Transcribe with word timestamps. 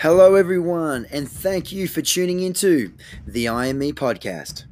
Hello, 0.00 0.34
everyone, 0.34 1.06
and 1.10 1.30
thank 1.30 1.72
you 1.72 1.86
for 1.86 2.00
tuning 2.00 2.40
into 2.40 2.94
the 3.26 3.50
IME 3.50 3.92
podcast. 3.92 4.64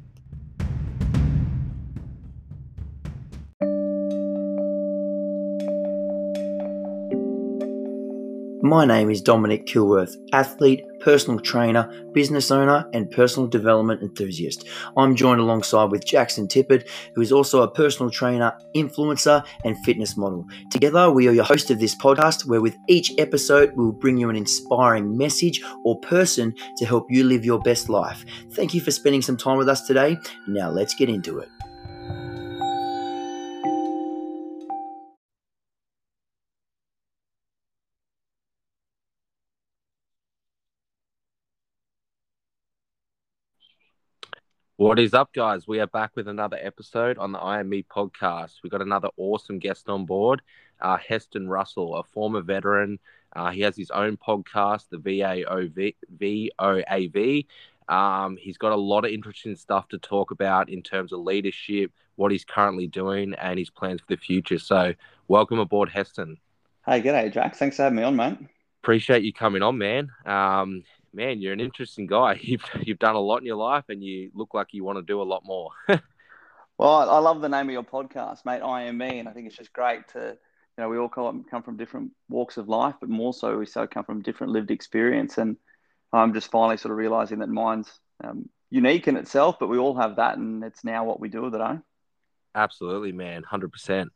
My 8.69 8.85
name 8.85 9.09
is 9.09 9.19
Dominic 9.19 9.65
Kilworth, 9.65 10.15
athlete, 10.31 10.85
personal 10.99 11.39
trainer, 11.39 11.91
business 12.13 12.51
owner, 12.51 12.87
and 12.93 13.09
personal 13.09 13.49
development 13.49 14.03
enthusiast. 14.03 14.67
I'm 14.95 15.15
joined 15.15 15.41
alongside 15.41 15.85
with 15.85 16.05
Jackson 16.05 16.47
Tippett, 16.47 16.87
who 17.15 17.21
is 17.21 17.31
also 17.31 17.63
a 17.63 17.71
personal 17.71 18.11
trainer, 18.11 18.55
influencer, 18.75 19.43
and 19.65 19.75
fitness 19.83 20.15
model. 20.15 20.45
Together, 20.69 21.09
we 21.09 21.27
are 21.27 21.31
your 21.31 21.45
host 21.45 21.71
of 21.71 21.79
this 21.79 21.95
podcast, 21.95 22.45
where 22.45 22.61
with 22.61 22.77
each 22.87 23.11
episode, 23.17 23.71
we'll 23.75 23.91
bring 23.91 24.17
you 24.19 24.29
an 24.29 24.35
inspiring 24.35 25.17
message 25.17 25.63
or 25.83 25.99
person 26.01 26.53
to 26.77 26.85
help 26.85 27.07
you 27.09 27.23
live 27.23 27.43
your 27.43 27.59
best 27.61 27.89
life. 27.89 28.23
Thank 28.51 28.75
you 28.75 28.81
for 28.81 28.91
spending 28.91 29.23
some 29.23 29.35
time 29.35 29.57
with 29.57 29.67
us 29.67 29.81
today. 29.87 30.15
Now, 30.47 30.69
let's 30.69 30.93
get 30.93 31.09
into 31.09 31.39
it. 31.39 31.49
What 44.79 44.97
is 44.97 45.13
up, 45.13 45.33
guys? 45.33 45.67
We 45.67 45.81
are 45.81 45.87
back 45.87 46.11
with 46.15 46.29
another 46.29 46.57
episode 46.61 47.17
on 47.17 47.33
the 47.33 47.37
I 47.37 47.59
Am 47.59 47.67
Me 47.67 47.83
podcast. 47.83 48.63
We've 48.63 48.71
got 48.71 48.81
another 48.81 49.09
awesome 49.17 49.59
guest 49.59 49.89
on 49.89 50.05
board, 50.05 50.41
uh, 50.79 50.95
Heston 51.05 51.49
Russell, 51.49 51.97
a 51.97 52.03
former 52.03 52.39
veteran. 52.39 52.97
Uh, 53.35 53.51
he 53.51 53.59
has 53.59 53.75
his 53.75 53.91
own 53.91 54.15
podcast, 54.15 54.85
the 54.89 54.95
VAOV, 54.95 55.95
VOAV. 56.17 57.45
Um, 57.89 58.37
he's 58.37 58.57
got 58.57 58.71
a 58.71 58.77
lot 58.77 59.03
of 59.03 59.11
interesting 59.11 59.57
stuff 59.57 59.89
to 59.89 59.97
talk 59.97 60.31
about 60.31 60.69
in 60.69 60.81
terms 60.81 61.11
of 61.11 61.19
leadership, 61.19 61.91
what 62.15 62.31
he's 62.31 62.45
currently 62.45 62.87
doing, 62.87 63.33
and 63.33 63.59
his 63.59 63.69
plans 63.69 63.99
for 63.99 64.07
the 64.07 64.15
future. 64.15 64.59
So, 64.59 64.93
welcome 65.27 65.59
aboard, 65.59 65.89
Heston. 65.89 66.37
Hey, 66.85 67.01
g'day, 67.01 67.33
Jack. 67.33 67.57
Thanks 67.57 67.75
for 67.75 67.83
having 67.83 67.97
me 67.97 68.03
on, 68.03 68.15
mate. 68.15 68.37
Appreciate 68.81 69.23
you 69.23 69.33
coming 69.33 69.61
on, 69.61 69.77
man. 69.77 70.09
Um, 70.25 70.85
man, 71.13 71.41
you're 71.41 71.53
an 71.53 71.59
interesting 71.59 72.07
guy. 72.07 72.33
You've 72.41 72.63
you've 72.81 72.99
done 72.99 73.15
a 73.15 73.19
lot 73.19 73.37
in 73.37 73.45
your 73.45 73.55
life, 73.55 73.85
and 73.89 74.03
you 74.03 74.31
look 74.33 74.53
like 74.53 74.67
you 74.71 74.83
want 74.83 74.97
to 74.97 75.03
do 75.03 75.21
a 75.21 75.23
lot 75.23 75.43
more. 75.45 75.71
well, 75.87 77.09
I 77.09 77.19
love 77.19 77.41
the 77.41 77.49
name 77.49 77.67
of 77.67 77.73
your 77.73 77.83
podcast, 77.83 78.45
mate. 78.45 78.61
I 78.61 78.83
am 78.83 78.97
me, 78.97 79.19
and 79.19 79.27
I 79.27 79.33
think 79.33 79.47
it's 79.47 79.57
just 79.57 79.73
great 79.73 80.07
to 80.09 80.37
you 80.77 80.83
know 80.83 80.89
we 80.89 80.97
all 80.97 81.09
come 81.09 81.43
from 81.63 81.77
different 81.77 82.11
walks 82.29 82.57
of 82.57 82.69
life, 82.69 82.95
but 82.99 83.09
more 83.09 83.33
so 83.33 83.57
we 83.57 83.65
so 83.65 83.87
come 83.87 84.05
from 84.05 84.21
different 84.21 84.53
lived 84.53 84.71
experience, 84.71 85.37
and 85.37 85.57
I'm 86.13 86.33
just 86.33 86.51
finally 86.51 86.77
sort 86.77 86.91
of 86.91 86.97
realizing 86.97 87.39
that 87.39 87.49
mine's 87.49 87.91
um, 88.23 88.49
unique 88.69 89.07
in 89.07 89.17
itself, 89.17 89.57
but 89.59 89.67
we 89.67 89.77
all 89.77 89.95
have 89.95 90.17
that, 90.17 90.37
and 90.37 90.63
it's 90.63 90.83
now 90.83 91.03
what 91.03 91.19
we 91.19 91.29
do 91.29 91.43
with 91.43 91.55
it. 91.55 91.61
Eh? 91.61 91.77
Absolutely, 92.55 93.11
man, 93.11 93.43
hundred 93.43 93.71
percent. 93.71 94.11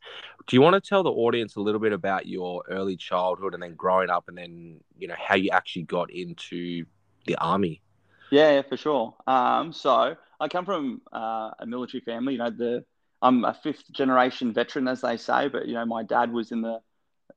Do 0.46 0.56
you 0.56 0.60
want 0.60 0.74
to 0.74 0.86
tell 0.86 1.02
the 1.02 1.10
audience 1.10 1.56
a 1.56 1.60
little 1.60 1.80
bit 1.80 1.92
about 1.92 2.26
your 2.26 2.64
early 2.68 2.96
childhood 2.96 3.54
and 3.54 3.62
then 3.62 3.74
growing 3.74 4.10
up, 4.10 4.24
and 4.28 4.36
then 4.36 4.80
you 4.98 5.08
know 5.08 5.14
how 5.16 5.36
you 5.36 5.50
actually 5.50 5.84
got 5.84 6.10
into 6.10 6.84
the 7.26 7.36
army? 7.36 7.80
Yeah, 8.30 8.62
for 8.62 8.76
sure. 8.76 9.14
Um, 9.26 9.72
so 9.72 10.16
I 10.40 10.48
come 10.48 10.64
from 10.64 11.00
uh, 11.12 11.50
a 11.60 11.66
military 11.66 12.00
family. 12.00 12.34
You 12.34 12.40
know, 12.40 12.50
the 12.50 12.84
I'm 13.22 13.44
a 13.44 13.54
fifth 13.54 13.90
generation 13.92 14.52
veteran, 14.52 14.88
as 14.88 15.00
they 15.00 15.16
say. 15.16 15.48
But 15.48 15.66
you 15.66 15.74
know, 15.74 15.86
my 15.86 16.02
dad 16.02 16.32
was 16.32 16.50
in 16.50 16.60
the 16.60 16.80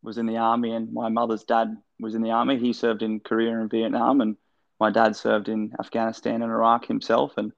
was 0.01 0.17
in 0.17 0.25
the 0.25 0.37
army, 0.37 0.71
and 0.73 0.91
my 0.91 1.09
mother's 1.09 1.43
dad 1.43 1.77
was 1.99 2.15
in 2.15 2.21
the 2.23 2.31
army. 2.31 2.57
He 2.57 2.73
served 2.73 3.03
in 3.03 3.19
Korea 3.19 3.59
and 3.59 3.69
Vietnam, 3.69 4.21
and 4.21 4.35
my 4.79 4.89
dad 4.89 5.15
served 5.15 5.47
in 5.47 5.73
Afghanistan 5.79 6.41
and 6.41 6.51
Iraq 6.51 6.85
himself. 6.85 7.33
And 7.37 7.51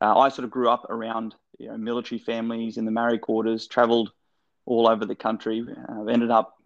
uh, 0.00 0.16
I 0.16 0.28
sort 0.28 0.44
of 0.44 0.50
grew 0.50 0.68
up 0.68 0.86
around 0.88 1.34
you 1.58 1.68
know, 1.68 1.76
military 1.76 2.18
families 2.18 2.76
in 2.76 2.84
the 2.84 2.90
married 2.90 3.20
quarters, 3.20 3.66
travelled 3.66 4.12
all 4.66 4.88
over 4.88 5.04
the 5.04 5.14
country. 5.14 5.64
I've 5.88 6.08
ended 6.08 6.30
up 6.30 6.56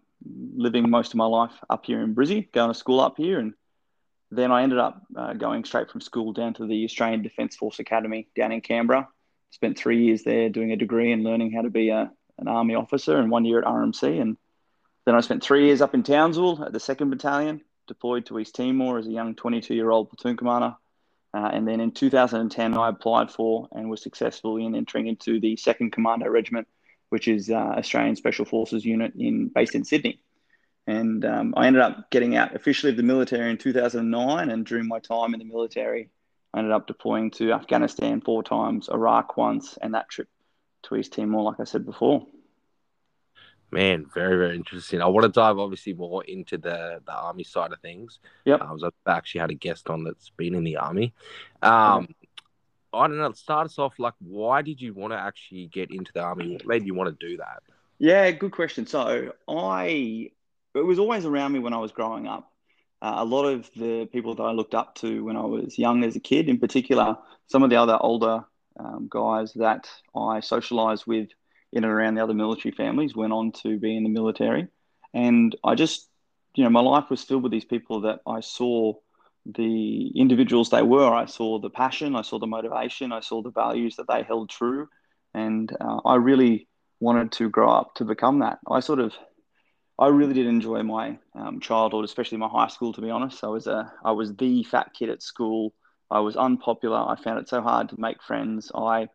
living 0.55 0.89
most 0.89 1.13
of 1.13 1.17
my 1.17 1.25
life 1.25 1.53
up 1.69 1.85
here 1.85 2.01
in 2.01 2.15
Brizzy, 2.15 2.51
going 2.51 2.69
to 2.69 2.77
school 2.77 2.99
up 2.99 3.17
here, 3.17 3.39
and 3.39 3.53
then 4.31 4.51
I 4.51 4.63
ended 4.63 4.77
up 4.77 5.01
uh, 5.15 5.33
going 5.33 5.63
straight 5.63 5.89
from 5.89 6.01
school 6.01 6.33
down 6.33 6.53
to 6.55 6.67
the 6.67 6.83
Australian 6.83 7.23
Defence 7.23 7.55
Force 7.55 7.79
Academy 7.79 8.27
down 8.35 8.51
in 8.51 8.61
Canberra. 8.61 9.07
Spent 9.51 9.77
three 9.77 10.05
years 10.05 10.23
there 10.23 10.49
doing 10.49 10.71
a 10.71 10.77
degree 10.77 11.11
and 11.11 11.23
learning 11.23 11.51
how 11.51 11.63
to 11.63 11.69
be 11.69 11.89
a, 11.89 12.11
an 12.37 12.47
army 12.47 12.75
officer, 12.75 13.17
and 13.17 13.31
one 13.31 13.45
year 13.45 13.59
at 13.59 13.65
RMC. 13.65 14.21
And 14.21 14.37
then 15.05 15.15
I 15.15 15.21
spent 15.21 15.43
three 15.43 15.65
years 15.65 15.81
up 15.81 15.95
in 15.95 16.03
Townsville 16.03 16.63
at 16.63 16.73
the 16.73 16.79
Second 16.79 17.09
Battalion, 17.09 17.61
deployed 17.87 18.27
to 18.27 18.37
East 18.37 18.55
Timor 18.55 18.99
as 18.99 19.07
a 19.07 19.11
young 19.11 19.33
22-year-old 19.33 20.09
platoon 20.09 20.37
commander. 20.37 20.75
Uh, 21.33 21.49
and 21.53 21.67
then 21.67 21.79
in 21.79 21.91
2010, 21.91 22.73
I 22.75 22.89
applied 22.89 23.31
for 23.31 23.67
and 23.71 23.89
was 23.89 24.01
successful 24.01 24.57
in 24.57 24.75
entering 24.75 25.07
into 25.07 25.39
the 25.39 25.55
Second 25.57 25.91
Commando 25.91 26.27
Regiment, 26.27 26.67
which 27.09 27.27
is 27.27 27.49
uh, 27.49 27.55
Australian 27.55 28.15
Special 28.15 28.45
Forces 28.45 28.83
unit 28.83 29.13
in 29.15 29.49
based 29.49 29.75
in 29.75 29.83
Sydney. 29.83 30.21
And 30.87 31.23
um, 31.23 31.53
I 31.55 31.67
ended 31.67 31.83
up 31.83 32.09
getting 32.09 32.35
out 32.35 32.55
officially 32.55 32.91
of 32.91 32.97
the 32.97 33.03
military 33.03 33.51
in 33.51 33.57
2009. 33.57 34.49
And 34.49 34.65
during 34.65 34.87
my 34.87 34.99
time 34.99 35.35
in 35.35 35.39
the 35.39 35.45
military, 35.45 36.09
I 36.51 36.59
ended 36.59 36.73
up 36.73 36.87
deploying 36.87 37.29
to 37.31 37.51
Afghanistan 37.51 38.21
four 38.21 38.41
times, 38.41 38.89
Iraq 38.89 39.37
once, 39.37 39.77
and 39.79 39.93
that 39.93 40.09
trip 40.09 40.27
to 40.83 40.95
East 40.95 41.13
Timor, 41.13 41.43
like 41.43 41.59
I 41.59 41.65
said 41.65 41.85
before. 41.85 42.25
Man, 43.71 44.05
very 44.13 44.37
very 44.37 44.55
interesting. 44.55 45.01
I 45.01 45.05
want 45.07 45.23
to 45.25 45.29
dive 45.31 45.59
obviously 45.59 45.93
more 45.93 46.23
into 46.23 46.57
the 46.57 47.01
the 47.05 47.13
army 47.13 47.43
side 47.43 47.71
of 47.71 47.79
things. 47.81 48.19
Yep. 48.45 48.61
I 48.61 48.71
was 48.71 48.83
actually 49.07 49.41
had 49.41 49.51
a 49.51 49.55
guest 49.55 49.89
on 49.89 50.03
that's 50.03 50.31
been 50.31 50.55
in 50.55 50.63
the 50.63 50.77
army. 50.77 51.13
Um, 51.61 52.07
I 52.93 53.07
don't 53.07 53.17
know. 53.17 53.31
Start 53.33 53.65
us 53.65 53.77
off 53.77 53.99
like, 53.99 54.15
why 54.19 54.61
did 54.61 54.81
you 54.81 54.93
want 54.93 55.13
to 55.13 55.19
actually 55.19 55.67
get 55.67 55.91
into 55.91 56.11
the 56.13 56.21
army? 56.21 56.53
What 56.53 56.65
made 56.65 56.85
you 56.85 56.95
want 56.95 57.19
to 57.19 57.27
do 57.27 57.37
that? 57.37 57.61
Yeah, 57.99 58.31
good 58.31 58.51
question. 58.51 58.87
So 58.87 59.33
I, 59.47 60.31
it 60.73 60.85
was 60.85 60.99
always 60.99 61.25
around 61.25 61.51
me 61.51 61.59
when 61.59 61.73
I 61.73 61.77
was 61.77 61.91
growing 61.91 62.27
up. 62.27 62.51
Uh, 63.01 63.15
a 63.17 63.25
lot 63.25 63.45
of 63.45 63.69
the 63.75 64.05
people 64.07 64.35
that 64.35 64.43
I 64.43 64.51
looked 64.51 64.73
up 64.73 64.95
to 64.95 65.23
when 65.23 65.37
I 65.37 65.45
was 65.45 65.77
young 65.77 66.03
as 66.03 66.15
a 66.15 66.19
kid, 66.19 66.49
in 66.49 66.57
particular, 66.57 67.17
some 67.47 67.63
of 67.63 67.69
the 67.69 67.75
other 67.75 67.97
older 68.01 68.43
um, 68.77 69.07
guys 69.09 69.53
that 69.53 69.89
I 70.15 70.39
socialized 70.39 71.05
with 71.05 71.29
in 71.71 71.83
and 71.83 71.91
around 71.93 72.15
the 72.15 72.23
other 72.23 72.33
military 72.33 72.73
families 72.73 73.15
went 73.15 73.33
on 73.33 73.51
to 73.51 73.77
be 73.77 73.95
in 73.95 74.03
the 74.03 74.09
military. 74.09 74.67
And 75.13 75.55
I 75.63 75.75
just, 75.75 76.07
you 76.55 76.63
know, 76.63 76.69
my 76.69 76.81
life 76.81 77.09
was 77.09 77.23
filled 77.23 77.43
with 77.43 77.51
these 77.51 77.65
people 77.65 78.01
that 78.01 78.19
I 78.27 78.39
saw 78.41 78.93
the 79.45 80.07
individuals 80.15 80.69
they 80.69 80.81
were. 80.81 81.13
I 81.13 81.25
saw 81.25 81.59
the 81.59 81.69
passion, 81.69 82.15
I 82.15 82.21
saw 82.21 82.39
the 82.39 82.47
motivation, 82.47 83.11
I 83.11 83.21
saw 83.21 83.41
the 83.41 83.51
values 83.51 83.95
that 83.95 84.07
they 84.07 84.23
held 84.23 84.49
true. 84.49 84.87
And 85.33 85.71
uh, 85.79 85.99
I 86.05 86.15
really 86.15 86.67
wanted 86.99 87.31
to 87.33 87.49
grow 87.49 87.71
up 87.71 87.95
to 87.95 88.05
become 88.05 88.39
that. 88.39 88.59
I 88.69 88.79
sort 88.79 88.99
of, 88.99 89.13
I 89.97 90.07
really 90.07 90.33
did 90.33 90.47
enjoy 90.47 90.83
my 90.83 91.17
um, 91.35 91.59
childhood, 91.59 92.05
especially 92.05 92.37
my 92.37 92.47
high 92.47 92.67
school. 92.67 92.93
To 92.93 93.01
be 93.01 93.09
honest, 93.09 93.43
I 93.43 93.47
was 93.47 93.67
a, 93.67 93.91
I 94.03 94.11
was 94.11 94.35
the 94.35 94.63
fat 94.63 94.91
kid 94.93 95.09
at 95.09 95.21
school. 95.21 95.73
I 96.11 96.19
was 96.19 96.35
unpopular. 96.35 96.97
I 96.97 97.15
found 97.21 97.39
it 97.39 97.49
so 97.49 97.61
hard 97.61 97.89
to 97.89 97.99
make 97.99 98.23
friends. 98.23 98.71
I 98.73 99.09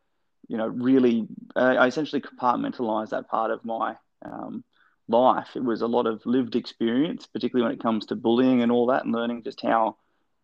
you 0.49 0.57
know, 0.57 0.67
really, 0.67 1.27
uh, 1.57 1.75
I 1.79 1.87
essentially 1.87 2.23
compartmentalized 2.23 3.11
that 3.11 3.29
part 3.29 3.51
of 3.51 3.65
my 3.65 3.97
um, 4.25 4.65
life. 5.09 5.51
It 5.55 5.65
was 5.65 5.83
a 5.83 5.87
lot 5.87 6.07
of 6.07 6.25
lived 6.27 6.57
experience, 6.57 7.27
particularly 7.27 7.69
when 7.69 7.75
it 7.79 7.83
comes 7.83 8.07
to 8.07 8.17
bullying 8.17 8.63
and 8.63 8.73
all 8.73 8.87
that, 8.87 9.05
and 9.05 9.15
learning 9.15 9.43
just 9.43 9.61
how 9.61 9.97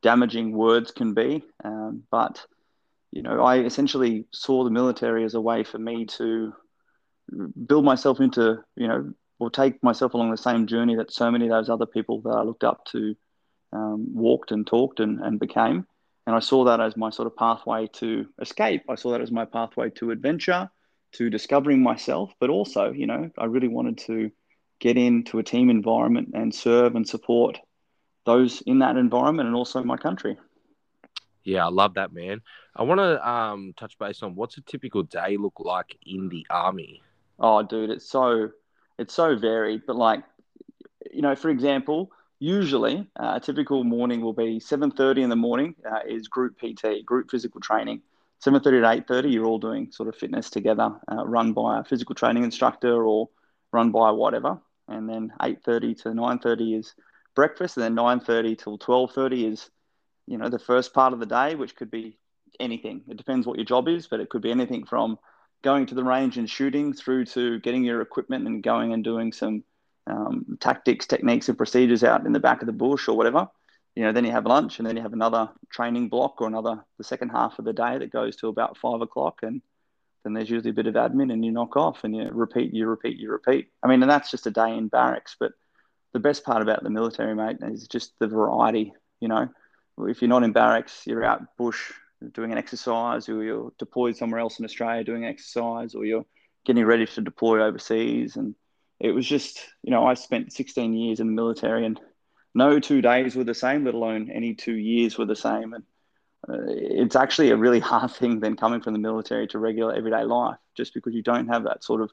damaging 0.03 0.53
words 0.53 0.91
can 0.91 1.15
be. 1.15 1.45
Um, 1.65 2.05
but, 2.11 2.45
you 3.11 3.23
know, 3.23 3.43
I 3.43 3.61
essentially 3.61 4.27
saw 4.33 4.65
the 4.65 4.71
military 4.71 5.25
as 5.25 5.35
a 5.35 5.41
way 5.41 5.65
for 5.65 5.79
me 5.79 6.07
to 6.07 6.53
build 7.67 7.85
myself 7.85 8.21
into, 8.21 8.63
you 8.77 8.89
know, 8.89 9.13
or 9.39 9.51
take 9.51 9.83
myself 9.83 10.15
along 10.15 10.31
the 10.31 10.37
same 10.37 10.67
journey 10.67 10.97
that 10.97 11.13
so 11.13 11.31
many 11.31 11.47
of 11.47 11.51
those 11.51 11.71
other 11.71 11.87
people 11.87 12.21
that 12.23 12.31
I 12.31 12.43
looked 12.43 12.65
up 12.65 12.85
to 12.93 13.15
um, 13.73 14.15
walked 14.15 14.53
and 14.53 14.67
talked 14.67 15.01
and, 15.01 15.21
and 15.21 15.41
became. 15.41 15.87
And 16.31 16.37
I 16.37 16.39
saw 16.39 16.63
that 16.67 16.81
as 16.81 16.97
my 16.97 17.11
sort 17.11 17.27
of 17.27 17.35
pathway 17.35 17.89
to 17.95 18.25
escape. 18.41 18.85
I 18.89 18.95
saw 18.95 19.11
that 19.11 19.21
as 19.21 19.33
my 19.33 19.45
pathway 19.45 19.91
to 19.97 20.13
adventure, 20.13 20.71
to 21.15 21.29
discovering 21.29 21.83
myself, 21.83 22.33
but 22.39 22.51
also, 22.51 22.93
you 22.93 23.09
know, 23.09 23.33
I 23.37 23.47
really 23.47 23.67
wanted 23.67 23.99
to 24.07 24.31
get 24.79 24.97
into 24.97 25.41
a 25.41 25.43
team 25.43 25.71
environment 25.71 26.29
and 26.33 26.55
serve 26.55 26.95
and 26.95 27.09
support 27.09 27.59
those 28.27 28.61
in 28.61 28.79
that 28.79 28.97
environment 28.97 29.49
and 29.49 29.57
also 29.57 29.83
my 29.83 29.97
country. 29.97 30.39
Yeah, 31.43 31.67
I 31.67 31.71
love 31.71 31.95
that, 31.95 32.13
man. 32.13 32.43
I 32.77 32.85
want 32.85 33.01
to 33.01 33.29
um, 33.29 33.75
touch 33.77 33.99
base 33.99 34.23
on 34.23 34.37
what's 34.37 34.57
a 34.57 34.61
typical 34.61 35.03
day 35.03 35.37
look 35.37 35.55
like 35.59 35.99
in 36.07 36.29
the 36.29 36.47
army. 36.49 37.03
Oh, 37.41 37.65
dude, 37.65 37.91
it's 37.91 38.09
so 38.09 38.51
it's 39.01 39.15
so 39.15 39.35
varied. 39.37 39.83
But 39.85 39.97
like, 39.97 40.23
you 41.13 41.23
know, 41.23 41.35
for 41.35 41.51
example, 41.51 42.13
usually 42.41 43.09
uh, 43.19 43.35
a 43.37 43.41
typical 43.41 43.85
morning 43.85 44.21
will 44.21 44.33
be 44.33 44.59
7.30 44.59 45.23
in 45.23 45.31
the 45.31 45.37
morning 45.37 45.77
uh, 45.91 46.01
is 46.09 46.27
group 46.27 46.59
pt 46.59 47.05
group 47.05 47.31
physical 47.31 47.61
training 47.61 48.03
7.30 48.45 49.07
to 49.07 49.13
8.30 49.13 49.33
you're 49.33 49.47
all 49.47 49.59
doing 49.59 49.93
sort 49.93 50.09
of 50.09 50.17
fitness 50.17 50.51
together 50.51 50.91
uh, 51.13 51.25
run 51.27 51.53
by 51.53 51.79
a 51.79 51.85
physical 51.85 52.15
training 52.15 52.43
instructor 52.43 53.05
or 53.05 53.29
run 53.73 53.93
by 53.93 54.11
whatever 54.11 54.59
and 54.89 55.09
then 55.09 55.33
8.30 55.41 56.03
to 56.03 56.09
9.30 56.09 56.79
is 56.81 56.95
breakfast, 57.35 57.77
and 57.77 57.85
then 57.85 57.95
nine 57.95 58.21
thirty 58.21 58.57
till 58.57 58.79
twelve 58.79 59.13
thirty 59.13 59.47
is, 59.47 59.71
you 60.27 60.39
know, 60.39 60.49
the 60.49 60.59
first 60.59 60.93
part 60.93 61.13
of 61.13 61.21
the 61.21 61.27
day, 61.27 61.55
which 61.55 61.77
could 61.77 61.91
be 61.91 62.19
anything. 62.59 63.03
It 63.09 63.17
depends 63.17 63.47
what 63.47 63.57
your 63.57 63.65
job 63.65 63.89
is, 63.89 64.07
but 64.09 64.21
it 64.21 64.29
could 64.29 64.43
be 64.43 64.51
anything 64.51 64.85
from 64.85 65.19
going 65.63 65.87
to 65.87 65.95
the 65.95 66.05
range 66.05 66.39
and 66.39 66.49
shooting 66.49 66.93
through 66.93 67.27
to 67.27 67.59
getting 67.61 67.85
your 67.85 68.01
equipment 68.01 68.47
and 68.47 68.63
going 68.63 68.93
and 68.93 69.05
doing 69.05 69.33
some 69.33 69.63
um, 70.07 70.59
tactics, 70.61 71.07
techniques, 71.07 71.49
and 71.49 71.59
procedures 71.59 72.05
out 72.05 72.27
in 72.27 72.33
the 72.33 72.41
back 72.41 72.63
of 72.63 72.67
the 72.67 72.73
bush 72.73 73.09
or 73.09 73.17
whatever. 73.17 73.49
You 73.97 74.05
know, 74.05 74.13
then 74.13 74.25
you 74.25 74.31
have 74.31 74.47
lunch, 74.47 74.79
and 74.79 74.87
then 74.87 74.97
you 74.97 75.03
have 75.03 75.13
another 75.13 75.51
training 75.71 76.09
block 76.09 76.41
or 76.41 76.47
another 76.47 76.85
the 76.99 77.05
second 77.05 77.31
half 77.31 77.59
of 77.59 77.65
the 77.65 77.73
day 77.73 77.99
that 77.99 78.13
goes 78.13 78.37
to 78.37 78.49
about 78.49 78.79
five 78.79 79.01
o'clock, 79.01 79.41
and 79.43 79.63
then 80.23 80.33
there's 80.33 80.51
usually 80.51 80.71
a 80.71 80.75
bit 80.75 80.87
of 80.87 80.95
admin, 80.95 81.33
and 81.33 81.45
you 81.45 81.51
knock 81.51 81.77
off, 81.77 82.05
and 82.05 82.15
you 82.15 82.29
repeat, 82.31 82.73
you 82.73 82.87
repeat, 82.87 83.19
you 83.19 83.31
repeat. 83.31 83.69
I 83.83 83.89
mean, 83.89 84.03
and 84.03 84.11
that's 84.11 84.31
just 84.31 84.47
a 84.47 84.51
day 84.51 84.77
in 84.77 84.89
barracks, 84.89 85.37
but 85.39 85.53
the 86.13 86.21
best 86.21 86.45
part 86.45 86.63
about 86.63 86.83
the 86.83 86.91
military, 86.91 87.35
mate, 87.35 87.59
is 87.63 87.89
just 87.89 88.13
the 88.19 88.27
variety. 88.27 88.93
You 89.21 89.29
know, 89.29 89.49
if 89.99 90.23
you're 90.23 90.29
not 90.29 90.45
in 90.45 90.53
barracks, 90.53 91.03
you're 91.07 91.25
out 91.25 91.57
bush 91.57 91.93
doing 92.33 92.53
an 92.53 92.59
exercise, 92.59 93.29
or 93.29 93.43
you're 93.43 93.73
deployed 93.79 94.17
somewhere 94.17 94.41
else 94.41 94.59
in 94.59 94.65
Australia 94.65 95.05
doing 95.05 95.25
exercise, 95.25 95.95
or 95.95 96.05
you're 96.05 96.27
getting 96.65 96.85
ready 96.85 97.07
to 97.07 97.21
deploy 97.21 97.63
overseas. 97.63 98.37
And 98.37 98.55
it 99.01 99.13
was 99.13 99.27
just, 99.27 99.61
you 99.83 99.91
know, 99.91 100.07
I 100.07 100.15
spent 100.15 100.53
16 100.53 100.95
years 100.95 101.21
in 101.21 101.27
the 101.27 101.33
military, 101.33 101.87
and 101.87 102.01
no 102.55 102.79
two 102.79 103.01
days 103.01 103.35
were 103.35 103.45
the 103.45 103.55
same, 103.55 103.85
let 103.85 103.95
alone 103.95 104.31
any 104.31 104.55
two 104.55 104.77
years 104.77 105.17
were 105.17 105.27
the 105.27 105.37
same. 105.37 105.73
And 105.73 105.85
uh, 106.49 106.67
it's 106.69 107.17
actually 107.17 107.51
a 107.51 107.57
really 107.57 107.81
hard 107.93 108.13
thing 108.13 108.41
then 108.41 108.57
coming 108.57 108.81
from 108.81 108.93
the 108.93 108.99
military 108.99 109.47
to 109.49 109.59
regular 109.59 109.95
everyday 109.95 110.25
life, 110.25 110.59
just 110.77 110.95
because 110.95 111.15
you 111.15 111.23
don't 111.23 111.49
have 111.49 111.65
that 111.65 111.83
sort 111.83 112.03
of 112.03 112.11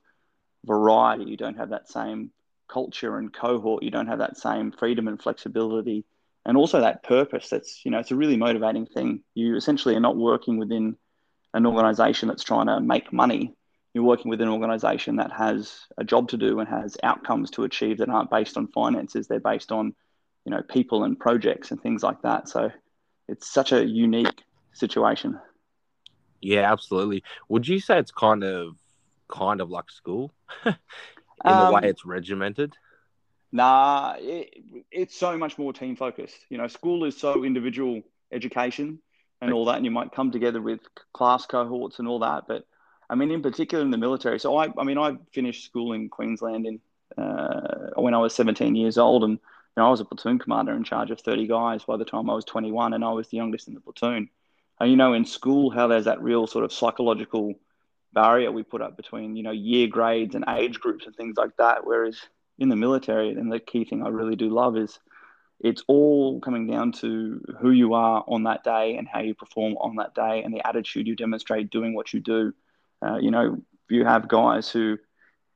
variety, 0.66 1.25
you 1.25 1.38
don't 1.38 1.57
have 1.57 1.69
that 1.69 1.89
same 1.89 2.31
culture 2.68 3.18
and 3.18 3.34
cohort, 3.34 3.84
you 3.84 3.92
don't 3.92 4.07
have 4.07 4.19
that 4.19 4.38
same 4.38 4.72
freedom 4.72 5.07
and 5.07 5.22
flexibility 5.22 6.06
and 6.48 6.56
also 6.56 6.80
that 6.80 7.04
purpose 7.04 7.50
that's 7.50 7.81
you 7.86 7.92
know 7.92 8.00
it's 8.00 8.12
a 8.12 8.16
really 8.16 8.38
motivating 8.38 8.88
thing. 8.88 9.22
You 9.36 9.56
essentially 9.57 9.95
are 9.95 10.00
not 10.00 10.16
working 10.16 10.57
within 10.57 10.95
an 11.54 11.66
organization 11.66 12.30
that's 12.30 12.44
trying 12.44 12.68
to 12.68 12.80
make 12.80 13.13
money 13.13 13.54
you're 13.94 14.04
working 14.04 14.30
with 14.30 14.42
an 14.42 14.50
organization 14.50 15.16
that 15.18 15.31
has 15.31 15.80
a 15.98 16.04
job 16.04 16.30
to 16.30 16.38
do 16.38 16.60
and 16.60 16.69
has 16.69 16.98
outcomes 17.04 17.50
to 17.51 17.63
achieve 17.63 17.98
that 17.98 18.10
aren't 18.10 18.30
based 18.30 18.57
on 18.57 18.68
finances 18.68 19.28
they're 19.28 19.39
based 19.39 19.72
on 19.72 19.94
you 20.45 20.51
know 20.51 20.62
people 20.69 21.04
and 21.04 21.19
projects 21.19 21.72
and 21.72 21.81
things 21.81 22.04
like 22.04 22.22
that 22.22 22.48
so 22.48 22.72
it's 23.28 23.48
such 23.51 23.72
a 23.72 23.86
unique 23.86 24.44
situation 24.74 25.39
yeah 26.42 26.72
absolutely 26.72 27.24
would 27.50 27.68
you 27.68 27.80
say 27.80 27.98
it's 28.00 28.12
kind 28.12 28.44
of 28.44 28.75
kind 29.30 29.62
of 29.62 29.69
like 29.69 29.89
school 29.89 30.34
in 30.66 30.74
Um, 31.45 31.57
the 31.57 31.66
way 31.66 31.81
it's 31.84 32.06
regimented 32.06 32.74
Nah, 33.51 34.16
it, 34.19 34.54
it's 34.92 35.18
so 35.18 35.38
much 35.38 35.57
more 35.57 35.74
team 35.74 35.95
focused. 35.95 36.38
You 36.50 36.57
know, 36.57 36.68
school 36.68 37.06
is 37.06 37.18
so 37.18 37.44
individual 37.44 38.01
education 38.31 39.00
and 39.42 39.54
all 39.54 39.66
that, 39.66 39.78
and 39.78 39.86
you 39.86 39.92
might 39.92 40.12
come 40.12 40.31
together 40.31 40.62
with 40.62 40.81
class 41.13 41.45
cohorts 41.45 42.00
and 42.00 42.07
all 42.07 42.19
that. 42.19 42.44
But 42.48 42.66
I 43.09 43.15
mean, 43.15 43.31
in 43.31 43.42
particular 43.42 43.83
in 43.83 43.92
the 43.92 43.98
military. 43.98 44.39
So 44.39 44.57
I, 44.57 44.68
I 44.77 44.83
mean, 44.83 44.98
I 44.98 45.18
finished 45.33 45.65
school 45.65 45.94
in 45.94 46.09
Queensland 46.09 46.65
in 46.65 46.80
uh, 47.18 47.89
when 47.95 48.13
I 48.13 48.18
was 48.18 48.36
17 48.36 48.75
years 48.75 48.98
old, 48.98 49.24
and 49.24 49.33
you 49.33 49.39
know, 49.77 49.88
I 49.88 49.89
was 49.89 50.01
a 50.01 50.06
platoon 50.06 50.39
commander 50.39 50.74
in 50.74 50.83
charge 50.83 51.12
of 51.12 51.21
30 51.21 51.48
guys 51.48 51.83
by 51.83 51.98
the 51.98 52.06
time 52.06 52.30
I 52.30 52.33
was 52.33 52.45
21, 52.45 52.94
and 52.94 53.04
I 53.04 53.12
was 53.12 53.27
the 53.30 53.38
youngest 53.38 53.68
in 53.68 53.74
the 53.74 53.80
platoon. 53.80 54.30
And 54.80 54.92
you 54.92 54.98
know, 54.98 55.13
in 55.13 55.25
school, 55.25 55.69
how 55.69 55.88
there's 55.88 56.06
that 56.06 56.21
real 56.21 56.48
sort 56.48 56.65
of 56.65 56.74
psychological 56.74 57.54
barrier 58.13 58.51
we 58.51 58.63
put 58.63 58.81
up 58.81 58.98
between 58.98 59.36
you 59.36 59.44
know 59.44 59.51
year 59.51 59.88
grades 59.88 60.36
and 60.36 60.45
age 60.48 60.80
groups 60.80 61.06
and 61.06 61.15
things 61.15 61.38
like 61.38 61.56
that, 61.57 61.86
whereas 61.86 62.19
in 62.60 62.69
the 62.69 62.75
military, 62.75 63.31
and 63.31 63.51
the 63.51 63.60
key 63.60 63.86
thing 63.86 64.03
I 64.03 64.10
really 64.10 64.36
do 64.36 64.50
love 64.50 64.77
is 64.77 65.00
it's 65.60 65.83
all 65.88 66.39
coming 66.39 66.68
down 66.68 66.92
to 66.92 67.42
who 67.60 67.71
you 67.71 67.94
are 67.94 68.24
on 68.27 68.44
that 68.44 68.63
day 68.63 68.95
and 68.98 69.07
how 69.07 69.21
you 69.21 69.33
perform 69.33 69.75
on 69.77 69.95
that 69.95 70.13
day 70.13 70.44
and 70.44 70.53
the 70.53 70.65
attitude 70.68 71.07
you 71.07 71.15
demonstrate 71.15 71.71
doing 71.71 71.95
what 71.95 72.13
you 72.13 72.19
do. 72.19 72.53
Uh, 73.05 73.17
you 73.17 73.31
know, 73.31 73.57
you 73.89 74.05
have 74.05 74.27
guys 74.27 74.69
who 74.69 74.97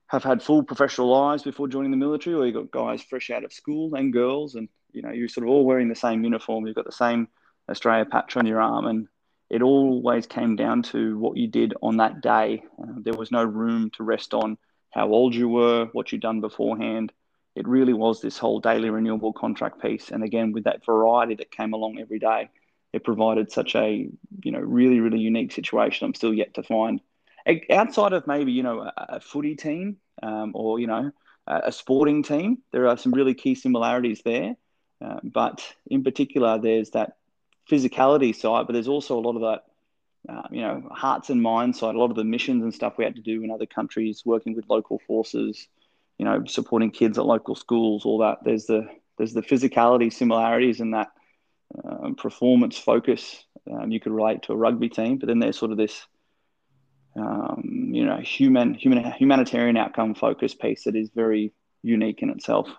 have 0.08 0.24
had 0.24 0.44
full 0.44 0.64
professional 0.64 1.08
lives 1.08 1.44
before 1.44 1.68
joining 1.68 1.92
the 1.92 1.98
military, 1.98 2.36
or 2.36 2.46
you've 2.46 2.56
got 2.56 2.72
guys 2.72 3.02
fresh 3.02 3.30
out 3.30 3.44
of 3.44 3.54
school 3.54 3.96
and 3.96 4.14
girls, 4.14 4.56
and 4.56 4.68
you 4.92 5.02
know, 5.02 5.12
you're 5.12 5.30
sort 5.30 5.46
of 5.46 5.52
all 5.52 5.66
wearing 5.66 5.90
the 5.90 5.96
same 5.96 6.24
uniform. 6.24 6.66
You've 6.66 6.76
got 6.76 6.86
the 6.86 6.92
same 6.92 7.28
Australia 7.70 8.06
patch 8.06 8.36
on 8.36 8.46
your 8.46 8.62
arm, 8.62 8.86
and 8.88 9.08
it 9.50 9.62
always 9.62 10.28
came 10.28 10.56
down 10.56 10.82
to 10.84 11.18
what 11.18 11.38
you 11.38 11.48
did 11.48 11.74
on 11.82 11.98
that 11.98 12.22
day. 12.22 12.64
Uh, 12.82 12.94
there 12.98 13.14
was 13.14 13.32
no 13.32 13.44
room 13.44 13.90
to 13.92 14.04
rest 14.04 14.34
on 14.34 14.58
how 14.92 15.10
old 15.10 15.34
you 15.34 15.48
were, 15.50 15.88
what 15.94 16.12
you'd 16.12 16.22
done 16.22 16.42
beforehand. 16.42 17.12
It 17.56 17.68
really 17.68 17.94
was 17.94 18.22
this 18.22 18.38
whole 18.38 18.60
daily 18.62 18.90
renewable 18.90 19.34
contract 19.34 19.82
piece. 19.82 20.10
And 20.10 20.24
again, 20.24 20.54
with 20.54 20.66
that 20.66 20.86
variety 20.86 21.36
that 21.36 21.52
came 21.52 21.74
along 21.74 22.00
every 22.00 22.20
day, 22.20 22.50
it 22.94 23.04
provided 23.04 23.52
such 23.52 23.76
a, 23.76 24.10
you 24.44 24.52
know, 24.52 24.60
really, 24.60 25.00
really 25.00 25.20
unique 25.20 25.52
situation. 25.52 26.06
I'm 26.06 26.14
still 26.14 26.34
yet 26.34 26.54
to 26.54 26.64
find 26.64 27.02
outside 27.70 28.14
of 28.14 28.28
maybe, 28.28 28.52
you 28.52 28.64
know, 28.64 28.82
a, 28.82 28.94
a 28.98 29.20
footy 29.20 29.56
team 29.56 29.98
um, 30.22 30.52
or, 30.54 30.80
you 30.80 30.88
know, 30.88 31.12
a, 31.48 31.62
a, 31.66 31.72
sporting 31.72 32.24
team, 32.24 32.60
there 32.72 32.88
are 32.88 32.98
some 32.98 33.14
really 33.14 33.34
key 33.34 33.56
similarities 33.56 34.22
there. 34.24 34.56
Uh, 35.04 35.20
but 35.24 35.64
in 35.88 36.04
particular, 36.04 36.60
there's 36.60 36.92
that 36.92 37.18
physicality 37.70 38.36
side, 38.36 38.68
but 38.68 38.74
there's 38.74 38.88
also 38.88 39.18
a 39.18 39.22
lot 39.22 39.36
of 39.36 39.42
that 39.42 39.64
uh, 40.30 40.44
you 40.52 40.62
know, 40.62 40.88
hearts 40.92 41.30
and 41.30 41.42
minds 41.42 41.80
side, 41.80 41.96
a 41.96 41.98
lot 41.98 42.12
of 42.12 42.16
the 42.16 42.24
missions 42.24 42.64
and 42.64 42.74
stuff 42.74 42.98
we 42.98 43.04
had 43.04 43.16
to 43.16 43.22
do 43.22 43.44
in 43.44 43.52
other 43.52 43.66
countries, 43.66 44.22
working 44.26 44.56
with 44.56 44.70
local 44.70 45.00
forces, 45.08 45.68
you 46.18 46.26
know, 46.26 46.44
supporting 46.46 46.92
kids 46.92 47.18
at 47.18 47.26
local 47.26 47.56
schools, 47.56 48.06
all 48.06 48.20
that. 48.20 48.40
There's 48.44 48.66
the 48.66 48.88
there's 49.18 49.34
the 49.34 49.42
physicality 49.42 50.14
similarities 50.14 50.80
and 50.80 50.94
that 50.94 51.12
um, 51.84 52.16
performance 52.16 52.78
focus. 52.78 53.44
Um, 53.72 53.92
you 53.92 54.00
could 54.00 54.12
relate 54.12 54.44
to 54.44 54.54
a 54.54 54.58
rugby 54.58 54.90
team, 54.90 55.18
but 55.18 55.28
then 55.28 55.40
there's 55.40 55.58
sort 55.58 55.72
of 55.72 55.78
this, 55.78 56.06
um, 57.16 57.90
you 57.92 58.06
know, 58.06 58.18
human 58.18 58.74
human 58.74 59.12
humanitarian 59.12 59.78
outcome 59.78 60.16
focus 60.16 60.54
piece 60.54 60.86
that 60.86 60.96
is 60.96 61.10
very 61.10 61.54
unique 61.84 62.22
in 62.22 62.30
itself. 62.30 62.70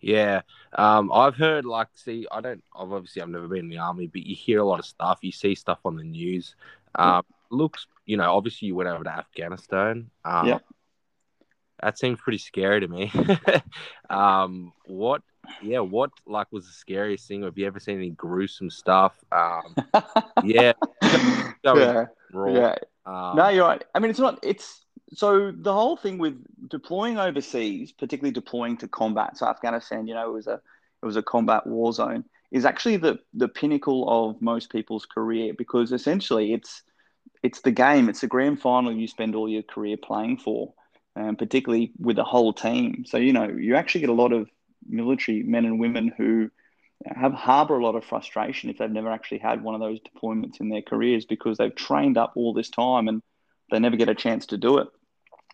Yeah, 0.00 0.42
um, 0.74 1.10
I've 1.12 1.36
heard 1.36 1.64
like, 1.64 1.88
see, 1.94 2.26
I 2.30 2.40
don't, 2.40 2.62
I've 2.78 2.92
obviously 2.92 3.22
I've 3.22 3.28
never 3.28 3.48
been 3.48 3.60
in 3.60 3.68
the 3.68 3.78
army, 3.78 4.06
but 4.06 4.24
you 4.24 4.36
hear 4.36 4.60
a 4.60 4.64
lot 4.64 4.78
of 4.78 4.84
stuff. 4.86 5.18
You 5.22 5.32
see 5.32 5.54
stuff 5.54 5.78
on 5.84 5.96
the 5.96 6.04
news. 6.04 6.54
Um, 6.94 7.22
looks, 7.50 7.86
you 8.04 8.16
know, 8.16 8.34
obviously 8.34 8.68
you 8.68 8.74
went 8.74 8.88
over 8.88 9.04
to 9.04 9.10
Afghanistan. 9.10 10.10
Um, 10.24 10.46
yeah, 10.46 10.58
that 11.82 11.98
seems 11.98 12.20
pretty 12.20 12.38
scary 12.38 12.80
to 12.80 12.88
me. 12.88 13.12
um, 14.10 14.72
what, 14.86 15.22
yeah, 15.62 15.80
what 15.80 16.10
like 16.26 16.50
was 16.52 16.66
the 16.66 16.72
scariest 16.72 17.26
thing? 17.28 17.42
Have 17.42 17.56
you 17.58 17.66
ever 17.66 17.80
seen 17.80 17.96
any 17.96 18.10
gruesome 18.10 18.70
stuff? 18.70 19.14
Um, 19.32 19.74
yeah, 20.44 20.72
yeah, 21.64 22.04
yeah. 22.46 22.74
Um, 23.06 23.36
no, 23.36 23.48
you're 23.48 23.66
right. 23.66 23.84
I 23.94 24.00
mean, 24.00 24.10
it's 24.10 24.18
not. 24.18 24.38
It's 24.42 24.84
so 25.14 25.52
the 25.52 25.72
whole 25.72 25.96
thing 25.96 26.18
with 26.18 26.42
deploying 26.68 27.18
overseas, 27.18 27.92
particularly 27.92 28.32
deploying 28.32 28.76
to 28.78 28.88
combat, 28.88 29.38
so 29.38 29.46
Afghanistan, 29.46 30.06
you 30.06 30.14
know, 30.14 30.28
it 30.28 30.32
was 30.32 30.46
a 30.46 30.54
it 31.02 31.06
was 31.06 31.16
a 31.16 31.22
combat 31.22 31.66
war 31.66 31.92
zone, 31.92 32.24
is 32.50 32.64
actually 32.64 32.96
the 32.96 33.18
the 33.32 33.48
pinnacle 33.48 34.08
of 34.08 34.42
most 34.42 34.70
people's 34.70 35.06
career 35.06 35.54
because 35.56 35.92
essentially 35.92 36.52
it's 36.52 36.82
it's 37.42 37.60
the 37.60 37.70
game, 37.70 38.08
it's 38.08 38.20
the 38.20 38.26
grand 38.26 38.60
final 38.60 38.92
you 38.92 39.06
spend 39.06 39.34
all 39.34 39.48
your 39.48 39.62
career 39.62 39.96
playing 39.96 40.38
for, 40.38 40.74
and 41.14 41.38
particularly 41.38 41.92
with 41.98 42.16
the 42.16 42.24
whole 42.24 42.52
team. 42.52 43.04
So 43.06 43.18
you 43.18 43.32
know, 43.32 43.48
you 43.48 43.76
actually 43.76 44.00
get 44.00 44.10
a 44.10 44.14
lot 44.14 44.32
of 44.32 44.50
military 44.88 45.42
men 45.44 45.64
and 45.64 45.78
women 45.78 46.12
who 46.16 46.50
have 47.04 47.32
harbor 47.32 47.78
a 47.78 47.84
lot 47.84 47.94
of 47.94 48.04
frustration 48.04 48.70
if 48.70 48.78
they've 48.78 48.90
never 48.90 49.10
actually 49.10 49.38
had 49.38 49.62
one 49.62 49.74
of 49.74 49.80
those 49.80 50.00
deployments 50.00 50.60
in 50.60 50.68
their 50.68 50.82
careers 50.82 51.24
because 51.24 51.58
they've 51.58 51.74
trained 51.74 52.16
up 52.16 52.32
all 52.36 52.54
this 52.54 52.70
time 52.70 53.08
and 53.08 53.22
they 53.70 53.78
never 53.78 53.96
get 53.96 54.08
a 54.08 54.14
chance 54.14 54.46
to 54.46 54.56
do 54.56 54.78
it. 54.78 54.88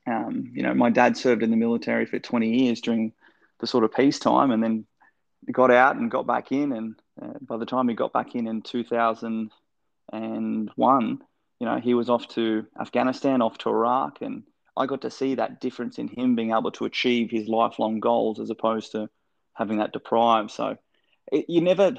Um, 0.07 0.53
you 0.55 0.63
know, 0.63 0.75
my 0.75 0.91
dad 0.91 1.17
served 1.17 1.43
in 1.43 1.51
the 1.51 1.57
military 1.57 2.07
for 2.07 2.19
20 2.19 2.63
years 2.63 2.81
during 2.81 3.13
the 3.61 3.67
sort 3.67 3.85
of 3.85 3.93
peacetime 3.93 4.51
and 4.51 4.63
then 4.63 4.87
got 5.51 5.71
out 5.71 5.97
and 5.97 6.11
got 6.11 6.27
back 6.27 6.53
in. 6.53 6.73
And 6.73 6.95
uh, 7.21 7.39
by 7.41 7.57
the 7.57 7.67
time 7.67 7.89
he 7.89 7.95
got 7.95 8.13
back 8.13 8.35
in 8.35 8.47
in 8.47 8.63
2001, 8.63 11.23
you 11.61 11.67
know, 11.67 11.79
he 11.79 11.95
was 11.95 12.11
off 12.11 12.29
to 12.29 12.67
Afghanistan, 12.81 13.43
off 13.43 13.59
to 13.59 13.71
Iraq. 13.71 14.21
And 14.21 14.45
I 14.77 14.87
got 14.87 15.03
to 15.03 15.11
see 15.11 15.37
that 15.37 15.61
difference 15.61 15.99
in 15.99 16.09
him 16.09 16.35
being 16.35 16.53
able 16.53 16.73
to 16.73 16.85
achieve 16.85 17.31
his 17.31 17.49
lifelong 17.49 18.01
goals 18.01 18.41
as 18.41 18.51
opposed 18.51 18.93
to 18.93 19.09
having 19.55 19.79
that 19.79 19.93
deprived. 19.93 20.51
So 20.51 20.77
it, 21.31 21.47
you 21.49 21.61
never, 21.61 21.95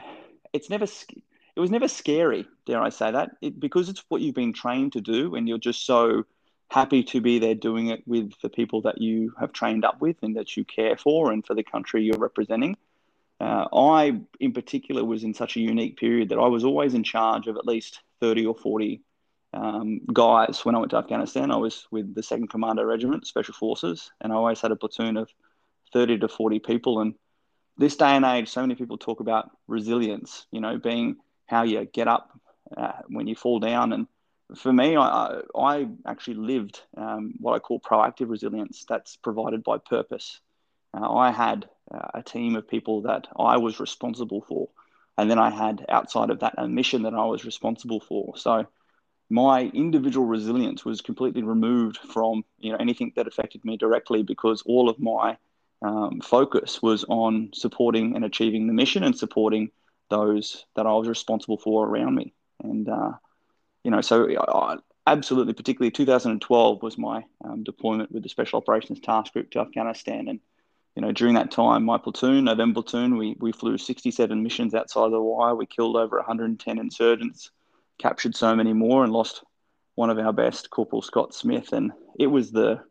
it's 0.51 0.69
never, 0.69 0.85
it 0.85 1.59
was 1.59 1.71
never 1.71 1.87
scary, 1.87 2.47
dare 2.65 2.81
I 2.81 2.89
say 2.89 3.11
that, 3.11 3.31
it, 3.41 3.59
because 3.59 3.89
it's 3.89 4.03
what 4.09 4.21
you've 4.21 4.35
been 4.35 4.53
trained 4.53 4.93
to 4.93 5.01
do 5.01 5.35
and 5.35 5.47
you're 5.47 5.57
just 5.57 5.85
so 5.85 6.25
happy 6.69 7.03
to 7.03 7.21
be 7.21 7.37
there 7.39 7.55
doing 7.55 7.87
it 7.87 8.01
with 8.07 8.31
the 8.41 8.49
people 8.49 8.81
that 8.81 8.99
you 8.99 9.33
have 9.39 9.53
trained 9.53 9.85
up 9.85 10.01
with 10.01 10.17
and 10.23 10.35
that 10.35 10.57
you 10.57 10.65
care 10.65 10.97
for 10.97 11.31
and 11.31 11.45
for 11.45 11.53
the 11.53 11.63
country 11.63 12.03
you're 12.03 12.17
representing. 12.17 12.75
Uh, 13.39 13.67
I, 13.73 14.21
in 14.39 14.53
particular, 14.53 15.03
was 15.03 15.23
in 15.23 15.33
such 15.33 15.55
a 15.55 15.59
unique 15.59 15.97
period 15.97 16.29
that 16.29 16.39
I 16.39 16.47
was 16.47 16.63
always 16.63 16.93
in 16.93 17.03
charge 17.03 17.47
of 17.47 17.57
at 17.57 17.65
least 17.65 18.01
30 18.21 18.45
or 18.45 18.55
40 18.55 19.01
um, 19.53 20.01
guys 20.11 20.61
when 20.63 20.75
I 20.75 20.79
went 20.79 20.91
to 20.91 20.97
Afghanistan. 20.97 21.51
I 21.51 21.57
was 21.57 21.87
with 21.91 22.15
the 22.15 22.21
2nd 22.21 22.49
Commando 22.49 22.83
Regiment, 22.83 23.27
Special 23.27 23.53
Forces, 23.53 24.11
and 24.21 24.31
I 24.31 24.35
always 24.35 24.61
had 24.61 24.71
a 24.71 24.75
platoon 24.75 25.17
of 25.17 25.29
30 25.91 26.19
to 26.19 26.27
40 26.27 26.59
people. 26.59 27.01
And 27.01 27.15
this 27.77 27.95
day 27.95 28.15
and 28.15 28.25
age, 28.25 28.49
so 28.49 28.61
many 28.61 28.75
people 28.75 28.97
talk 28.97 29.19
about 29.19 29.49
resilience. 29.67 30.45
You 30.51 30.61
know, 30.61 30.77
being 30.77 31.17
how 31.47 31.63
you 31.63 31.85
get 31.85 32.07
up 32.07 32.29
uh, 32.75 32.93
when 33.07 33.27
you 33.27 33.35
fall 33.35 33.59
down, 33.59 33.93
and 33.93 34.07
for 34.55 34.71
me, 34.71 34.95
I, 34.97 35.41
I 35.57 35.87
actually 36.05 36.35
lived 36.35 36.81
um, 36.97 37.33
what 37.39 37.53
I 37.53 37.59
call 37.59 37.79
proactive 37.79 38.29
resilience. 38.29 38.85
That's 38.87 39.17
provided 39.17 39.63
by 39.63 39.77
purpose. 39.77 40.39
Uh, 40.93 41.11
I 41.13 41.31
had 41.31 41.67
uh, 41.93 42.09
a 42.15 42.23
team 42.23 42.55
of 42.55 42.67
people 42.67 43.01
that 43.03 43.27
I 43.37 43.57
was 43.57 43.79
responsible 43.79 44.41
for, 44.47 44.69
and 45.17 45.29
then 45.29 45.39
I 45.39 45.49
had 45.49 45.85
outside 45.89 46.29
of 46.29 46.39
that 46.39 46.55
a 46.57 46.67
mission 46.67 47.03
that 47.03 47.13
I 47.13 47.25
was 47.25 47.45
responsible 47.45 47.99
for. 47.99 48.37
So 48.37 48.65
my 49.29 49.63
individual 49.73 50.25
resilience 50.25 50.85
was 50.85 51.01
completely 51.01 51.43
removed 51.43 51.97
from 51.97 52.43
you 52.59 52.71
know 52.71 52.77
anything 52.79 53.11
that 53.15 53.27
affected 53.27 53.63
me 53.65 53.77
directly 53.77 54.23
because 54.23 54.61
all 54.65 54.89
of 54.89 54.99
my 54.99 55.37
um, 55.83 56.21
focus 56.21 56.81
was 56.81 57.03
on 57.09 57.51
supporting 57.53 58.15
and 58.15 58.23
achieving 58.23 58.67
the 58.67 58.73
mission 58.73 59.03
and 59.03 59.17
supporting 59.17 59.69
those 60.09 60.65
that 60.75 60.85
I 60.85 60.93
was 60.93 61.07
responsible 61.07 61.57
for 61.57 61.85
around 61.85 62.15
me. 62.15 62.33
And, 62.63 62.87
uh, 62.87 63.11
you 63.83 63.91
know, 63.91 64.01
so 64.01 64.27
I, 64.47 64.77
absolutely, 65.05 65.53
particularly 65.53 65.91
2012 65.91 66.81
was 66.81 66.97
my 66.97 67.23
um, 67.43 67.63
deployment 67.63 68.11
with 68.11 68.23
the 68.23 68.29
Special 68.29 68.57
Operations 68.57 69.01
Task 69.01 69.33
Group 69.33 69.51
to 69.51 69.59
Afghanistan. 69.59 70.29
And, 70.29 70.39
you 70.95 71.01
know, 71.01 71.11
during 71.11 71.35
that 71.35 71.51
time, 71.51 71.83
my 71.83 71.97
platoon, 71.97 72.45
November 72.45 72.81
platoon, 72.81 73.17
we, 73.17 73.35
we 73.39 73.51
flew 73.51 73.77
67 73.77 74.41
missions 74.41 74.73
outside 74.73 75.05
of 75.05 75.11
the 75.11 75.21
wire. 75.21 75.55
We 75.55 75.65
killed 75.65 75.97
over 75.97 76.17
110 76.17 76.79
insurgents, 76.79 77.51
captured 77.97 78.35
so 78.35 78.55
many 78.55 78.71
more, 78.71 79.03
and 79.03 79.11
lost 79.11 79.43
one 79.95 80.09
of 80.09 80.17
our 80.17 80.33
best, 80.33 80.69
Corporal 80.69 81.01
Scott 81.01 81.33
Smith. 81.33 81.73
And 81.73 81.91
it 82.17 82.27
was 82.27 82.51
the 82.51 82.81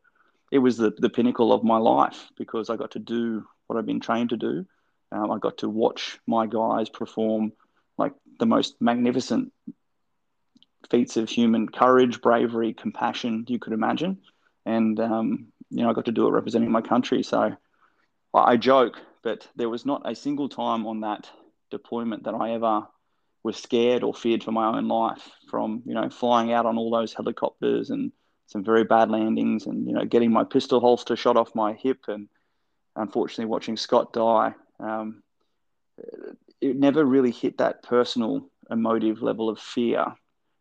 it 0.52 0.59
was 0.59 0.76
the, 0.76 0.92
the 0.99 1.09
pinnacle 1.09 1.50
of 1.50 1.64
my 1.64 1.78
life 1.78 2.30
because 2.37 2.68
I 2.68 2.76
got 2.76 2.90
to 2.92 2.99
do 2.99 3.44
what 3.66 3.78
I've 3.78 3.87
been 3.87 4.00
trained 4.00 4.28
to 4.30 4.37
do. 4.37 4.66
Um, 5.11 5.30
I 5.30 5.38
got 5.38 5.59
to 5.59 5.68
watch 5.68 6.18
my 6.26 6.47
guys 6.47 6.90
perform 6.90 7.52
like 7.97 8.12
the 8.38 8.44
most 8.44 8.76
magnificent 8.78 9.50
feats 10.90 11.16
of 11.16 11.30
human 11.30 11.68
courage, 11.71 12.21
bravery, 12.21 12.75
compassion 12.75 13.47
you 13.49 13.59
could 13.59 13.73
imagine. 13.73 14.18
And, 14.66 15.00
um, 15.00 15.47
you 15.71 15.82
know, 15.82 15.90
I 15.90 15.94
got 15.94 16.04
to 16.04 16.12
do 16.12 16.26
it 16.26 16.32
representing 16.32 16.71
my 16.71 16.82
country. 16.82 17.23
So 17.23 17.56
I 18.35 18.56
joke, 18.59 19.00
but 19.23 19.49
there 19.56 19.71
was 19.71 19.87
not 19.87 20.02
a 20.04 20.14
single 20.14 20.50
time 20.50 20.87
on 20.87 21.00
that 21.00 21.30
deployment 21.71 22.25
that 22.25 22.35
I 22.35 22.52
ever 22.52 22.87
was 23.42 23.56
scared 23.56 24.02
or 24.02 24.12
feared 24.12 24.44
for 24.44 24.52
my 24.52 24.66
own 24.76 24.87
life 24.87 25.30
from, 25.49 25.82
you 25.87 25.94
know, 25.94 26.11
flying 26.11 26.52
out 26.52 26.66
on 26.66 26.76
all 26.76 26.90
those 26.90 27.14
helicopters 27.14 27.88
and 27.88 28.12
some 28.52 28.62
very 28.62 28.85
bad 28.85 29.11
landings 29.11 29.66
and 29.66 29.87
you 29.87 29.94
know 29.94 30.04
getting 30.04 30.30
my 30.30 30.44
pistol 30.44 30.78
holster 30.78 31.16
shot 31.16 31.37
off 31.37 31.54
my 31.54 31.73
hip 31.73 32.04
and 32.09 32.28
unfortunately 32.97 33.47
watching 33.47 33.76
Scott 33.76 34.12
die. 34.12 34.54
Um, 34.78 35.23
it 36.61 36.76
never 36.76 37.04
really 37.04 37.30
hit 37.30 37.59
that 37.59 37.82
personal 37.82 38.49
emotive 38.71 39.23
level 39.23 39.49
of 39.49 39.59
fear. 39.59 40.14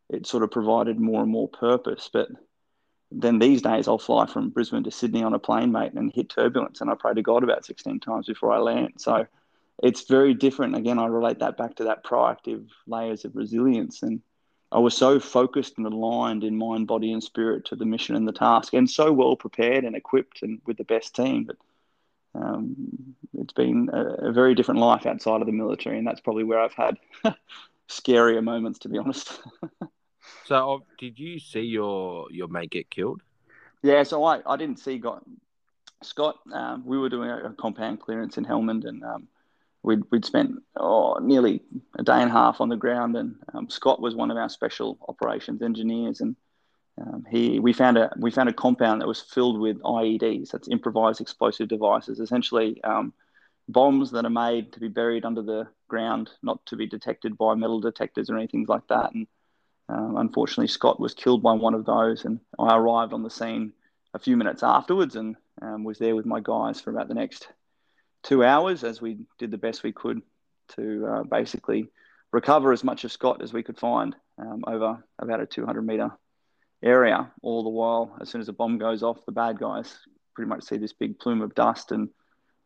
It 0.10 0.25
sort 0.25 0.43
of 0.43 0.51
provided 0.51 1.00
more 1.00 1.21
and 1.21 1.31
more 1.31 1.48
purpose. 1.48 2.10
But 2.12 2.29
then 3.12 3.39
these 3.39 3.62
days, 3.62 3.88
I'll 3.88 3.98
fly 3.98 4.25
from 4.25 4.50
Brisbane 4.50 4.83
to 4.83 4.91
Sydney 4.91 5.24
on 5.24 5.33
a 5.33 5.39
plane, 5.39 5.71
mate, 5.71 5.93
and 5.93 6.12
hit 6.13 6.29
turbulence, 6.29 6.81
and 6.81 6.89
I 6.89 6.95
pray 6.95 7.13
to 7.13 7.21
God 7.21 7.43
about 7.43 7.65
16 7.65 8.00
times 8.00 8.27
before 8.27 8.53
I 8.53 8.60
land. 8.60 8.93
So 8.98 9.27
it's 9.83 10.07
very 10.07 10.33
different. 10.33 10.75
Again, 10.75 10.98
I 10.98 11.07
relate 11.07 11.39
that 11.39 11.57
back 11.57 11.75
to 11.75 11.86
that 11.86 12.05
proactive 12.05 12.67
layers 12.88 13.25
of 13.25 13.36
resilience 13.36 14.01
and 14.01 14.21
I 14.71 14.79
was 14.79 14.95
so 14.95 15.19
focused 15.19 15.77
and 15.77 15.85
aligned 15.85 16.43
in 16.43 16.57
mind, 16.57 16.87
body, 16.87 17.11
and 17.11 17.21
spirit 17.21 17.65
to 17.65 17.75
the 17.75 17.85
mission 17.85 18.15
and 18.15 18.27
the 18.27 18.31
task, 18.31 18.73
and 18.73 18.89
so 18.89 19.11
well 19.11 19.35
prepared 19.35 19.83
and 19.83 19.95
equipped 19.95 20.43
and 20.43 20.61
with 20.65 20.77
the 20.77 20.85
best 20.85 21.15
team. 21.15 21.43
But 21.43 21.57
um, 22.33 23.15
it's 23.33 23.53
been 23.53 23.89
a, 23.91 24.29
a, 24.29 24.31
very 24.31 24.55
different 24.55 24.79
life 24.79 25.05
outside 25.05 25.41
of 25.41 25.47
the 25.47 25.53
military, 25.53 25.97
and 25.97 26.07
that's 26.07 26.21
probably 26.21 26.45
where 26.45 26.61
I've 26.61 26.73
had 26.73 26.97
scarier 27.89 28.41
moments, 28.41 28.79
to 28.79 28.89
be 28.89 28.97
honest. 28.97 29.41
so, 30.45 30.73
uh, 30.75 30.77
did 30.97 31.19
you 31.19 31.39
see 31.39 31.61
your 31.61 32.27
your 32.31 32.47
mate 32.47 32.69
get 32.69 32.89
killed? 32.89 33.21
Yeah, 33.83 34.03
so 34.03 34.23
I, 34.23 34.41
I 34.45 34.55
didn't 34.55 34.79
see 34.79 34.97
got 34.97 35.23
Scott. 36.03 36.37
Um, 36.53 36.85
we 36.85 36.97
were 36.97 37.09
doing 37.09 37.29
a, 37.29 37.49
a, 37.49 37.53
compound 37.53 37.99
clearance 37.99 38.37
in 38.37 38.45
Helmand, 38.45 38.85
and 38.85 39.03
um, 39.03 39.27
we'd, 39.83 40.03
we'd 40.11 40.25
spent 40.25 40.61
oh, 40.77 41.17
nearly 41.21 41.61
a 41.97 42.03
day 42.03 42.21
and 42.21 42.29
a 42.29 42.33
half 42.33 42.61
on 42.61 42.69
the 42.69 42.75
ground, 42.75 43.15
and 43.15 43.35
um, 43.53 43.69
Scott 43.69 44.01
was 44.01 44.15
one 44.15 44.31
of 44.31 44.38
our 44.38 44.50
special 44.50 44.97
operations 45.07 45.61
engineers, 45.61 46.21
and 46.21 46.35
um, 47.00 47.25
he 47.29 47.59
we 47.59 47.73
found 47.73 47.97
a 47.97 48.11
we 48.17 48.31
found 48.31 48.50
a 48.50 48.53
compound 48.53 49.01
that 49.01 49.07
was 49.07 49.21
filled 49.21 49.59
with 49.59 49.81
IEDs, 49.81 50.51
that's 50.51 50.67
improvised 50.67 51.21
explosive 51.21 51.67
devices, 51.67 52.19
essentially 52.19 52.81
um, 52.83 53.13
bombs 53.67 54.11
that 54.11 54.25
are 54.25 54.29
made 54.29 54.73
to 54.73 54.79
be 54.79 54.88
buried 54.88 55.25
under 55.25 55.41
the 55.41 55.67
ground, 55.88 56.29
not 56.43 56.63
to 56.67 56.75
be 56.75 56.88
detected 56.88 57.38
by 57.38 57.55
metal 57.55 57.79
detectors 57.79 58.29
or 58.29 58.38
anything 58.38 58.65
like 58.67 58.88
that. 58.89 59.13
And 59.13 59.27
um, 59.89 60.17
unfortunately, 60.17 60.67
Scott 60.67 61.00
was 61.00 61.13
killed 61.13 61.41
by 61.41 61.53
one 61.53 61.73
of 61.73 61.85
those, 61.85 62.25
and 62.25 62.39
I 62.59 62.75
arrived 62.75 63.13
on 63.13 63.23
the 63.23 63.29
scene 63.29 63.73
a 64.13 64.19
few 64.19 64.38
minutes 64.38 64.61
afterwards, 64.61 65.15
and 65.15 65.35
um, 65.61 65.83
was 65.83 65.97
there 65.97 66.15
with 66.15 66.25
my 66.25 66.39
guys 66.41 66.81
for 66.81 66.91
about 66.91 67.07
the 67.07 67.13
next 67.13 67.47
two 68.23 68.43
hours 68.43 68.83
as 68.83 69.01
we 69.01 69.19
did 69.37 69.51
the 69.51 69.57
best 69.57 69.83
we 69.83 69.91
could 69.91 70.21
to 70.69 71.05
uh, 71.05 71.23
basically 71.23 71.89
recover 72.31 72.71
as 72.71 72.83
much 72.83 73.03
of 73.03 73.11
Scott 73.11 73.41
as 73.41 73.53
we 73.53 73.63
could 73.63 73.77
find 73.77 74.15
um, 74.37 74.63
over 74.65 75.03
about 75.19 75.41
a 75.41 75.45
200 75.45 75.81
meter 75.81 76.11
area. 76.83 77.31
All 77.41 77.63
the 77.63 77.69
while, 77.69 78.17
as 78.21 78.29
soon 78.29 78.41
as 78.41 78.49
a 78.49 78.53
bomb 78.53 78.77
goes 78.77 79.03
off, 79.03 79.25
the 79.25 79.31
bad 79.31 79.59
guys 79.59 79.97
pretty 80.33 80.49
much 80.49 80.63
see 80.63 80.77
this 80.77 80.93
big 80.93 81.19
plume 81.19 81.41
of 81.41 81.55
dust, 81.55 81.91
and 81.91 82.09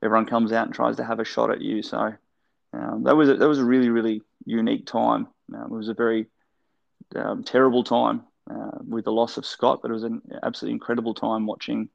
everyone 0.04 0.26
comes 0.26 0.52
out 0.52 0.68
and 0.68 0.76
tries 0.76 0.98
to 0.98 1.04
have 1.04 1.20
a 1.20 1.26
shot 1.26 1.52
at 1.52 1.62
you. 1.62 1.82
So 1.82 2.14
um, 2.74 3.04
that 3.04 3.16
was 3.16 3.30
a, 3.30 3.36
that 3.36 3.48
was 3.48 3.60
a 3.60 3.66
really 3.66 3.90
really 3.90 4.22
unique 4.46 4.86
time. 4.86 5.28
Um, 5.54 5.64
it 5.64 5.70
was 5.70 5.90
a 5.90 5.94
very 5.94 6.28
um, 7.16 7.44
terrible 7.44 7.84
time 7.84 8.24
uh, 8.50 8.78
with 8.88 9.06
the 9.06 9.12
loss 9.12 9.38
of 9.38 9.46
Scott, 9.46 9.80
but 9.82 9.92
it 9.92 9.94
was 9.94 10.04
an 10.04 10.22
absolutely 10.44 10.74
incredible 10.74 11.14
time 11.14 11.46
watching 11.46 11.90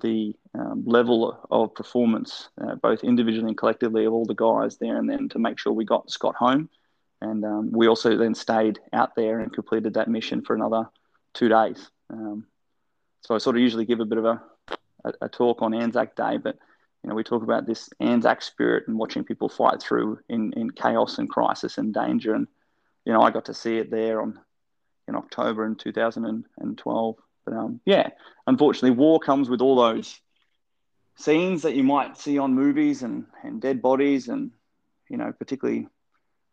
the 0.00 0.34
um, 0.54 0.84
level 0.86 1.38
of 1.50 1.74
performance, 1.74 2.48
uh, 2.60 2.74
both 2.76 3.04
individually 3.04 3.48
and 3.48 3.58
collectively, 3.58 4.04
of 4.04 4.12
all 4.12 4.24
the 4.24 4.34
guys 4.34 4.78
there, 4.78 4.96
and 4.96 5.08
then 5.08 5.28
to 5.30 5.38
make 5.38 5.58
sure 5.58 5.72
we 5.72 5.84
got 5.84 6.10
Scott 6.10 6.34
home. 6.34 6.68
And 7.20 7.44
um, 7.44 7.70
we 7.72 7.86
also 7.86 8.16
then 8.16 8.34
stayed 8.34 8.80
out 8.92 9.14
there 9.14 9.40
and 9.40 9.52
completed 9.52 9.94
that 9.94 10.08
mission 10.08 10.42
for 10.42 10.54
another 10.54 10.88
two 11.34 11.48
days. 11.48 11.90
Um, 12.10 12.46
so 13.20 13.34
I 13.34 13.38
sort 13.38 13.56
of 13.56 13.62
usually 13.62 13.84
give 13.84 14.00
a 14.00 14.04
bit 14.04 14.18
of 14.18 14.24
a, 14.24 14.42
a, 15.04 15.12
a, 15.22 15.28
talk 15.28 15.62
on 15.62 15.72
Anzac 15.72 16.16
Day, 16.16 16.36
but 16.38 16.58
you 17.02 17.08
know 17.08 17.14
we 17.14 17.22
talk 17.22 17.42
about 17.42 17.66
this 17.66 17.88
Anzac 18.00 18.42
spirit 18.42 18.88
and 18.88 18.98
watching 18.98 19.24
people 19.24 19.48
fight 19.48 19.80
through 19.80 20.18
in, 20.28 20.52
in 20.54 20.70
chaos 20.70 21.18
and 21.18 21.30
crisis 21.30 21.78
and 21.78 21.94
danger. 21.94 22.34
And 22.34 22.48
you 23.04 23.12
know 23.12 23.22
I 23.22 23.30
got 23.30 23.44
to 23.44 23.54
see 23.54 23.78
it 23.78 23.90
there 23.90 24.20
on 24.20 24.40
in 25.06 25.14
October 25.14 25.64
in 25.64 25.76
2012. 25.76 27.16
But 27.44 27.54
um, 27.54 27.80
yeah, 27.84 28.10
unfortunately, 28.46 28.96
war 28.96 29.20
comes 29.20 29.48
with 29.48 29.60
all 29.60 29.76
those 29.76 30.20
scenes 31.16 31.62
that 31.62 31.74
you 31.74 31.82
might 31.82 32.16
see 32.16 32.38
on 32.38 32.54
movies 32.54 33.02
and, 33.02 33.26
and 33.42 33.60
dead 33.60 33.82
bodies, 33.82 34.28
and 34.28 34.50
you 35.08 35.16
know, 35.16 35.32
particularly 35.32 35.88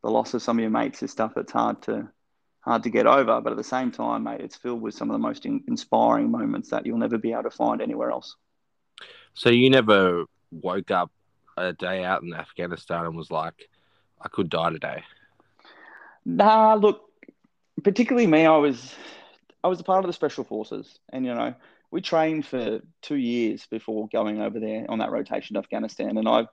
the 0.04 0.10
loss 0.10 0.34
of 0.34 0.42
some 0.42 0.58
of 0.58 0.62
your 0.62 0.72
mates 0.72 1.04
is 1.04 1.12
stuff 1.12 1.34
that's 1.36 1.52
hard 1.52 1.82
to 1.84 2.10
hard 2.62 2.84
to 2.84 2.90
get 2.90 3.08
over. 3.08 3.42
But 3.42 3.52
at 3.52 3.58
the 3.58 3.64
same 3.64 3.92
time, 3.92 4.24
mate, 4.24 4.42
it's 4.42 4.56
filled 4.56 4.82
with 4.82 4.94
some 4.94 5.10
of 5.10 5.14
the 5.14 5.20
most 5.20 5.46
in- 5.46 5.64
inspiring 5.68 6.32
moments 6.32 6.70
that 6.70 6.86
you'll 6.86 6.98
never 6.98 7.18
be 7.18 7.32
able 7.32 7.44
to 7.44 7.52
find 7.52 7.82
anywhere 7.82 8.12
else. 8.12 8.36
So 9.34 9.50
you 9.50 9.70
never 9.70 10.26
woke 10.52 10.92
up 10.92 11.12
a 11.58 11.74
day 11.74 12.04
out 12.04 12.24
in 12.24 12.34
Afghanistan 12.34 13.06
and 13.06 13.16
was 13.16 13.32
like, 13.32 13.70
I 14.22 14.28
could 14.28 14.50
die 14.50 14.72
today. 14.72 15.04
Nah, 16.26 16.74
look, 16.74 17.10
particularly 17.84 18.28
me, 18.28 18.46
I 18.46 18.58
was 18.58 18.94
I 19.64 19.68
was 19.68 19.80
a 19.80 19.84
part 19.84 20.06
of 20.06 20.08
the 20.08 20.14
special 20.14 20.44
forces, 20.44 21.00
and 21.12 21.26
you 21.26 21.34
know, 21.34 21.54
we 21.92 22.02
trained 22.02 22.46
for 22.46 22.80
two 23.02 23.16
years 23.16 23.66
before 23.70 24.08
going 24.08 24.42
over 24.42 24.60
there 24.60 24.86
on 24.88 25.00
that 25.00 25.12
rotation 25.12 25.56
to 25.56 25.60
Afghanistan, 25.60 26.18
and 26.18 26.28
I, 26.28 26.48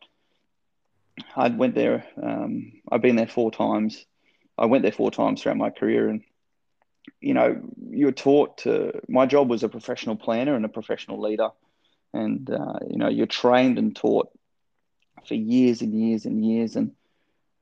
I 1.36 1.48
went 1.48 1.74
there. 1.74 2.04
Um, 2.20 2.72
I've 2.90 3.02
been 3.02 3.16
there 3.16 3.28
four 3.28 3.50
times. 3.50 4.04
I 4.58 4.66
went 4.66 4.82
there 4.82 4.92
four 4.92 5.10
times 5.10 5.42
throughout 5.42 5.58
my 5.58 5.70
career, 5.70 6.08
and 6.08 6.22
you 7.20 7.34
know, 7.34 7.60
you're 7.90 8.12
taught 8.12 8.58
to. 8.58 9.00
My 9.08 9.26
job 9.26 9.48
was 9.48 9.62
a 9.62 9.68
professional 9.68 10.16
planner 10.16 10.56
and 10.56 10.64
a 10.64 10.68
professional 10.70 11.20
leader, 11.20 11.50
and 12.12 12.50
uh, 12.50 12.80
you 12.90 12.98
know, 12.98 13.08
you're 13.08 13.26
trained 13.26 13.78
and 13.78 13.94
taught 13.94 14.30
for 15.28 15.34
years 15.34 15.80
and 15.80 15.94
years 15.94 16.24
and 16.24 16.44
years, 16.44 16.74
and 16.74 16.90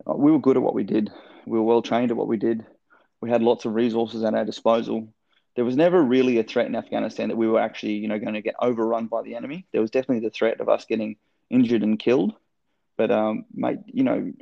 uh, 0.09 0.15
we 0.15 0.33
were 0.33 0.41
good 0.41 0.57
at 0.57 0.63
what 0.63 0.75
we 0.75 0.85
did. 0.85 1.11
We 1.45 1.59
were 1.59 1.65
well 1.65 1.83
trained 1.83 2.11
at 2.11 2.17
what 2.17 2.29
we 2.29 2.39
did. 2.39 2.65
We 3.21 3.29
had 3.29 3.43
lots 3.43 3.67
of 3.67 3.75
resources 3.75 4.25
at 4.25 4.35
our 4.35 4.45
disposal 4.47 5.13
there 5.57 5.65
was 5.65 5.77
never 5.77 6.03
really 6.03 6.39
a 6.39 6.45
threat 6.45 6.67
in 6.67 6.77
Afghanistan 6.77 7.29
that 7.29 7.37
we 7.37 7.49
were 7.49 7.61
actually, 7.61 7.95
you 7.95 8.09
know, 8.09 8.19
going 8.19 8.35
to 8.35 8.43
get 8.43 8.57
overrun 8.61 9.07
by 9.07 9.23
the 9.23 9.37
enemy. 9.37 9.67
There 9.73 9.81
was 9.81 9.91
definitely 9.91 10.27
the 10.27 10.35
threat 10.35 10.61
of 10.61 10.69
us 10.69 10.85
getting 10.85 11.17
injured 11.51 11.83
and 11.83 11.99
killed. 11.99 12.35
But, 12.97 13.11
um, 13.11 13.45
mate, 13.53 13.79
you 13.87 14.05
know, 14.05 14.33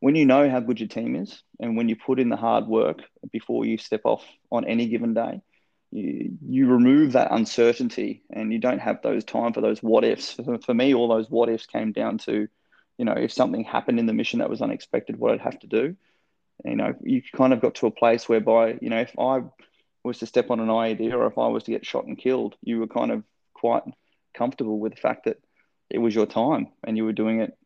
when 0.00 0.14
you 0.14 0.26
know 0.26 0.48
how 0.50 0.60
good 0.60 0.80
your 0.80 0.88
team 0.88 1.16
is 1.16 1.42
and 1.58 1.76
when 1.76 1.88
you 1.88 1.96
put 1.96 2.20
in 2.20 2.28
the 2.28 2.36
hard 2.36 2.66
work 2.66 3.02
before 3.32 3.64
you 3.64 3.78
step 3.78 4.02
off 4.04 4.24
on 4.50 4.64
any 4.66 4.88
given 4.88 5.14
day, 5.14 5.40
you, 5.90 6.36
you 6.46 6.66
remove 6.66 7.12
that 7.12 7.32
uncertainty 7.32 8.22
and 8.30 8.52
you 8.52 8.58
don't 8.58 8.80
have 8.80 9.00
those 9.02 9.24
time 9.24 9.52
for 9.52 9.60
those 9.60 9.82
what 9.82 10.04
ifs. 10.04 10.38
For, 10.64 10.74
me, 10.74 10.94
all 10.94 11.08
those 11.08 11.30
what 11.30 11.48
ifs 11.48 11.66
came 11.66 11.92
down 11.92 12.18
to 12.18 12.48
you 12.98 13.04
know, 13.04 13.12
if 13.12 13.32
something 13.32 13.64
happened 13.64 13.98
in 13.98 14.06
the 14.06 14.12
mission 14.12 14.38
that 14.38 14.50
was 14.50 14.62
unexpected, 14.62 15.18
what 15.18 15.32
I'd 15.32 15.40
have 15.40 15.58
to 15.60 15.66
do. 15.66 15.96
You 16.64 16.76
know, 16.76 16.94
you 17.02 17.22
kind 17.34 17.52
of 17.52 17.60
got 17.60 17.76
to 17.76 17.86
a 17.86 17.90
place 17.90 18.28
whereby, 18.28 18.78
you 18.80 18.88
know, 18.88 19.00
if 19.00 19.18
I 19.18 19.42
was 20.06 20.18
to 20.20 20.26
step 20.26 20.50
on 20.50 20.60
an 20.60 20.68
IED 20.68 21.12
or 21.12 21.26
if 21.26 21.36
I 21.38 21.48
was 21.48 21.64
to 21.64 21.70
get 21.70 21.84
shot 21.84 22.06
and 22.06 22.16
killed, 22.16 22.56
you 22.62 22.78
were 22.78 22.86
kind 22.86 23.10
of 23.10 23.22
quite 23.54 23.82
comfortable 24.34 24.78
with 24.78 24.94
the 24.94 25.00
fact 25.00 25.24
that 25.24 25.38
it 25.90 25.98
was 25.98 26.14
your 26.14 26.26
time 26.26 26.68
and 26.84 26.96
you 26.96 27.04
were 27.04 27.12
doing 27.12 27.40
it 27.40 27.56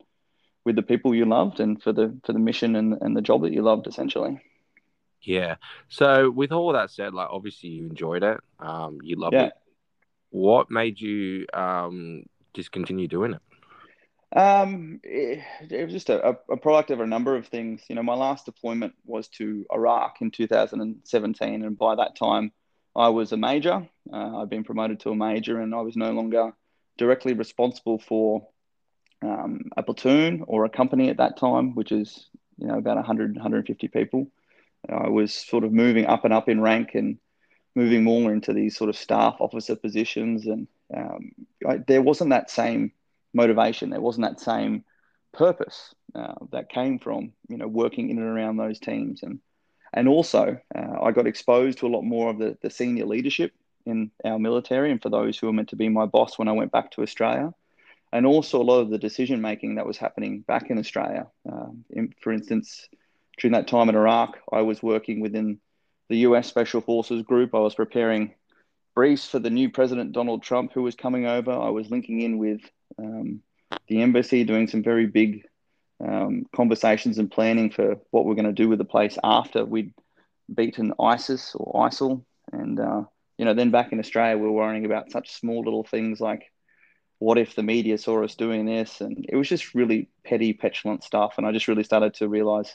with 0.65 0.77
the 0.77 0.83
people 0.83 1.15
you 1.15 1.25
loved 1.25 1.61
and 1.61 1.83
for 1.83 1.93
the 1.93 2.19
for 2.25 2.33
the 2.33 2.39
mission 2.39 2.77
and, 2.77 2.95
and 3.01 3.17
the 3.17 3.23
job 3.23 3.43
that 3.43 3.53
you 3.53 3.63
loved 3.63 3.87
essentially. 3.87 4.41
Yeah. 5.23 5.57
So 5.89 6.31
with 6.31 6.53
all 6.53 6.73
that 6.73 6.91
said, 6.91 7.15
like 7.15 7.29
obviously 7.31 7.71
you 7.71 7.87
enjoyed 7.87 8.23
it, 8.23 8.39
um, 8.59 8.99
you 9.03 9.17
loved 9.17 9.35
Yeah. 9.35 9.47
it. 9.47 9.53
What 10.31 10.71
made 10.71 11.01
you 11.01 11.47
um 11.53 12.25
discontinue 12.55 13.09
doing 13.09 13.35
it? 13.35 13.43
Um, 14.35 15.01
it, 15.03 15.43
it 15.69 15.85
was 15.85 15.93
just 15.93 16.09
a, 16.09 16.39
a 16.49 16.57
product 16.57 16.91
of 16.91 17.01
a 17.01 17.07
number 17.07 17.37
of 17.37 17.49
things. 17.49 17.83
You 17.89 17.97
know, 17.97 18.03
my 18.03 18.15
last 18.15 18.47
deployment 18.47 18.95
was 19.05 19.29
to 19.39 19.67
Iraq 19.73 20.19
in 20.21 20.31
2017, 20.31 21.65
and 21.65 21.79
by 21.79 21.97
that 21.97 22.17
time, 22.17 22.53
I 22.95 23.09
was 23.09 23.33
a 23.33 23.37
major. 23.37 23.89
Uh, 24.13 24.39
I'd 24.39 24.51
been 24.51 24.65
promoted 24.65 25.01
to 25.01 25.11
a 25.11 25.17
major, 25.17 25.61
and 25.61 25.75
I 25.75 25.81
was 25.81 25.97
no 25.97 26.13
longer 26.13 26.53
directly 26.97 27.35
responsible 27.35 27.99
for 27.99 28.47
um, 29.23 29.63
a 29.77 29.83
platoon 29.83 30.45
or 30.47 30.65
a 30.65 30.71
company 30.71 31.09
at 31.09 31.19
that 31.19 31.37
time, 31.37 31.75
which 31.75 31.93
is 31.93 32.29
you 32.59 32.69
know 32.69 32.79
about 32.79 32.97
100, 32.97 33.35
150 33.35 33.89
people. 33.89 34.31
I 34.89 35.09
was 35.09 35.35
sort 35.35 35.65
of 35.65 35.73
moving 35.73 36.07
up 36.07 36.25
and 36.25 36.33
up 36.33 36.49
in 36.49 36.61
rank 36.61 36.95
and 36.95 37.19
moving 37.75 38.03
more 38.03 38.33
into 38.33 38.53
these 38.53 38.77
sort 38.77 38.91
of 38.91 38.97
staff 38.97 39.37
officer 39.41 39.77
positions, 39.77 40.47
and 40.47 40.69
um, 40.95 41.33
I, 41.67 41.79
there 41.79 42.03
wasn't 42.03 42.31
that 42.31 42.51
same 42.51 42.93
motivation. 43.33 43.91
There 43.91 44.01
wasn't 44.01 44.27
that 44.27 44.41
same 44.41 44.85
purpose 45.33 45.95
uh, 46.15 46.35
that 46.51 46.71
came 46.71 46.99
from 46.99 47.33
you 47.49 47.57
know 47.57 47.69
working 47.69 48.11
in 48.11 48.19
and 48.19 48.27
around 48.27 48.57
those 48.57 48.79
teams, 48.79 49.23
and 49.23 49.41
and 49.93 50.09
also 50.09 50.59
uh, 50.75 51.03
I 51.03 51.13
got 51.13 51.27
exposed 51.27 51.79
to 51.79 51.87
a 51.87 51.95
lot 51.95 52.03
more 52.03 52.31
of 52.31 52.39
the 52.39 52.57
the 52.63 52.71
senior 52.71 53.07
leadership 53.07 53.53
in 53.87 54.11
our 54.25 54.39
military, 54.39 54.91
and 54.91 55.03
for 55.03 55.11
those 55.11 55.39
who 55.39 55.47
were 55.47 55.53
meant 55.53 55.71
to 55.71 55.77
be 55.77 55.89
my 55.89 56.07
boss 56.07 56.39
when 56.39 56.49
I 56.49 56.53
went 56.53 56.73
back 56.73 56.91
to 56.93 57.03
Australia, 57.03 57.53
and 58.13 58.27
also 58.27 58.61
a 58.61 58.65
lot 58.65 58.81
of 58.81 58.91
the 58.91 58.99
decision 58.99 59.41
making 59.41 59.77
that 59.77 59.87
was 59.87 59.99
happening 59.99 60.41
back 60.41 60.71
in 60.71 60.79
Australia. 60.79 61.27
Um, 61.51 61.85
in, 61.91 62.15
for 62.21 62.33
instance, 62.33 62.89
during 63.39 63.53
that 63.53 63.69
time 63.69 63.89
in 63.89 63.97
Iraq, 63.97 64.39
I 64.53 64.63
was 64.63 64.83
working 64.83 65.21
within 65.21 65.61
the 66.09 66.19
U.S. 66.19 66.49
Special 66.49 66.81
Forces 66.81 67.23
Group. 67.23 67.55
I 67.55 67.61
was 67.61 67.75
preparing 67.75 68.35
briefs 68.95 69.29
for 69.29 69.39
the 69.39 69.51
new 69.51 69.71
President 69.71 70.13
Donald 70.13 70.43
Trump, 70.43 70.73
who 70.73 70.83
was 70.83 70.97
coming 70.97 71.27
over. 71.27 71.53
I 71.53 71.71
was 71.71 71.91
linking 71.91 72.21
in 72.21 72.39
with 72.39 72.61
um, 73.01 73.43
the 73.89 74.03
embassy, 74.03 74.45
doing 74.45 74.69
some 74.69 74.83
very 74.83 75.07
big 75.07 75.47
um, 76.07 76.47
conversations 76.55 77.19
and 77.19 77.31
planning 77.31 77.71
for 77.71 77.97
what 78.11 78.25
we're 78.25 78.35
going 78.35 78.45
to 78.45 78.53
do 78.53 78.69
with 78.69 78.79
the 78.79 78.85
place 78.85 79.19
after 79.23 79.65
we'd 79.65 79.93
beaten 80.53 80.95
ISIS 80.99 81.55
or 81.55 81.89
ISIL. 81.89 82.25
And, 82.53 82.81
uh, 82.81 83.03
you 83.39 83.45
know, 83.45 83.55
then 83.55 83.71
back 83.71 83.93
in 83.93 83.99
Australia, 83.99 84.37
we 84.37 84.47
were 84.47 84.53
worrying 84.53 84.87
about 84.87 85.11
such 85.11 85.33
small 85.33 85.63
little 85.63 85.85
things 85.85 86.21
like 86.21 86.51
what 87.19 87.39
if 87.39 87.55
the 87.55 87.63
media 87.63 87.99
saw 87.99 88.25
us 88.25 88.35
doing 88.35 88.65
this? 88.65 89.01
And 89.03 89.27
it 89.29 89.37
was 89.37 89.49
just 89.49 89.75
really 89.75 90.09
petty, 90.25 90.55
petulant 90.55 91.05
stuff. 91.05 91.35
And 91.37 91.47
I 91.47 91.53
just 91.53 91.69
really 91.69 91.85
started 91.85 92.15
to 92.15 92.29
realize 92.29 92.75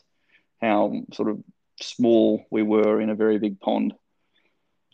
how 0.62 0.94
sort 1.14 1.30
of 1.30 1.44
small 1.82 2.46
we 2.52 2.62
were 2.62 3.02
in 3.02 3.10
a 3.10 3.16
very 3.16 3.40
big 3.40 3.60
pond. 3.60 3.96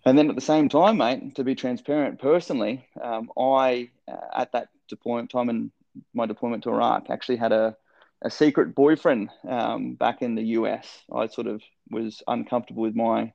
And 0.05 0.17
then 0.17 0.29
at 0.29 0.35
the 0.35 0.41
same 0.41 0.67
time, 0.67 0.97
mate, 0.97 1.35
to 1.35 1.43
be 1.43 1.55
transparent 1.55 2.19
personally, 2.19 2.87
um, 3.01 3.31
I, 3.37 3.89
uh, 4.07 4.15
at 4.35 4.51
that 4.53 4.69
deployment 4.87 5.29
time 5.29 5.49
in 5.49 5.71
my 6.13 6.25
deployment 6.25 6.63
to 6.63 6.69
Iraq, 6.69 7.09
actually 7.09 7.37
had 7.37 7.51
a, 7.51 7.75
a 8.21 8.31
secret 8.31 8.73
boyfriend 8.73 9.29
um, 9.47 9.93
back 9.93 10.21
in 10.21 10.35
the 10.35 10.43
US. 10.43 10.87
I 11.13 11.27
sort 11.27 11.47
of 11.47 11.61
was 11.89 12.23
uncomfortable 12.27 12.81
with 12.83 12.95
my 12.95 13.33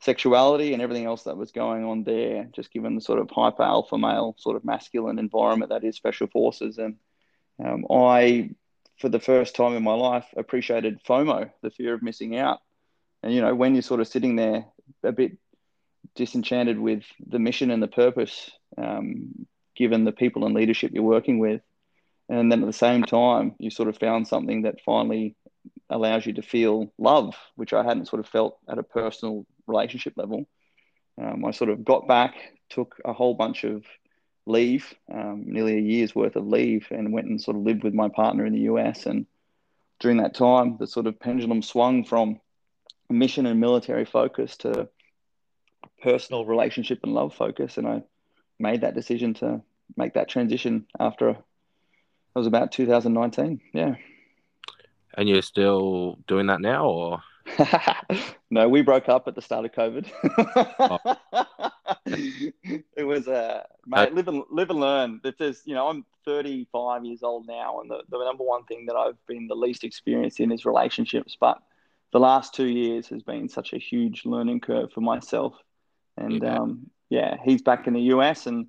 sexuality 0.00 0.72
and 0.72 0.82
everything 0.82 1.06
else 1.06 1.22
that 1.22 1.36
was 1.36 1.52
going 1.52 1.84
on 1.84 2.04
there, 2.04 2.48
just 2.52 2.72
given 2.72 2.94
the 2.94 3.00
sort 3.00 3.20
of 3.20 3.30
hyper 3.30 3.62
alpha 3.62 3.96
male, 3.96 4.34
sort 4.38 4.56
of 4.56 4.64
masculine 4.64 5.18
environment 5.18 5.70
that 5.70 5.84
is 5.84 5.96
special 5.96 6.26
forces. 6.26 6.76
And 6.76 6.96
um, 7.64 7.86
I, 7.90 8.50
for 8.98 9.08
the 9.08 9.20
first 9.20 9.54
time 9.54 9.74
in 9.76 9.82
my 9.82 9.94
life, 9.94 10.26
appreciated 10.36 11.02
FOMO, 11.04 11.50
the 11.62 11.70
fear 11.70 11.94
of 11.94 12.02
missing 12.02 12.36
out. 12.36 12.60
And, 13.22 13.32
you 13.32 13.40
know, 13.40 13.54
when 13.54 13.74
you're 13.74 13.82
sort 13.82 14.00
of 14.00 14.08
sitting 14.08 14.36
there 14.36 14.66
a 15.04 15.12
bit 15.12 15.38
disenchanted 16.14 16.78
with 16.78 17.04
the 17.26 17.38
mission 17.38 17.70
and 17.70 17.82
the 17.82 17.88
purpose, 17.88 18.50
um, 18.76 19.46
given 19.76 20.04
the 20.04 20.12
people 20.12 20.44
and 20.44 20.54
leadership 20.54 20.92
you're 20.92 21.02
working 21.02 21.38
with. 21.38 21.62
And 22.28 22.50
then 22.50 22.62
at 22.62 22.66
the 22.66 22.72
same 22.72 23.02
time, 23.02 23.54
you 23.58 23.70
sort 23.70 23.88
of 23.88 23.98
found 23.98 24.28
something 24.28 24.62
that 24.62 24.80
finally 24.84 25.36
allows 25.90 26.24
you 26.26 26.32
to 26.34 26.42
feel 26.42 26.92
love, 26.98 27.34
which 27.56 27.72
I 27.72 27.84
hadn't 27.84 28.08
sort 28.08 28.20
of 28.20 28.28
felt 28.28 28.58
at 28.68 28.78
a 28.78 28.82
personal 28.82 29.46
relationship 29.66 30.14
level. 30.16 30.46
Um, 31.20 31.44
I 31.44 31.50
sort 31.50 31.70
of 31.70 31.84
got 31.84 32.08
back, 32.08 32.34
took 32.70 32.96
a 33.04 33.12
whole 33.12 33.34
bunch 33.34 33.64
of 33.64 33.84
leave, 34.46 34.94
um, 35.12 35.44
nearly 35.46 35.76
a 35.76 35.80
year's 35.80 36.14
worth 36.14 36.36
of 36.36 36.46
leave, 36.46 36.86
and 36.90 37.12
went 37.12 37.28
and 37.28 37.40
sort 37.40 37.56
of 37.56 37.62
lived 37.62 37.84
with 37.84 37.94
my 37.94 38.08
partner 38.08 38.46
in 38.46 38.54
the 38.54 38.62
US. 38.72 39.06
And 39.06 39.26
during 40.00 40.16
that 40.18 40.34
time, 40.34 40.76
the 40.78 40.86
sort 40.86 41.06
of 41.06 41.20
pendulum 41.20 41.62
swung 41.62 42.04
from 42.04 42.40
mission 43.10 43.46
and 43.46 43.60
military 43.60 44.04
focus 44.04 44.56
to 44.58 44.88
personal 46.02 46.44
relationship 46.44 47.00
and 47.02 47.14
love 47.14 47.34
focus. 47.34 47.78
And 47.78 47.86
I 47.86 48.02
made 48.58 48.82
that 48.82 48.94
decision 48.94 49.34
to 49.34 49.62
make 49.96 50.14
that 50.14 50.28
transition 50.28 50.86
after 50.98 51.30
it 51.30 51.36
was 52.34 52.46
about 52.46 52.72
2019. 52.72 53.60
Yeah. 53.72 53.94
And 55.14 55.28
you're 55.28 55.42
still 55.42 56.18
doing 56.26 56.46
that 56.46 56.60
now, 56.60 56.86
or 56.86 57.22
no, 58.50 58.68
we 58.68 58.82
broke 58.82 59.08
up 59.08 59.28
at 59.28 59.34
the 59.34 59.42
start 59.42 59.64
of 59.64 59.72
COVID. 59.72 60.06
it 62.96 63.04
was 63.04 63.28
uh, 63.28 63.62
mate, 63.86 64.14
live 64.14 64.28
and 64.28 64.42
live 64.50 64.70
and 64.70 64.80
learn. 64.80 65.20
It 65.24 65.40
is, 65.40 65.62
you 65.64 65.74
know, 65.74 65.88
I'm 65.88 66.04
35 66.24 67.04
years 67.04 67.22
old 67.22 67.46
now, 67.46 67.80
and 67.80 67.90
the, 67.90 68.02
the 68.08 68.24
number 68.24 68.44
one 68.44 68.64
thing 68.64 68.86
that 68.86 68.96
I've 68.96 69.18
been 69.26 69.48
the 69.48 69.54
least 69.54 69.84
experienced 69.84 70.40
in 70.40 70.52
is 70.52 70.64
relationships. 70.64 71.36
But 71.38 71.58
the 72.12 72.20
last 72.20 72.54
two 72.54 72.68
years 72.68 73.08
has 73.08 73.22
been 73.22 73.48
such 73.48 73.72
a 73.72 73.78
huge 73.78 74.24
learning 74.24 74.60
curve 74.60 74.92
for 74.92 75.00
myself. 75.00 75.54
And 76.16 76.42
Yeah. 76.42 76.58
um, 76.58 76.90
yeah, 77.10 77.36
he's 77.44 77.62
back 77.62 77.86
in 77.86 77.94
the 77.94 78.00
US, 78.02 78.46
and 78.46 78.66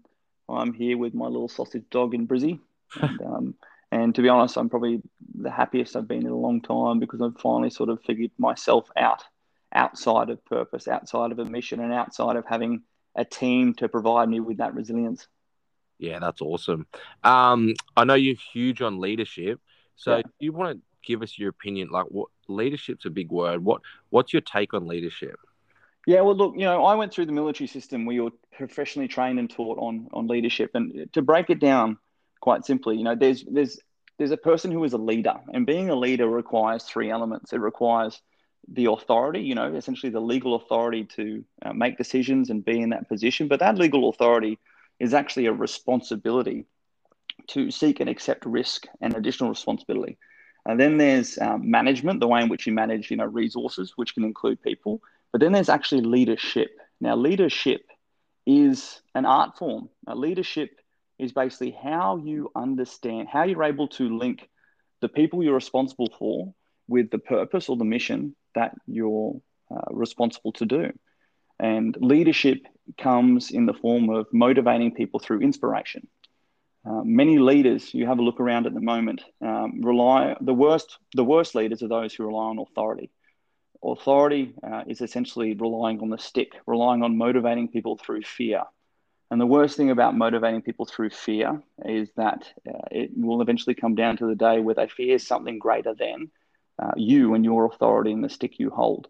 I'm 0.50 0.74
here 0.74 0.98
with 0.98 1.14
my 1.14 1.28
little 1.28 1.50
sausage 1.50 1.86
dog 1.90 2.14
in 2.14 2.28
Brizzy. 2.28 2.60
And, 3.02 3.22
um, 3.22 3.56
and 3.92 4.16
to 4.16 4.22
be 4.22 4.30
honest, 4.30 4.58
I'm 4.58 4.70
probably 4.70 5.02
the 5.36 5.52
happiest 5.52 5.96
I've 5.96 6.08
been 6.08 6.26
in 6.26 6.32
a 6.32 6.36
long 6.38 6.62
time 6.62 7.00
because 7.00 7.22
I've 7.22 7.40
finally 7.40 7.70
sort 7.70 7.90
of 7.90 8.02
figured 8.04 8.32
myself 8.38 8.90
out 8.98 9.24
outside 9.74 10.30
of 10.30 10.44
purpose, 10.46 10.88
outside 10.88 11.32
of 11.32 11.40
a 11.40 11.46
mission, 11.46 11.80
and 11.80 11.94
outside 11.94 12.36
of 12.36 12.46
having 12.48 12.84
a 13.16 13.26
team 13.26 13.74
to 13.76 13.88
provide 13.90 14.30
me 14.30 14.40
with 14.40 14.58
that 14.58 14.74
resilience. 14.76 15.28
yeah, 16.00 16.20
that's 16.20 16.42
awesome. 16.42 16.88
Um, 17.24 17.74
I 17.96 18.04
know 18.04 18.16
you're 18.16 18.36
huge 18.54 18.82
on 18.82 19.00
leadership, 19.00 19.60
so 19.96 20.18
Yeah. 20.18 20.22
do 20.22 20.32
you 20.40 20.52
want 20.52 20.78
to 20.78 20.82
give 21.06 21.22
us 21.22 21.38
your 21.38 21.50
opinion? 21.50 21.90
Like, 21.92 22.08
what 22.08 22.30
leadership's 22.48 23.06
a 23.06 23.10
big 23.10 23.32
word. 23.32 23.64
What 23.64 23.82
What's 24.10 24.34
your 24.34 24.42
take 24.42 24.74
on 24.74 24.88
leadership? 24.88 25.36
Yeah, 26.06 26.22
well, 26.22 26.36
look, 26.36 26.54
you 26.56 26.66
know, 26.66 26.84
I 26.84 26.96
went 26.96 27.14
through 27.14 27.28
the 27.28 27.32
military 27.32 27.68
system 27.68 28.06
where 28.06 28.16
you're 28.16 28.32
professionally 28.52 29.08
trained 29.08 29.40
and 29.40 29.50
taught 29.50 29.78
on 29.80 30.10
on 30.12 30.28
leadership, 30.28 30.72
and 30.74 31.10
to 31.14 31.22
break 31.22 31.50
it 31.50 31.60
down 31.60 31.98
quite 32.42 32.66
simply, 32.66 32.98
you 32.98 33.04
know, 33.04 33.16
there's 33.16 33.46
there's 33.50 33.80
there's 34.18 34.32
a 34.32 34.38
person 34.38 34.72
who 34.72 34.84
is 34.84 34.94
a 34.94 34.98
leader, 34.98 35.36
and 35.54 35.66
being 35.66 35.90
a 35.90 35.96
leader 35.96 36.28
requires 36.28 36.84
three 36.84 37.10
elements. 37.10 37.54
It 37.54 37.60
requires 37.60 38.22
the 38.68 38.86
authority, 38.92 39.42
you 39.42 39.56
know, 39.56 39.74
essentially 39.76 40.12
the 40.12 40.20
legal 40.22 40.56
authority 40.56 41.06
to 41.06 41.44
uh, 41.66 41.74
make 41.74 41.98
decisions 41.98 42.50
and 42.50 42.64
be 42.64 42.80
in 42.82 42.90
that 42.90 43.08
position, 43.10 43.48
but 43.48 43.60
that 43.60 43.78
legal 43.78 44.10
authority 44.10 44.60
is 45.00 45.14
actually 45.14 45.48
a 45.48 45.54
responsibility 45.54 46.66
to 47.48 47.72
seek 47.72 48.00
and 48.00 48.10
accept 48.10 48.46
risk 48.46 48.88
and 49.02 49.16
additional 49.16 49.50
responsibility. 49.50 50.18
And 50.66 50.80
then 50.80 50.98
there's 50.98 51.38
um, 51.40 51.70
management, 51.70 52.22
the 52.22 52.28
way 52.28 52.42
in 52.42 52.50
which 52.50 52.66
you 52.68 52.74
manage, 52.74 53.12
you 53.12 53.18
know, 53.18 53.26
resources, 53.26 53.94
which 53.98 54.14
can 54.14 54.24
include 54.24 54.62
people. 54.62 55.02
But 55.34 55.42
then 55.42 55.52
there's 55.52 55.68
actually 55.68 56.04
leadership. 56.04 56.70
Now, 57.02 57.18
leadership 57.18 57.82
is 58.46 59.02
an 59.16 59.26
art 59.26 59.58
form. 59.58 59.90
Now, 60.08 60.16
leadership 60.16 60.70
is 61.20 61.34
basically 61.34 61.72
how 61.72 62.18
you 62.18 62.52
understand, 62.56 63.28
how 63.28 63.44
you're 63.44 63.64
able 63.64 63.88
to 63.90 64.18
link 64.18 64.48
the 65.02 65.10
people 65.10 65.44
you're 65.44 65.56
responsible 65.56 66.14
for 66.18 66.54
with 66.88 67.10
the 67.10 67.18
purpose 67.18 67.68
or 67.68 67.76
the 67.76 67.84
mission 67.84 68.36
that 68.56 68.76
you're 68.86 69.42
uh, 69.72 69.82
responsible 69.92 70.52
to 70.54 70.66
do. 70.66 70.92
And 71.60 71.98
leadership 72.00 72.60
comes 72.98 73.52
in 73.52 73.66
the 73.66 73.74
form 73.74 74.10
of 74.10 74.28
motivating 74.32 74.94
people 74.94 75.20
through 75.20 75.42
inspiration. 75.42 76.08
Uh, 76.86 77.02
many 77.04 77.40
leaders, 77.40 77.94
you 77.94 78.06
have 78.06 78.20
a 78.20 78.22
look 78.22 78.40
around 78.40 78.66
at 78.68 78.74
the 78.74 78.82
moment, 78.82 79.24
um, 79.42 79.82
rely 79.82 80.36
the 80.42 80.54
worst. 80.54 80.98
The 81.16 81.24
worst 81.24 81.56
leaders 81.56 81.82
are 81.82 81.88
those 81.88 82.14
who 82.14 82.26
rely 82.26 82.46
on 82.46 82.60
authority. 82.60 83.10
Authority 83.84 84.54
uh, 84.64 84.84
is 84.88 85.02
essentially 85.02 85.54
relying 85.56 86.00
on 86.00 86.10
the 86.10 86.18
stick, 86.18 86.54
relying 86.66 87.04
on 87.04 87.18
motivating 87.18 87.68
people 87.68 87.98
through 87.98 88.22
fear. 88.24 88.64
And 89.30 89.42
the 89.42 89.48
worst 89.48 89.76
thing 89.76 89.90
about 89.90 90.16
motivating 90.16 90.62
people 90.62 90.86
through 90.86 91.10
fear 91.10 91.62
is 91.84 92.10
that 92.16 92.48
uh, 92.68 92.88
it 92.92 93.12
will 93.16 93.42
eventually 93.42 93.74
come 93.74 93.96
down 93.96 94.16
to 94.18 94.28
the 94.28 94.36
day 94.36 94.60
where 94.60 94.76
they 94.76 94.88
fear 94.88 95.18
something 95.20 95.60
greater 95.60 95.94
than 95.94 96.30
uh, 96.82 96.92
you 96.96 97.34
and 97.34 97.44
your 97.44 97.66
authority 97.66 98.12
and 98.12 98.24
the 98.24 98.30
stick 98.30 98.60
you 98.60 98.70
hold. 98.70 99.08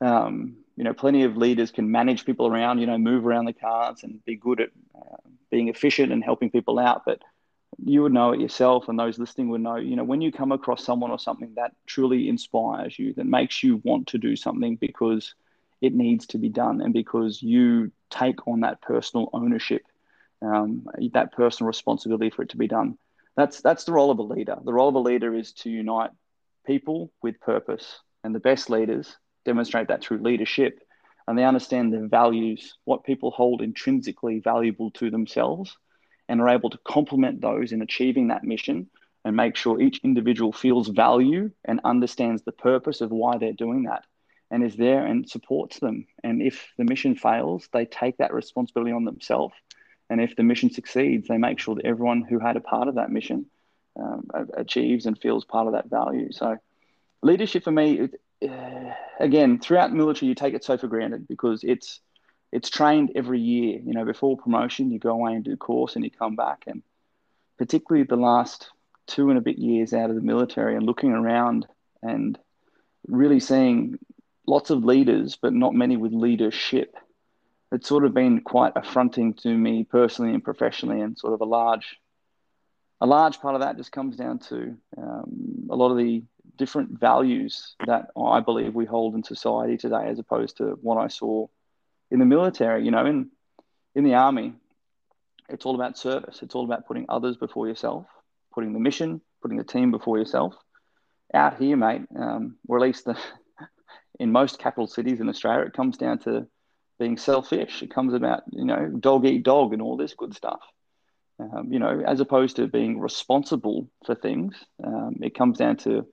Um, 0.00 0.56
you 0.76 0.84
know, 0.84 0.94
plenty 0.94 1.24
of 1.24 1.36
leaders 1.36 1.70
can 1.70 1.90
manage 1.90 2.24
people 2.24 2.46
around, 2.46 2.78
you 2.78 2.86
know, 2.86 2.98
move 2.98 3.26
around 3.26 3.44
the 3.44 3.52
cards 3.52 4.04
and 4.04 4.24
be 4.24 4.36
good 4.36 4.60
at 4.60 4.70
uh, 4.96 5.16
being 5.50 5.68
efficient 5.68 6.12
and 6.12 6.24
helping 6.24 6.50
people 6.50 6.78
out. 6.78 7.02
But 7.04 7.20
you 7.78 8.02
would 8.02 8.12
know 8.12 8.32
it 8.32 8.40
yourself, 8.40 8.88
and 8.88 8.98
those 8.98 9.18
listening 9.18 9.48
would 9.48 9.60
know, 9.60 9.76
you 9.76 9.96
know, 9.96 10.04
when 10.04 10.20
you 10.20 10.32
come 10.32 10.52
across 10.52 10.84
someone 10.84 11.10
or 11.10 11.18
something 11.18 11.52
that 11.56 11.72
truly 11.86 12.28
inspires 12.28 12.98
you, 12.98 13.14
that 13.14 13.26
makes 13.26 13.62
you 13.62 13.80
want 13.84 14.08
to 14.08 14.18
do 14.18 14.36
something 14.36 14.76
because 14.76 15.34
it 15.80 15.94
needs 15.94 16.26
to 16.28 16.38
be 16.38 16.48
done 16.48 16.80
and 16.80 16.92
because 16.92 17.42
you 17.42 17.90
take 18.10 18.46
on 18.46 18.60
that 18.60 18.80
personal 18.80 19.28
ownership, 19.32 19.82
um, 20.40 20.86
that 21.12 21.32
personal 21.32 21.66
responsibility 21.66 22.30
for 22.30 22.42
it 22.42 22.50
to 22.50 22.56
be 22.56 22.68
done. 22.68 22.98
That's 23.36 23.60
that's 23.60 23.84
the 23.84 23.92
role 23.92 24.10
of 24.10 24.18
a 24.18 24.22
leader. 24.22 24.56
The 24.62 24.72
role 24.72 24.88
of 24.88 24.94
a 24.94 25.00
leader 25.00 25.34
is 25.34 25.52
to 25.54 25.70
unite 25.70 26.10
people 26.66 27.10
with 27.22 27.40
purpose, 27.40 28.00
and 28.22 28.34
the 28.34 28.40
best 28.40 28.70
leaders 28.70 29.16
demonstrate 29.44 29.88
that 29.88 30.02
through 30.02 30.18
leadership, 30.18 30.80
and 31.26 31.36
they 31.36 31.44
understand 31.44 31.92
their 31.92 32.06
values, 32.06 32.76
what 32.84 33.04
people 33.04 33.30
hold 33.30 33.62
intrinsically 33.62 34.38
valuable 34.40 34.90
to 34.92 35.10
themselves, 35.10 35.76
and 36.32 36.40
are 36.40 36.48
able 36.48 36.70
to 36.70 36.78
complement 36.78 37.42
those 37.42 37.72
in 37.72 37.82
achieving 37.82 38.28
that 38.28 38.42
mission 38.42 38.88
and 39.22 39.36
make 39.36 39.54
sure 39.54 39.78
each 39.78 40.00
individual 40.02 40.50
feels 40.50 40.88
value 40.88 41.50
and 41.66 41.78
understands 41.84 42.40
the 42.42 42.52
purpose 42.52 43.02
of 43.02 43.10
why 43.10 43.36
they're 43.36 43.52
doing 43.52 43.82
that 43.82 44.02
and 44.50 44.64
is 44.64 44.74
there 44.74 45.04
and 45.04 45.28
supports 45.28 45.78
them. 45.78 46.06
And 46.24 46.40
if 46.40 46.72
the 46.78 46.84
mission 46.84 47.16
fails, 47.16 47.68
they 47.74 47.84
take 47.84 48.16
that 48.16 48.32
responsibility 48.32 48.92
on 48.92 49.04
themselves. 49.04 49.54
And 50.08 50.22
if 50.22 50.34
the 50.34 50.42
mission 50.42 50.70
succeeds, 50.70 51.28
they 51.28 51.36
make 51.36 51.58
sure 51.58 51.74
that 51.74 51.84
everyone 51.84 52.22
who 52.22 52.38
had 52.38 52.56
a 52.56 52.60
part 52.60 52.88
of 52.88 52.94
that 52.94 53.12
mission 53.12 53.44
um, 54.00 54.26
achieves 54.56 55.04
and 55.04 55.20
feels 55.20 55.44
part 55.44 55.66
of 55.66 55.74
that 55.74 55.90
value. 55.90 56.32
So, 56.32 56.56
leadership 57.22 57.64
for 57.64 57.72
me, 57.72 58.08
uh, 58.42 58.92
again, 59.20 59.58
throughout 59.58 59.90
the 59.90 59.96
military, 59.96 60.30
you 60.30 60.34
take 60.34 60.54
it 60.54 60.64
so 60.64 60.78
for 60.78 60.86
granted 60.86 61.28
because 61.28 61.62
it's 61.62 62.00
it's 62.52 62.70
trained 62.70 63.12
every 63.16 63.40
year. 63.40 63.80
You 63.82 63.94
know, 63.94 64.04
before 64.04 64.36
promotion, 64.36 64.90
you 64.90 64.98
go 64.98 65.10
away 65.10 65.34
and 65.34 65.44
do 65.44 65.56
course, 65.56 65.96
and 65.96 66.04
you 66.04 66.10
come 66.10 66.36
back. 66.36 66.64
And 66.66 66.82
particularly 67.58 68.04
the 68.04 68.16
last 68.16 68.70
two 69.06 69.30
and 69.30 69.38
a 69.38 69.42
bit 69.42 69.58
years 69.58 69.92
out 69.92 70.10
of 70.10 70.16
the 70.16 70.22
military, 70.22 70.76
and 70.76 70.84
looking 70.84 71.12
around 71.12 71.66
and 72.02 72.38
really 73.08 73.40
seeing 73.40 73.98
lots 74.46 74.70
of 74.70 74.84
leaders, 74.84 75.36
but 75.40 75.52
not 75.52 75.74
many 75.74 75.96
with 75.96 76.12
leadership. 76.12 76.94
It's 77.72 77.88
sort 77.88 78.04
of 78.04 78.12
been 78.12 78.42
quite 78.42 78.74
affronting 78.76 79.34
to 79.34 79.48
me 79.48 79.84
personally 79.84 80.34
and 80.34 80.44
professionally, 80.44 81.00
and 81.00 81.16
sort 81.16 81.32
of 81.32 81.40
a 81.40 81.46
large, 81.46 81.96
a 83.00 83.06
large 83.06 83.40
part 83.40 83.54
of 83.54 83.62
that 83.62 83.78
just 83.78 83.92
comes 83.92 84.16
down 84.16 84.40
to 84.40 84.76
um, 84.98 85.68
a 85.70 85.76
lot 85.76 85.90
of 85.90 85.96
the 85.96 86.22
different 86.58 87.00
values 87.00 87.74
that 87.86 88.08
I 88.16 88.40
believe 88.40 88.74
we 88.74 88.84
hold 88.84 89.14
in 89.14 89.24
society 89.24 89.78
today, 89.78 90.06
as 90.06 90.18
opposed 90.18 90.58
to 90.58 90.78
what 90.82 90.98
I 90.98 91.08
saw 91.08 91.46
in 92.12 92.18
the 92.18 92.26
military. 92.26 92.84
You 92.84 92.92
know, 92.92 93.06
in 93.06 93.30
in 93.94 94.04
the 94.04 94.14
army, 94.14 94.52
it's 95.48 95.66
all 95.66 95.74
about 95.74 95.98
service. 95.98 96.40
It's 96.42 96.54
all 96.54 96.64
about 96.64 96.86
putting 96.86 97.06
others 97.08 97.36
before 97.36 97.66
yourself, 97.66 98.06
putting 98.54 98.72
the 98.72 98.78
mission, 98.78 99.20
putting 99.40 99.56
the 99.56 99.64
team 99.64 99.90
before 99.90 100.18
yourself. 100.18 100.54
Out 101.34 101.58
here, 101.58 101.76
mate, 101.76 102.02
um, 102.14 102.56
or 102.68 102.76
at 102.76 102.82
least 102.82 103.06
the 103.06 103.18
in 104.20 104.30
most 104.30 104.58
capital 104.58 104.86
cities 104.86 105.20
in 105.20 105.28
Australia, 105.28 105.64
it 105.64 105.72
comes 105.72 105.96
down 105.96 106.18
to 106.20 106.46
being 106.98 107.16
selfish. 107.16 107.82
It 107.82 107.92
comes 107.92 108.12
about, 108.12 108.42
you 108.52 108.66
know, 108.66 108.88
dog 108.88 109.24
eat 109.26 109.42
dog 109.42 109.72
and 109.72 109.80
all 109.80 109.96
this 109.96 110.14
good 110.14 110.34
stuff. 110.34 110.60
Um, 111.40 111.72
you 111.72 111.78
know, 111.78 112.02
as 112.06 112.20
opposed 112.20 112.56
to 112.56 112.68
being 112.68 113.00
responsible 113.00 113.88
for 114.04 114.14
things, 114.14 114.54
um, 114.84 115.16
it 115.22 115.34
comes 115.34 115.56
down 115.56 115.78
to 115.78 116.06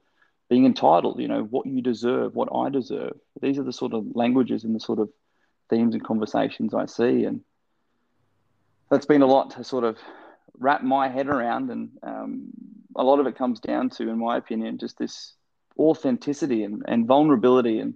being 0.49 0.65
entitled, 0.65 1.19
you 1.19 1.27
know, 1.27 1.43
what 1.43 1.67
you 1.67 1.81
deserve, 1.81 2.33
what 2.33 2.49
I 2.55 2.69
deserve. 2.69 3.13
These 3.41 3.59
are 3.59 3.63
the 3.63 3.73
sort 3.73 3.93
of 3.93 4.05
languages 4.15 4.63
and 4.63 4.73
the 4.73 4.79
sort 4.79 4.99
of 4.99 5.09
themes 5.69 5.93
and 5.93 6.03
conversations 6.03 6.73
I 6.73 6.86
see. 6.86 7.25
And 7.25 7.41
that's 8.89 9.05
been 9.05 9.21
a 9.21 9.27
lot 9.27 9.51
to 9.51 9.63
sort 9.63 9.84
of 9.84 9.97
wrap 10.58 10.84
my 10.84 11.08
head 11.08 11.27
around. 11.27 11.69
And 11.69 11.89
um, 12.03 12.49
a 12.95 13.03
lot 13.03 13.19
of 13.19 13.27
it 13.27 13.38
comes 13.38 13.60
down 13.60 13.89
to, 13.91 14.10
in 14.10 14.17
my 14.17 14.38
opinion, 14.38 14.77
just 14.77 14.97
this 14.97 15.34
authenticity 15.77 16.63
and, 16.63 16.84
and 16.88 17.08
vulnerability. 17.08 17.79
And 17.79 17.95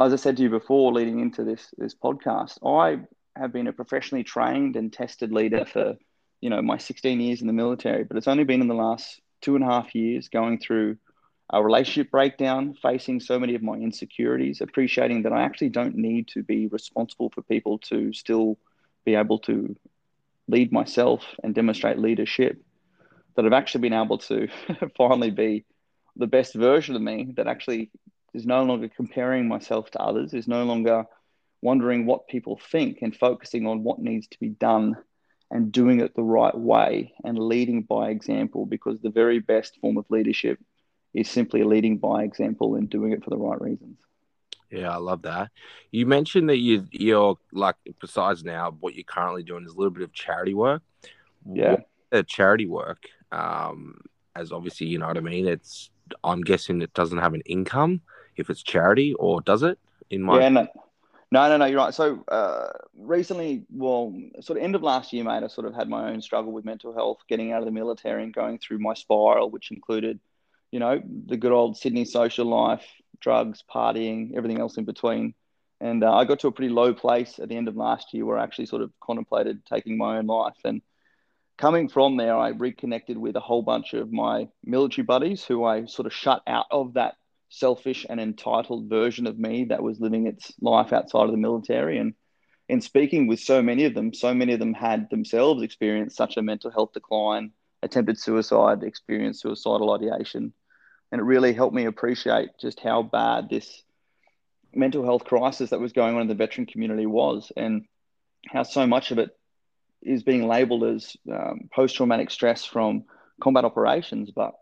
as 0.00 0.12
I 0.12 0.16
said 0.16 0.36
to 0.36 0.42
you 0.42 0.50
before, 0.50 0.92
leading 0.92 1.20
into 1.20 1.44
this 1.44 1.68
this 1.76 1.94
podcast, 1.94 2.58
I 2.64 3.00
have 3.36 3.52
been 3.52 3.66
a 3.66 3.72
professionally 3.72 4.24
trained 4.24 4.76
and 4.76 4.92
tested 4.92 5.32
leader 5.32 5.64
for 5.64 5.96
you 6.40 6.50
know 6.50 6.62
my 6.62 6.78
16 6.78 7.20
years 7.20 7.40
in 7.40 7.46
the 7.46 7.52
military, 7.52 8.04
but 8.04 8.16
it's 8.16 8.28
only 8.28 8.44
been 8.44 8.60
in 8.60 8.68
the 8.68 8.74
last 8.74 9.20
two 9.40 9.56
and 9.56 9.64
a 9.64 9.68
half 9.68 9.94
years 9.94 10.28
going 10.28 10.58
through 10.58 10.96
a 11.50 11.62
relationship 11.62 12.10
breakdown, 12.10 12.74
facing 12.80 13.20
so 13.20 13.38
many 13.38 13.54
of 13.54 13.62
my 13.62 13.74
insecurities, 13.74 14.60
appreciating 14.60 15.22
that 15.22 15.32
I 15.32 15.42
actually 15.42 15.68
don't 15.68 15.96
need 15.96 16.28
to 16.28 16.42
be 16.42 16.66
responsible 16.68 17.30
for 17.30 17.42
people 17.42 17.78
to 17.90 18.12
still 18.12 18.58
be 19.04 19.14
able 19.14 19.38
to 19.40 19.76
lead 20.48 20.72
myself 20.72 21.22
and 21.42 21.54
demonstrate 21.54 21.98
leadership. 21.98 22.62
That 23.36 23.44
I've 23.44 23.52
actually 23.52 23.82
been 23.82 23.92
able 23.92 24.18
to 24.18 24.48
finally 24.96 25.30
be 25.30 25.64
the 26.16 26.26
best 26.26 26.54
version 26.54 26.94
of 26.96 27.02
me 27.02 27.32
that 27.36 27.48
actually 27.48 27.90
is 28.32 28.46
no 28.46 28.62
longer 28.62 28.88
comparing 28.88 29.48
myself 29.48 29.90
to 29.90 30.00
others, 30.00 30.34
is 30.34 30.48
no 30.48 30.64
longer 30.64 31.04
wondering 31.60 32.06
what 32.06 32.28
people 32.28 32.60
think 32.70 32.98
and 33.02 33.16
focusing 33.16 33.66
on 33.66 33.82
what 33.82 33.98
needs 33.98 34.28
to 34.28 34.38
be 34.38 34.50
done 34.50 34.96
and 35.50 35.72
doing 35.72 36.00
it 36.00 36.14
the 36.14 36.22
right 36.22 36.56
way 36.56 37.12
and 37.24 37.38
leading 37.38 37.82
by 37.82 38.10
example 38.10 38.66
because 38.66 39.00
the 39.00 39.10
very 39.10 39.38
best 39.38 39.78
form 39.80 39.96
of 39.96 40.04
leadership 40.10 40.58
is 41.14 41.30
simply 41.30 41.62
leading 41.62 41.98
by 41.98 42.24
example 42.24 42.74
and 42.74 42.90
doing 42.90 43.12
it 43.12 43.22
for 43.24 43.30
the 43.30 43.36
right 43.36 43.60
reasons. 43.60 43.98
Yeah, 44.70 44.90
I 44.90 44.96
love 44.96 45.22
that. 45.22 45.50
You 45.92 46.06
mentioned 46.06 46.48
that 46.48 46.58
you 46.58 46.86
you're 46.90 47.38
like 47.52 47.76
besides 48.00 48.44
now 48.44 48.76
what 48.80 48.94
you're 48.94 49.04
currently 49.04 49.44
doing 49.44 49.64
is 49.64 49.72
a 49.72 49.76
little 49.76 49.92
bit 49.92 50.02
of 50.02 50.12
charity 50.12 50.54
work. 50.54 50.82
Yeah, 51.50 51.76
what, 52.10 52.26
charity 52.26 52.66
work. 52.66 53.04
Um, 53.30 54.00
as 54.34 54.50
obviously 54.52 54.88
you 54.88 54.98
know 54.98 55.06
what 55.06 55.16
I 55.16 55.20
mean. 55.20 55.46
It's 55.46 55.90
I'm 56.24 56.40
guessing 56.40 56.82
it 56.82 56.92
doesn't 56.92 57.18
have 57.18 57.34
an 57.34 57.42
income 57.46 58.00
if 58.36 58.50
it's 58.50 58.62
charity, 58.62 59.14
or 59.14 59.40
does 59.40 59.62
it? 59.62 59.78
In 60.10 60.22
my 60.22 60.40
yeah, 60.40 60.48
no, 60.48 60.66
no, 61.30 61.48
no, 61.48 61.56
no 61.56 61.64
you're 61.66 61.78
right. 61.78 61.94
So 61.94 62.24
uh, 62.28 62.68
recently, 62.96 63.64
well, 63.70 64.14
sort 64.40 64.58
of 64.58 64.64
end 64.64 64.74
of 64.74 64.82
last 64.82 65.12
year, 65.12 65.24
mate, 65.24 65.42
I 65.42 65.48
sort 65.48 65.66
of 65.66 65.74
had 65.74 65.88
my 65.88 66.10
own 66.10 66.20
struggle 66.20 66.52
with 66.52 66.64
mental 66.64 66.94
health, 66.94 67.18
getting 67.28 67.52
out 67.52 67.60
of 67.60 67.64
the 67.64 67.72
military 67.72 68.22
and 68.22 68.34
going 68.34 68.58
through 68.58 68.78
my 68.78 68.94
spiral, 68.94 69.50
which 69.50 69.70
included, 69.70 70.20
you 70.74 70.80
know, 70.80 71.00
the 71.26 71.36
good 71.36 71.52
old 71.52 71.76
Sydney 71.76 72.04
social 72.04 72.46
life, 72.46 72.84
drugs, 73.20 73.62
partying, 73.72 74.36
everything 74.36 74.58
else 74.58 74.76
in 74.76 74.84
between. 74.84 75.32
And 75.80 76.02
uh, 76.02 76.12
I 76.12 76.24
got 76.24 76.40
to 76.40 76.48
a 76.48 76.52
pretty 76.52 76.72
low 76.74 76.92
place 76.92 77.38
at 77.38 77.48
the 77.48 77.56
end 77.56 77.68
of 77.68 77.76
last 77.76 78.12
year 78.12 78.26
where 78.26 78.38
I 78.38 78.42
actually 78.42 78.66
sort 78.66 78.82
of 78.82 78.90
contemplated 79.00 79.64
taking 79.66 79.96
my 79.96 80.18
own 80.18 80.26
life. 80.26 80.56
And 80.64 80.82
coming 81.56 81.88
from 81.88 82.16
there, 82.16 82.36
I 82.36 82.48
reconnected 82.48 83.16
with 83.16 83.36
a 83.36 83.40
whole 83.40 83.62
bunch 83.62 83.94
of 83.94 84.10
my 84.10 84.48
military 84.64 85.04
buddies 85.04 85.44
who 85.44 85.62
I 85.62 85.84
sort 85.84 86.06
of 86.06 86.12
shut 86.12 86.42
out 86.44 86.66
of 86.72 86.94
that 86.94 87.14
selfish 87.50 88.04
and 88.10 88.18
entitled 88.18 88.88
version 88.88 89.28
of 89.28 89.38
me 89.38 89.66
that 89.66 89.80
was 89.80 90.00
living 90.00 90.26
its 90.26 90.52
life 90.60 90.92
outside 90.92 91.26
of 91.26 91.30
the 91.30 91.36
military. 91.36 91.98
And 91.98 92.14
in 92.68 92.80
speaking 92.80 93.28
with 93.28 93.38
so 93.38 93.62
many 93.62 93.84
of 93.84 93.94
them, 93.94 94.12
so 94.12 94.34
many 94.34 94.54
of 94.54 94.58
them 94.58 94.74
had 94.74 95.08
themselves 95.08 95.62
experienced 95.62 96.16
such 96.16 96.36
a 96.36 96.42
mental 96.42 96.72
health 96.72 96.94
decline, 96.94 97.52
attempted 97.80 98.18
suicide, 98.18 98.82
experienced 98.82 99.40
suicidal 99.40 99.92
ideation. 99.92 100.52
And 101.12 101.20
it 101.20 101.24
really 101.24 101.52
helped 101.52 101.74
me 101.74 101.84
appreciate 101.84 102.50
just 102.60 102.80
how 102.80 103.02
bad 103.02 103.48
this 103.48 103.82
mental 104.74 105.04
health 105.04 105.24
crisis 105.24 105.70
that 105.70 105.80
was 105.80 105.92
going 105.92 106.16
on 106.16 106.22
in 106.22 106.28
the 106.28 106.34
veteran 106.34 106.66
community 106.66 107.06
was 107.06 107.52
and 107.56 107.84
how 108.48 108.62
so 108.62 108.86
much 108.86 109.10
of 109.10 109.18
it 109.18 109.30
is 110.02 110.22
being 110.22 110.46
labeled 110.46 110.84
as 110.84 111.16
um, 111.32 111.68
post 111.72 111.96
traumatic 111.96 112.30
stress 112.30 112.64
from 112.64 113.04
combat 113.40 113.64
operations, 113.64 114.30
but 114.30 114.54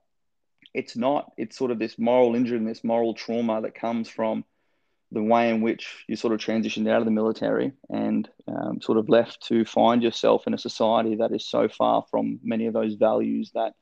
it's 0.75 0.97
not. 0.97 1.33
It's 1.37 1.57
sort 1.57 1.71
of 1.71 1.79
this 1.79 1.99
moral 1.99 2.35
injury 2.35 2.59
and 2.59 2.69
this 2.69 2.85
moral 2.85 3.15
trauma 3.15 3.61
that 3.63 3.75
comes 3.75 4.09
from 4.09 4.45
the 5.11 5.23
way 5.23 5.51
in 5.51 5.61
which 5.61 6.05
you 6.09 6.17
sort 6.17 6.33
of 6.33 6.41
transitioned 6.41 6.89
out 6.89 7.01
of 7.01 7.05
the 7.05 7.11
military 7.11 7.73
and 7.91 8.29
um, 8.49 8.81
sort 8.81 8.97
of 8.97 9.11
left 9.11 9.43
to 9.49 9.65
find 9.65 10.03
yourself 10.03 10.47
in 10.47 10.55
a 10.55 10.59
society 10.59 11.17
that 11.17 11.33
is 11.33 11.47
so 11.47 11.69
far 11.69 12.05
from 12.11 12.41
many 12.43 12.67
of 12.67 12.73
those 12.73 12.95
values 12.95 13.51
that 13.55 13.75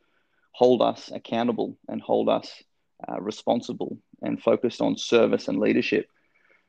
hold 0.52 0.82
us 0.82 1.10
accountable 1.12 1.78
and 1.88 2.00
hold 2.00 2.28
us 2.28 2.62
uh, 3.08 3.20
responsible 3.20 3.98
and 4.22 4.42
focused 4.42 4.80
on 4.80 4.96
service 4.96 5.48
and 5.48 5.58
leadership. 5.58 6.06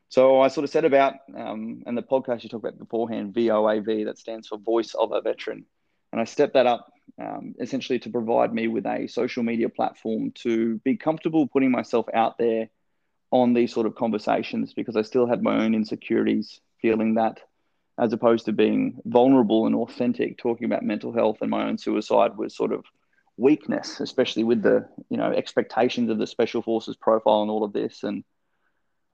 So 0.08 0.40
I 0.40 0.48
sort 0.48 0.64
of 0.64 0.70
said 0.70 0.84
about, 0.84 1.14
um, 1.36 1.82
and 1.86 1.96
the 1.96 2.02
podcast 2.02 2.42
you 2.42 2.50
talked 2.50 2.64
about 2.64 2.78
beforehand, 2.78 3.34
VOAV, 3.34 4.06
that 4.06 4.18
stands 4.18 4.48
for 4.48 4.58
Voice 4.58 4.94
of 4.94 5.12
a 5.12 5.20
Veteran. 5.22 5.64
And 6.12 6.20
I 6.20 6.24
stepped 6.24 6.54
that 6.54 6.66
up 6.66 6.92
um, 7.20 7.54
essentially 7.60 7.98
to 8.00 8.10
provide 8.10 8.52
me 8.52 8.68
with 8.68 8.86
a 8.86 9.06
social 9.06 9.42
media 9.42 9.68
platform 9.68 10.32
to 10.42 10.78
be 10.80 10.96
comfortable 10.96 11.46
putting 11.46 11.70
myself 11.70 12.06
out 12.12 12.38
there 12.38 12.68
on 13.30 13.54
these 13.54 13.72
sort 13.72 13.86
of 13.86 13.94
conversations 13.94 14.74
because 14.74 14.96
I 14.96 15.02
still 15.02 15.26
had 15.26 15.42
my 15.42 15.64
own 15.64 15.74
insecurities, 15.74 16.60
feeling 16.80 17.14
that 17.14 17.40
as 17.98 18.12
opposed 18.12 18.46
to 18.46 18.52
being 18.52 19.00
vulnerable 19.04 19.66
and 19.66 19.74
authentic, 19.74 20.38
talking 20.38 20.64
about 20.64 20.82
mental 20.82 21.12
health 21.12 21.38
and 21.40 21.50
my 21.50 21.66
own 21.66 21.78
suicide 21.78 22.36
was 22.36 22.56
sort 22.56 22.72
of 22.72 22.84
weakness, 23.42 24.00
especially 24.00 24.44
with 24.44 24.62
the 24.62 24.88
you 25.10 25.16
know 25.16 25.32
expectations 25.32 26.08
of 26.10 26.18
the 26.18 26.26
special 26.26 26.62
forces 26.62 26.96
profile 26.96 27.42
and 27.42 27.50
all 27.50 27.64
of 27.64 27.72
this. 27.72 28.02
And 28.02 28.24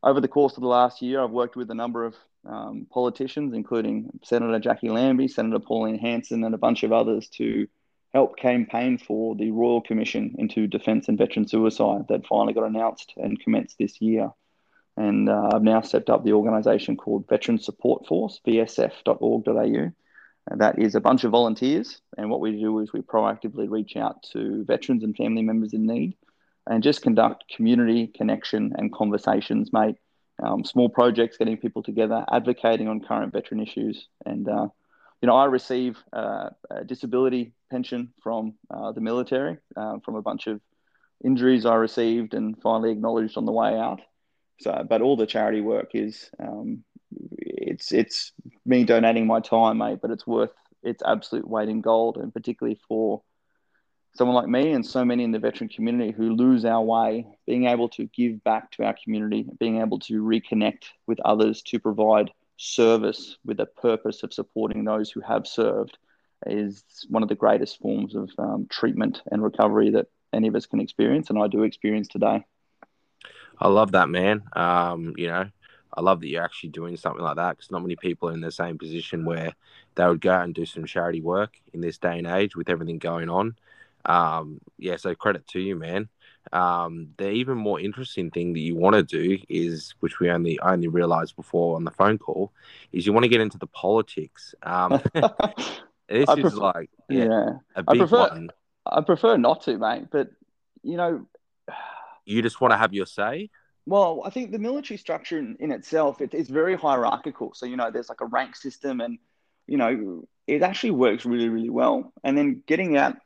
over 0.02 0.20
the 0.20 0.28
course 0.28 0.56
of 0.56 0.62
the 0.62 0.68
last 0.68 1.02
year, 1.02 1.22
I've 1.22 1.30
worked 1.30 1.56
with 1.56 1.70
a 1.70 1.74
number 1.74 2.04
of 2.04 2.14
um, 2.46 2.86
politicians, 2.90 3.54
including 3.54 4.10
Senator 4.22 4.60
Jacqui 4.60 4.90
Lambie, 4.90 5.28
Senator 5.28 5.58
Pauline 5.58 5.98
Hanson, 5.98 6.44
and 6.44 6.54
a 6.54 6.58
bunch 6.58 6.82
of 6.82 6.92
others, 6.92 7.28
to 7.30 7.66
help 8.14 8.36
campaign 8.36 8.98
for 8.98 9.34
the 9.34 9.50
Royal 9.50 9.80
Commission 9.80 10.34
into 10.38 10.66
Defence 10.66 11.08
and 11.08 11.18
Veteran 11.18 11.48
Suicide 11.48 12.06
that 12.08 12.26
finally 12.26 12.54
got 12.54 12.64
announced 12.64 13.12
and 13.16 13.40
commenced 13.40 13.76
this 13.78 14.00
year. 14.00 14.30
And 14.96 15.28
uh, 15.28 15.50
I've 15.52 15.62
now 15.62 15.80
stepped 15.82 16.10
up 16.10 16.24
the 16.24 16.32
organisation 16.32 16.96
called 16.96 17.28
Veteran 17.28 17.58
Support 17.58 18.06
Force, 18.06 18.40
vsf.org.au. 18.46 19.92
That 20.56 20.78
is 20.78 20.94
a 20.94 21.00
bunch 21.00 21.24
of 21.24 21.32
volunteers. 21.32 22.00
And 22.16 22.30
what 22.30 22.40
we 22.40 22.52
do 22.52 22.78
is 22.80 22.92
we 22.92 23.00
proactively 23.00 23.70
reach 23.70 23.96
out 23.96 24.22
to 24.32 24.64
veterans 24.64 25.04
and 25.04 25.16
family 25.16 25.42
members 25.42 25.74
in 25.74 25.86
need 25.86 26.16
and 26.66 26.82
just 26.82 27.02
conduct 27.02 27.44
community 27.54 28.06
connection 28.06 28.72
and 28.76 28.92
conversations, 28.92 29.72
mate. 29.72 29.96
Um, 30.40 30.64
small 30.64 30.88
projects, 30.88 31.36
getting 31.36 31.56
people 31.56 31.82
together, 31.82 32.24
advocating 32.30 32.86
on 32.86 33.00
current 33.00 33.32
veteran 33.32 33.60
issues. 33.60 34.06
And, 34.24 34.48
uh, 34.48 34.68
you 35.20 35.26
know, 35.26 35.36
I 35.36 35.46
receive 35.46 35.98
uh, 36.12 36.50
a 36.70 36.84
disability 36.84 37.54
pension 37.70 38.12
from 38.22 38.54
uh, 38.70 38.92
the 38.92 39.00
military 39.00 39.58
uh, 39.76 39.98
from 40.04 40.14
a 40.14 40.22
bunch 40.22 40.46
of 40.46 40.60
injuries 41.24 41.66
I 41.66 41.74
received 41.74 42.34
and 42.34 42.60
finally 42.62 42.92
acknowledged 42.92 43.36
on 43.36 43.46
the 43.46 43.52
way 43.52 43.76
out. 43.76 44.00
So, 44.60 44.86
but 44.88 45.02
all 45.02 45.16
the 45.16 45.26
charity 45.26 45.60
work 45.60 45.90
is, 45.94 46.30
um, 46.38 46.84
it's 47.10 47.92
it's 47.92 48.32
me 48.64 48.84
donating 48.84 49.26
my 49.26 49.40
time, 49.40 49.78
mate. 49.78 49.98
But 50.00 50.10
it's 50.10 50.26
worth 50.26 50.52
its 50.82 51.02
absolute 51.04 51.48
weight 51.48 51.68
in 51.68 51.80
gold, 51.80 52.16
and 52.16 52.32
particularly 52.32 52.80
for 52.88 53.22
someone 54.14 54.34
like 54.34 54.48
me 54.48 54.72
and 54.72 54.84
so 54.84 55.04
many 55.04 55.22
in 55.22 55.32
the 55.32 55.38
veteran 55.38 55.68
community 55.68 56.12
who 56.12 56.34
lose 56.34 56.64
our 56.64 56.82
way, 56.82 57.26
being 57.46 57.66
able 57.66 57.88
to 57.90 58.06
give 58.06 58.42
back 58.42 58.70
to 58.72 58.84
our 58.84 58.94
community, 59.02 59.46
being 59.60 59.80
able 59.80 59.98
to 60.00 60.22
reconnect 60.22 60.86
with 61.06 61.20
others 61.20 61.62
to 61.62 61.78
provide 61.78 62.30
service 62.56 63.36
with 63.44 63.60
a 63.60 63.66
purpose 63.66 64.24
of 64.24 64.32
supporting 64.32 64.84
those 64.84 65.10
who 65.10 65.20
have 65.20 65.46
served 65.46 65.96
is 66.46 66.82
one 67.08 67.22
of 67.22 67.28
the 67.28 67.34
greatest 67.34 67.78
forms 67.78 68.14
of 68.14 68.30
um, 68.38 68.66
treatment 68.68 69.22
and 69.30 69.42
recovery 69.42 69.90
that 69.90 70.06
any 70.32 70.48
of 70.48 70.54
us 70.54 70.66
can 70.66 70.80
experience, 70.80 71.30
and 71.30 71.38
I 71.38 71.46
do 71.46 71.62
experience 71.62 72.08
today. 72.08 72.44
I 73.60 73.68
love 73.68 73.92
that, 73.92 74.08
man. 74.08 74.42
Um, 74.54 75.14
you 75.16 75.28
know, 75.28 75.46
I 75.94 76.00
love 76.00 76.20
that 76.20 76.28
you're 76.28 76.44
actually 76.44 76.70
doing 76.70 76.96
something 76.96 77.22
like 77.22 77.36
that 77.36 77.56
because 77.56 77.70
not 77.70 77.82
many 77.82 77.96
people 77.96 78.28
are 78.28 78.32
in 78.34 78.40
the 78.40 78.52
same 78.52 78.78
position 78.78 79.24
where 79.24 79.52
they 79.94 80.06
would 80.06 80.20
go 80.20 80.32
out 80.32 80.44
and 80.44 80.54
do 80.54 80.66
some 80.66 80.84
charity 80.84 81.20
work 81.20 81.56
in 81.72 81.80
this 81.80 81.98
day 81.98 82.18
and 82.18 82.26
age 82.26 82.56
with 82.56 82.68
everything 82.68 82.98
going 82.98 83.28
on. 83.28 83.56
Um, 84.04 84.60
yeah, 84.78 84.96
so 84.96 85.14
credit 85.14 85.46
to 85.48 85.60
you, 85.60 85.76
man. 85.76 86.08
Um, 86.52 87.08
the 87.18 87.30
even 87.30 87.58
more 87.58 87.78
interesting 87.78 88.30
thing 88.30 88.54
that 88.54 88.60
you 88.60 88.74
want 88.74 88.94
to 88.96 89.02
do 89.02 89.38
is, 89.48 89.94
which 90.00 90.18
we 90.18 90.30
only 90.30 90.58
only 90.60 90.88
realized 90.88 91.36
before 91.36 91.76
on 91.76 91.84
the 91.84 91.90
phone 91.90 92.16
call, 92.16 92.52
is 92.92 93.04
you 93.06 93.12
want 93.12 93.24
to 93.24 93.28
get 93.28 93.40
into 93.40 93.58
the 93.58 93.66
politics. 93.66 94.54
Um, 94.62 95.00
this 96.08 96.28
I 96.28 96.34
is 96.34 96.54
like 96.54 96.90
yeah, 97.08 97.24
yeah. 97.24 97.50
a 97.74 97.84
I 97.86 97.92
big 97.92 97.98
prefer- 97.98 98.28
one. 98.30 98.50
I 98.86 99.00
prefer 99.02 99.36
not 99.36 99.62
to, 99.62 99.76
mate. 99.76 100.06
But 100.10 100.30
you 100.82 100.96
know, 100.96 101.26
You 102.24 102.42
just 102.42 102.60
want 102.60 102.72
to 102.72 102.78
have 102.78 102.92
your 102.94 103.06
say. 103.06 103.50
Well, 103.88 104.22
I 104.22 104.30
think 104.30 104.52
the 104.52 104.58
military 104.58 104.98
structure 104.98 105.38
in, 105.38 105.56
in 105.60 105.72
itself 105.72 106.20
it, 106.20 106.34
it's 106.34 106.50
very 106.50 106.76
hierarchical. 106.76 107.54
So 107.54 107.64
you 107.64 107.76
know, 107.76 107.90
there's 107.90 108.10
like 108.10 108.20
a 108.20 108.26
rank 108.26 108.54
system, 108.54 109.00
and 109.00 109.18
you 109.66 109.78
know, 109.78 110.28
it 110.46 110.62
actually 110.62 110.90
works 110.90 111.24
really, 111.24 111.48
really 111.48 111.70
well. 111.70 112.12
And 112.22 112.36
then 112.36 112.62
getting 112.66 112.98
out 112.98 113.16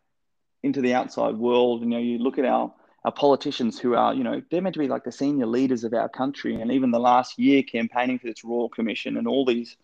into 0.62 0.80
the 0.80 0.94
outside 0.94 1.36
world, 1.36 1.80
you 1.80 1.88
know, 1.88 1.98
you 1.98 2.18
look 2.18 2.38
at 2.38 2.44
our 2.44 2.72
our 3.04 3.10
politicians 3.10 3.80
who 3.80 3.96
are, 3.96 4.14
you 4.14 4.22
know, 4.22 4.40
they're 4.48 4.62
meant 4.62 4.74
to 4.74 4.78
be 4.78 4.86
like 4.86 5.02
the 5.02 5.10
senior 5.10 5.46
leaders 5.46 5.82
of 5.82 5.92
our 5.92 6.08
country, 6.08 6.60
and 6.60 6.70
even 6.70 6.92
the 6.92 7.00
last 7.00 7.40
year 7.40 7.64
campaigning 7.64 8.20
for 8.20 8.28
this 8.28 8.44
royal 8.44 8.68
commission 8.68 9.16
and 9.16 9.26
all 9.26 9.44
these 9.44 9.76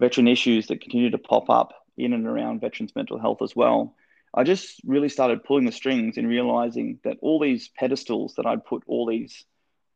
veteran 0.00 0.28
issues 0.28 0.66
that 0.68 0.80
continue 0.80 1.10
to 1.10 1.18
pop 1.18 1.50
up 1.50 1.74
in 1.98 2.14
and 2.14 2.26
around 2.26 2.62
veterans' 2.62 2.96
mental 2.96 3.18
health 3.18 3.42
as 3.42 3.54
well. 3.54 3.94
I 4.32 4.44
just 4.44 4.80
really 4.86 5.10
started 5.10 5.44
pulling 5.44 5.66
the 5.66 5.72
strings 5.72 6.16
and 6.16 6.26
realizing 6.26 7.00
that 7.04 7.18
all 7.20 7.38
these 7.38 7.68
pedestals 7.68 8.34
that 8.36 8.46
I'd 8.46 8.64
put 8.64 8.82
all 8.86 9.06
these 9.06 9.44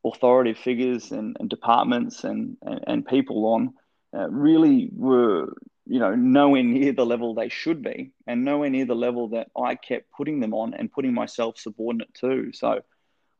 authoritative 0.05 0.63
figures 0.63 1.13
and, 1.13 1.37
and 1.41 1.49
departments 1.49 2.25
and, 2.25 2.57
and, 2.63 2.81
and 2.87 3.07
people 3.07 3.47
on 3.47 3.75
uh, 4.17 4.29
really 4.31 4.91
were, 4.93 5.55
you 5.87 5.99
know, 5.99 6.15
nowhere 6.15 6.63
near 6.63 6.93
the 6.93 7.07
level 7.07 7.35
they 7.35 7.49
should 7.49 7.83
be 7.83 8.13
and 8.27 8.45
nowhere 8.45 8.71
near 8.71 8.87
the 8.87 8.95
level 8.95 9.29
that 9.29 9.49
I 9.57 9.75
kept 9.75 10.11
putting 10.11 10.41
them 10.41 10.55
on 10.55 10.75
and 10.75 10.91
putting 10.91 11.15
myself 11.15 11.59
subordinate 11.59 12.13
to. 12.15 12.53
So 12.53 12.81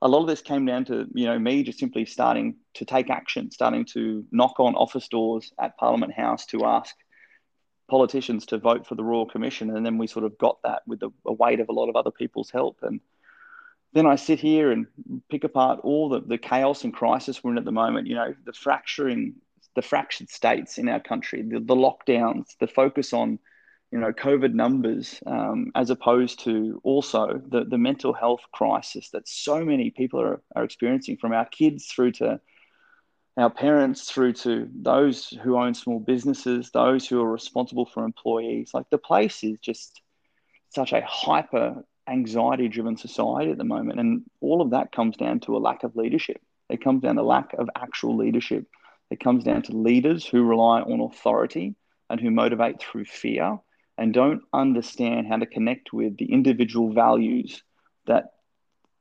a 0.03 0.09
lot 0.09 0.21
of 0.21 0.27
this 0.27 0.41
came 0.41 0.65
down 0.65 0.85
to, 0.87 1.07
you 1.13 1.27
know, 1.27 1.39
me 1.39 1.63
just 1.63 1.79
simply 1.79 2.05
starting 2.05 2.57
to 2.75 2.85
take 2.85 3.11
action, 3.11 3.51
starting 3.51 3.85
to 3.87 4.25
knock 4.31 4.59
on 4.59 4.75
office 4.75 5.09
doors 5.09 5.53
at 5.59 5.77
Parliament 5.77 6.13
House 6.13 6.47
to 6.47 6.65
ask 6.65 6.95
politicians 7.89 8.47
to 8.47 8.59
vote 8.59 8.87
for 8.87 8.95
the 8.95 9.05
Royal 9.05 9.27
Commission. 9.27 9.77
And 9.77 9.85
then 9.85 9.99
we 9.99 10.07
sort 10.07 10.25
of 10.25 10.39
got 10.39 10.59
that 10.63 10.83
with 10.87 11.01
the, 11.01 11.11
weight 11.25 11.61
of 11.61 11.69
a 11.69 11.73
lot 11.73 11.89
of 11.89 11.97
other 11.97 12.11
people's 12.11 12.51
help. 12.51 12.79
And 12.83 13.01
then 13.93 14.07
I 14.07 14.17
sit 14.17 14.41
here 14.41 14.71
and 14.71 14.87
pick 15.29 15.45
apart 15.45 15.81
all 15.83 16.09
the, 16.09 16.21
the 16.21 16.39
chaos 16.39 16.85
and 16.85 16.95
crisis 16.95 17.43
we're 17.43 17.53
in 17.53 17.59
at 17.59 17.65
the 17.65 17.73
moment, 17.73 18.07
you 18.07 18.15
know, 18.15 18.35
the 18.45 18.53
fracturing, 18.53 19.35
the 19.75 19.83
fractured 19.83 20.29
states 20.29 20.79
in 20.79 20.89
our 20.89 21.01
country, 21.01 21.43
the, 21.43 21.61
the 21.61 21.75
lockdowns, 21.75 22.57
the 22.61 22.69
focus 22.69 23.13
on, 23.13 23.39
you 23.91 23.99
know, 23.99 24.13
COVID 24.13 24.55
numbers, 24.55 25.21
um, 25.27 25.73
as 25.75 25.91
opposed 25.91 26.45
to 26.45 26.81
also 26.85 27.43
the, 27.49 27.65
the 27.65 27.79
mental 27.79 28.13
health 28.13 28.43
crisis 28.53 29.11
that 29.11 29.27
so 29.27 29.65
many 29.65 29.91
people 29.91 30.21
are, 30.21 30.41
are 30.55 30.65
experiencing 30.65 31.17
from 31.17 31.33
our 31.33 31.47
kids 31.47 31.87
through 31.87 32.13
to 32.13 32.41
our 33.37 33.51
parents 33.51 34.11
through 34.11 34.35
to 34.35 34.69
those 34.75 35.29
who 35.43 35.57
own 35.57 35.73
small 35.73 35.99
businesses, 35.99 36.71
those 36.71 37.07
who 37.07 37.23
are 37.23 37.31
responsible 37.31 37.87
for 37.87 38.05
employees. 38.05 38.73
Like 38.75 38.91
the 38.91 38.99
place 38.99 39.43
is 39.43 39.59
just 39.61 40.03
such 40.69 40.93
a 40.93 41.03
hyper 41.07 41.85
anxiety 42.11 42.69
driven 42.69 42.97
society 42.97 43.53
at 43.53 43.59
the 43.59 43.65
moment. 43.65 44.01
And 44.01 44.23
all 44.41 44.61
of 44.61 44.71
that 44.71 44.93
comes 44.93 45.17
down 45.17 45.41
to 45.41 45.57
a 45.57 45.59
lack 45.59 45.85
of 45.85 45.97
leadership. 45.97 46.41
It 46.69 46.83
comes 46.83 47.03
down 47.03 47.17
to 47.17 47.23
lack 47.23 47.53
of 47.55 47.69
actual 47.77 48.17
leadership. 48.17 48.67
It 49.11 49.21
comes 49.21 49.45
down 49.45 49.63
to 49.63 49.77
leaders 49.77 50.27
who 50.27 50.43
rely 50.43 50.81
on 50.81 51.01
authority 51.01 51.75
and 52.09 52.21
who 52.21 52.31
motivate 52.31 52.81
through 52.81 53.05
fear 53.07 53.59
and 53.97 54.15
don't 54.15 54.43
understand 54.53 55.27
how 55.29 55.37
to 55.37 55.47
connect 55.47 55.93
with 55.93 56.17
the 56.17 56.33
individual 56.33 56.93
values 56.93 57.63
that 58.07 58.33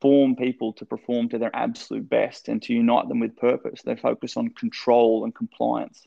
form 0.01 0.35
people 0.35 0.73
to 0.73 0.85
perform 0.85 1.29
to 1.29 1.37
their 1.37 1.55
absolute 1.55 2.09
best 2.09 2.47
and 2.47 2.61
to 2.63 2.73
unite 2.73 3.07
them 3.07 3.19
with 3.19 3.37
purpose. 3.37 3.81
They 3.83 3.95
focus 3.95 4.37
on 4.37 4.49
control 4.49 5.23
and 5.23 5.35
compliance. 5.35 6.05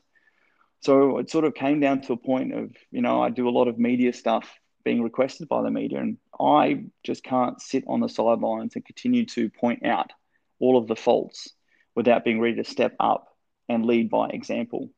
So 0.81 1.19
it 1.19 1.29
sort 1.29 1.45
of 1.45 1.53
came 1.53 1.79
down 1.79 2.01
to 2.01 2.13
a 2.13 2.17
point 2.17 2.53
of, 2.53 2.71
you 2.91 3.01
know, 3.01 3.21
I 3.21 3.29
do 3.29 3.47
a 3.47 3.51
lot 3.51 3.67
of 3.67 3.79
media 3.79 4.11
stuff 4.13 4.49
being 4.83 5.01
requested 5.01 5.47
by 5.47 5.61
the 5.61 5.71
media, 5.71 5.99
and 5.99 6.17
I 6.39 6.85
just 7.03 7.23
can't 7.23 7.61
sit 7.61 7.83
on 7.87 7.99
the 7.99 8.09
sidelines 8.09 8.75
and 8.75 8.85
continue 8.85 9.25
to 9.27 9.49
point 9.49 9.85
out 9.85 10.11
all 10.59 10.77
of 10.77 10.87
the 10.87 10.95
faults 10.95 11.49
without 11.95 12.23
being 12.23 12.39
ready 12.39 12.55
to 12.55 12.63
step 12.63 12.95
up 12.99 13.27
and 13.69 13.85
lead 13.85 14.09
by 14.09 14.29
example. 14.29 14.89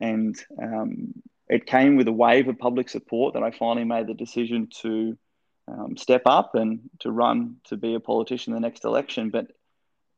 And 0.00 0.36
um, 0.60 1.14
it 1.48 1.66
came 1.66 1.96
with 1.96 2.08
a 2.08 2.12
wave 2.12 2.48
of 2.48 2.58
public 2.58 2.88
support 2.88 3.34
that 3.34 3.42
I 3.42 3.50
finally 3.50 3.84
made 3.84 4.06
the 4.06 4.14
decision 4.14 4.68
to 4.82 5.16
um, 5.68 5.96
step 5.96 6.22
up 6.26 6.54
and 6.54 6.90
to 7.00 7.10
run 7.10 7.56
to 7.64 7.76
be 7.76 7.94
a 7.94 8.00
politician 8.00 8.52
in 8.52 8.60
the 8.60 8.66
next 8.66 8.84
election. 8.84 9.30
But 9.30 9.48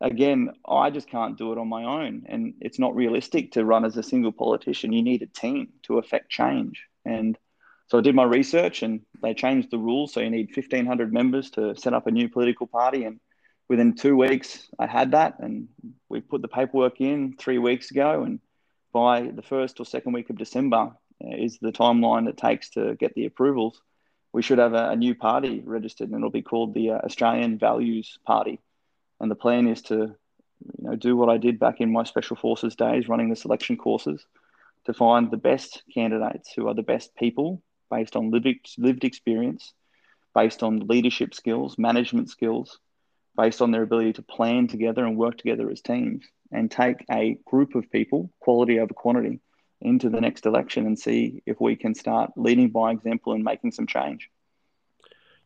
again, 0.01 0.51
I 0.67 0.91
just 0.91 1.09
can't 1.09 1.39
do 1.39 1.53
it 1.53 1.59
on 1.59 1.69
my 1.69 1.85
own. 1.85 2.25
And 2.27 2.55
it's 2.61 2.79
not 2.79 2.95
realistic 2.95 3.53
to 3.53 3.65
run 3.65 3.85
as 3.85 3.97
a 3.97 4.03
single 4.03 4.33
politician. 4.33 4.93
You 4.93 5.03
need 5.03 5.23
a 5.23 5.27
team 5.27 5.69
to 5.85 5.99
affect 5.99 6.31
change. 6.31 6.85
And 7.05 7.39
so 7.89 7.99
I 7.99 8.01
did 8.01 8.15
my 8.15 8.25
research 8.25 8.83
and 8.83 9.03
they 9.27 9.35
changed 9.35 9.71
the 9.71 9.79
rules. 9.79 10.13
So 10.13 10.21
you 10.21 10.31
need 10.31 10.55
1,500 10.55 11.13
members 11.13 11.51
to 11.51 11.75
set 11.77 11.95
up 11.95 12.07
a 12.07 12.11
new 12.11 12.29
political 12.29 12.67
party. 12.67 13.05
And 13.05 13.21
within 13.69 13.95
two 13.95 14.17
weeks, 14.17 14.67
I 14.79 14.87
had 14.87 15.11
that. 15.13 15.39
And 15.41 15.69
we 16.09 16.21
put 16.21 16.43
the 16.43 16.49
paperwork 16.49 17.01
in 17.01 17.37
three 17.37 17.59
weeks 17.59 17.91
ago. 17.91 18.23
And 18.23 18.41
by 18.93 19.23
the 19.23 19.43
first 19.43 19.81
or 19.81 19.85
second 19.85 20.13
week 20.13 20.31
of 20.31 20.39
December 20.39 20.93
is 21.21 21.59
the 21.59 21.73
timeline 21.73 22.29
it 22.29 22.37
takes 22.37 22.71
to 22.71 22.95
get 22.95 23.15
the 23.15 23.27
approvals 23.27 23.81
we 24.37 24.43
should 24.43 24.59
have 24.59 24.75
a, 24.75 24.91
a, 24.91 24.97
new 24.97 25.15
party 25.15 25.63
registered, 25.65 26.11
and 26.11 26.19
it'll 26.19 26.29
be 26.29 26.43
called 26.43 26.75
the 26.75 26.91
uh, 26.91 26.99
Australian 26.99 27.59
Values 27.59 28.19
Party. 28.27 28.61
And 29.19 29.31
the 29.31 29.35
plan 29.35 29.67
is 29.67 29.81
to, 29.85 29.95
you 29.95 30.85
know, 30.85 30.95
do 30.95 31.17
what 31.17 31.31
I 31.31 31.39
did 31.39 31.59
back 31.59 31.81
in 31.81 31.91
my 31.91 32.05
special 32.05 32.37
forces 32.37 32.77
days, 32.77 33.09
running 33.09 33.31
the 33.31 33.37
selection 33.37 33.79
courses, 33.79 34.27
to 34.85 34.93
find 34.93 35.31
the 35.31 35.39
best 35.39 35.83
candidates 35.93 36.53
who 36.55 36.69
are 36.69 36.75
the 36.75 36.83
best 36.83 37.17
people 37.17 37.63
based 37.91 38.17
on 38.17 38.31
lived, 38.31 38.75
lived 38.79 39.05
experience, 39.05 39.73
based 40.35 40.63
on 40.63 40.87
leadership 40.87 41.35
skills, 41.35 41.79
management 41.79 42.31
skills, 42.31 42.79
based 43.37 43.63
on 43.63 43.71
their 43.71 43.83
ability 43.83 44.15
to 44.15 44.23
plan 44.23 44.67
together 44.67 45.05
and 45.05 45.17
work 45.17 45.37
together 45.37 45.71
as 45.71 45.81
teams, 45.81 46.25
and 46.53 46.71
take 46.71 47.05
a 47.11 47.39
group 47.45 47.75
of 47.75 47.91
people, 47.91 48.31
quality 48.41 48.79
over 48.79 48.95
quantity, 48.95 49.41
into 49.81 50.09
the 50.09 50.21
next 50.21 50.47
election 50.47 50.87
and 50.87 50.99
see 50.99 51.43
if 51.47 51.61
we 51.61 51.77
can 51.77 51.95
start 51.95 52.31
leading 52.37 52.71
by 52.71 52.93
example 52.93 53.33
and 53.35 53.45
making 53.45 53.71
some 53.71 53.87
change. 53.87 54.31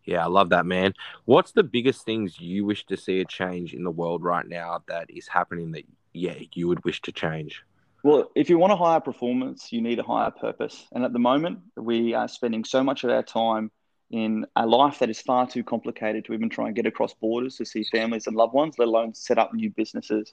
Yeah, 0.05 0.25
I 0.25 0.29
love 0.29 0.51
that, 0.51 0.67
man. 0.67 0.95
What's 1.25 1.53
the 1.53 1.63
biggest 1.63 2.05
things 2.05 2.41
you 2.41 2.65
wish 2.65 2.87
to 2.87 2.97
see 2.97 3.21
a 3.21 3.25
change 3.25 3.75
in 3.75 3.85
the 3.85 3.91
world 3.91 4.23
right 4.23 4.47
now 4.47 4.83
that 4.89 5.11
is 5.11 5.29
happening 5.29 5.73
that, 5.73 5.85
yeah, 6.13 6.35
you 6.55 6.69
would 6.69 6.85
wish 6.85 7.03
to 7.03 7.13
change? 7.13 7.63
Well, 8.03 8.31
if 8.35 8.49
you 8.49 8.59
want 8.59 8.73
a 8.73 8.77
higher 8.77 9.01
performance, 9.01 9.73
you 9.73 9.83
need 9.83 9.99
a 9.99 10.03
higher 10.03 10.31
purpose. 10.31 10.87
And 10.93 11.05
at 11.05 11.13
the 11.13 11.19
moment, 11.19 11.61
we 11.77 12.15
are 12.15 12.29
spending 12.29 12.65
so 12.65 12.83
much 12.83 13.05
of 13.05 13.11
our 13.11 13.23
time 13.23 13.71
in 14.11 14.47
a 14.57 14.67
life 14.67 15.01
that 15.01 15.11
is 15.11 15.21
far 15.21 15.47
too 15.47 15.63
complicated 15.63 16.25
to 16.25 16.33
even 16.33 16.49
try 16.49 16.67
and 16.67 16.75
get 16.75 16.87
across 16.87 17.13
borders 17.15 17.57
to 17.57 17.65
see 17.67 17.85
families 17.85 18.27
and 18.27 18.35
loved 18.35 18.55
ones, 18.55 18.77
let 18.79 18.89
alone 18.89 19.15
set 19.15 19.39
up 19.39 19.53
new 19.53 19.71
businesses. 19.71 20.33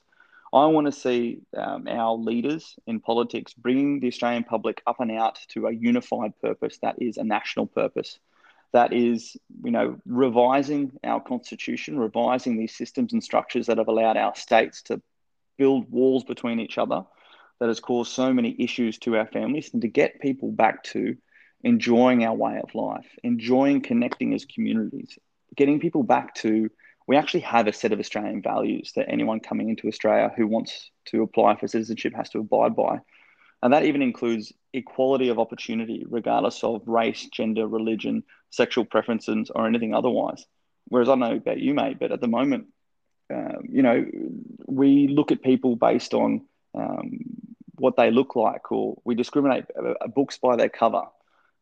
I 0.52 0.64
want 0.64 0.86
to 0.86 0.92
see 0.92 1.40
um, 1.56 1.86
our 1.88 2.14
leaders 2.14 2.74
in 2.86 3.00
politics 3.00 3.52
bringing 3.52 4.00
the 4.00 4.08
Australian 4.08 4.44
public 4.44 4.82
up 4.86 5.00
and 5.00 5.10
out 5.12 5.38
to 5.48 5.66
a 5.66 5.72
unified 5.72 6.32
purpose 6.40 6.78
that 6.80 7.00
is 7.02 7.18
a 7.18 7.24
national 7.24 7.66
purpose. 7.66 8.18
That 8.72 8.94
is, 8.94 9.36
you 9.62 9.70
know, 9.70 9.98
revising 10.06 10.92
our 11.04 11.20
constitution, 11.20 11.98
revising 11.98 12.56
these 12.56 12.74
systems 12.74 13.12
and 13.12 13.22
structures 13.22 13.66
that 13.66 13.76
have 13.76 13.88
allowed 13.88 14.16
our 14.16 14.34
states 14.34 14.82
to 14.84 15.02
build 15.58 15.90
walls 15.90 16.24
between 16.24 16.60
each 16.60 16.78
other, 16.78 17.04
that 17.60 17.68
has 17.68 17.80
caused 17.80 18.12
so 18.12 18.32
many 18.32 18.54
issues 18.58 18.98
to 18.98 19.16
our 19.16 19.26
families, 19.26 19.70
and 19.72 19.82
to 19.82 19.88
get 19.88 20.20
people 20.20 20.50
back 20.52 20.84
to 20.84 21.16
enjoying 21.64 22.24
our 22.24 22.34
way 22.34 22.60
of 22.62 22.74
life, 22.74 23.06
enjoying 23.24 23.80
connecting 23.80 24.32
as 24.34 24.44
communities, 24.44 25.18
getting 25.56 25.80
people 25.80 26.02
back 26.02 26.34
to 26.36 26.70
we 27.08 27.16
actually 27.16 27.40
have 27.40 27.66
a 27.66 27.72
set 27.72 27.90
of 27.90 27.98
Australian 27.98 28.42
values 28.42 28.92
that 28.94 29.08
anyone 29.08 29.40
coming 29.40 29.70
into 29.70 29.88
Australia 29.88 30.30
who 30.36 30.46
wants 30.46 30.90
to 31.06 31.22
apply 31.22 31.56
for 31.56 31.66
citizenship 31.66 32.12
has 32.14 32.28
to 32.28 32.40
abide 32.40 32.76
by. 32.76 33.00
And 33.62 33.72
that 33.72 33.84
even 33.84 34.02
includes 34.02 34.52
equality 34.74 35.30
of 35.30 35.38
opportunity, 35.38 36.04
regardless 36.06 36.62
of 36.62 36.86
race, 36.86 37.26
gender, 37.32 37.66
religion, 37.66 38.24
sexual 38.50 38.84
preferences, 38.84 39.50
or 39.52 39.66
anything 39.66 39.94
otherwise. 39.94 40.44
Whereas 40.88 41.08
I 41.08 41.12
don't 41.12 41.20
know 41.20 41.36
about 41.36 41.58
you, 41.58 41.72
mate, 41.72 41.98
but 41.98 42.12
at 42.12 42.20
the 42.20 42.28
moment, 42.28 42.66
um, 43.34 43.62
you 43.70 43.82
know, 43.82 44.04
we 44.66 45.08
look 45.08 45.32
at 45.32 45.42
people 45.42 45.76
based 45.76 46.12
on 46.12 46.46
um, 46.74 47.20
what 47.78 47.96
they 47.96 48.10
look 48.10 48.36
like, 48.36 48.70
or 48.70 49.00
we 49.04 49.14
discriminate 49.14 49.64
uh, 49.76 49.94
uh, 50.00 50.06
books 50.08 50.38
by 50.38 50.56
their 50.56 50.68
cover. 50.68 51.02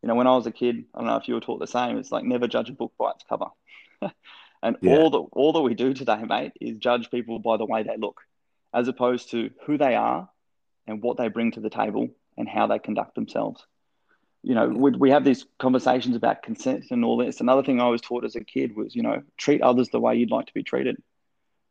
You 0.03 0.09
know, 0.09 0.15
when 0.15 0.27
I 0.27 0.37
was 0.37 0.47
a 0.47 0.53
kid, 0.53 0.85
I 0.95 0.99
don't 0.99 1.09
know 1.09 1.17
if 1.17 1.29
you 1.29 1.35
were 1.35 1.41
taught 1.41 1.61
the 1.61 1.67
same. 1.67 1.99
It's 1.99 2.13
like 2.13 2.25
never 2.25 2.47
judge 2.47 2.71
a 2.71 2.73
book 2.73 2.93
by 2.99 3.11
its 3.13 3.25
cover. 3.29 3.47
And 4.63 4.77
yeah. 4.81 4.97
all 4.97 5.11
that 5.11 5.19
all 5.33 5.53
that 5.53 5.61
we 5.61 5.75
do 5.75 5.95
today, 5.95 6.23
mate, 6.27 6.53
is 6.61 6.79
judge 6.79 7.11
people 7.11 7.39
by 7.39 7.57
the 7.57 7.67
way 7.67 7.83
they 7.83 7.97
look, 7.97 8.23
as 8.75 8.89
opposed 8.89 9.31
to 9.31 9.51
who 9.67 9.79
they 9.79 9.95
are 9.95 10.29
and 10.87 11.03
what 11.03 11.19
they 11.19 11.29
bring 11.29 11.53
to 11.53 11.61
the 11.61 11.71
table 11.71 12.09
and 12.37 12.49
how 12.49 12.67
they 12.67 12.79
conduct 12.79 13.15
themselves. 13.15 13.65
You 14.43 14.55
know, 14.55 14.69
we, 14.69 14.93
we 14.93 15.11
have 15.11 15.25
these 15.25 15.45
conversations 15.59 16.17
about 16.17 16.43
consent 16.43 16.87
and 16.91 17.05
all 17.05 17.17
this. 17.17 17.41
Another 17.41 17.63
thing 17.63 17.81
I 17.81 17.89
was 17.89 18.01
taught 18.01 18.25
as 18.25 18.37
a 18.37 18.45
kid 18.45 18.77
was, 18.77 18.95
you 18.95 19.03
know, 19.03 19.23
treat 19.37 19.61
others 19.61 19.89
the 19.89 20.01
way 20.01 20.17
you'd 20.17 20.31
like 20.31 20.47
to 20.47 20.55
be 20.55 20.63
treated. 20.63 20.97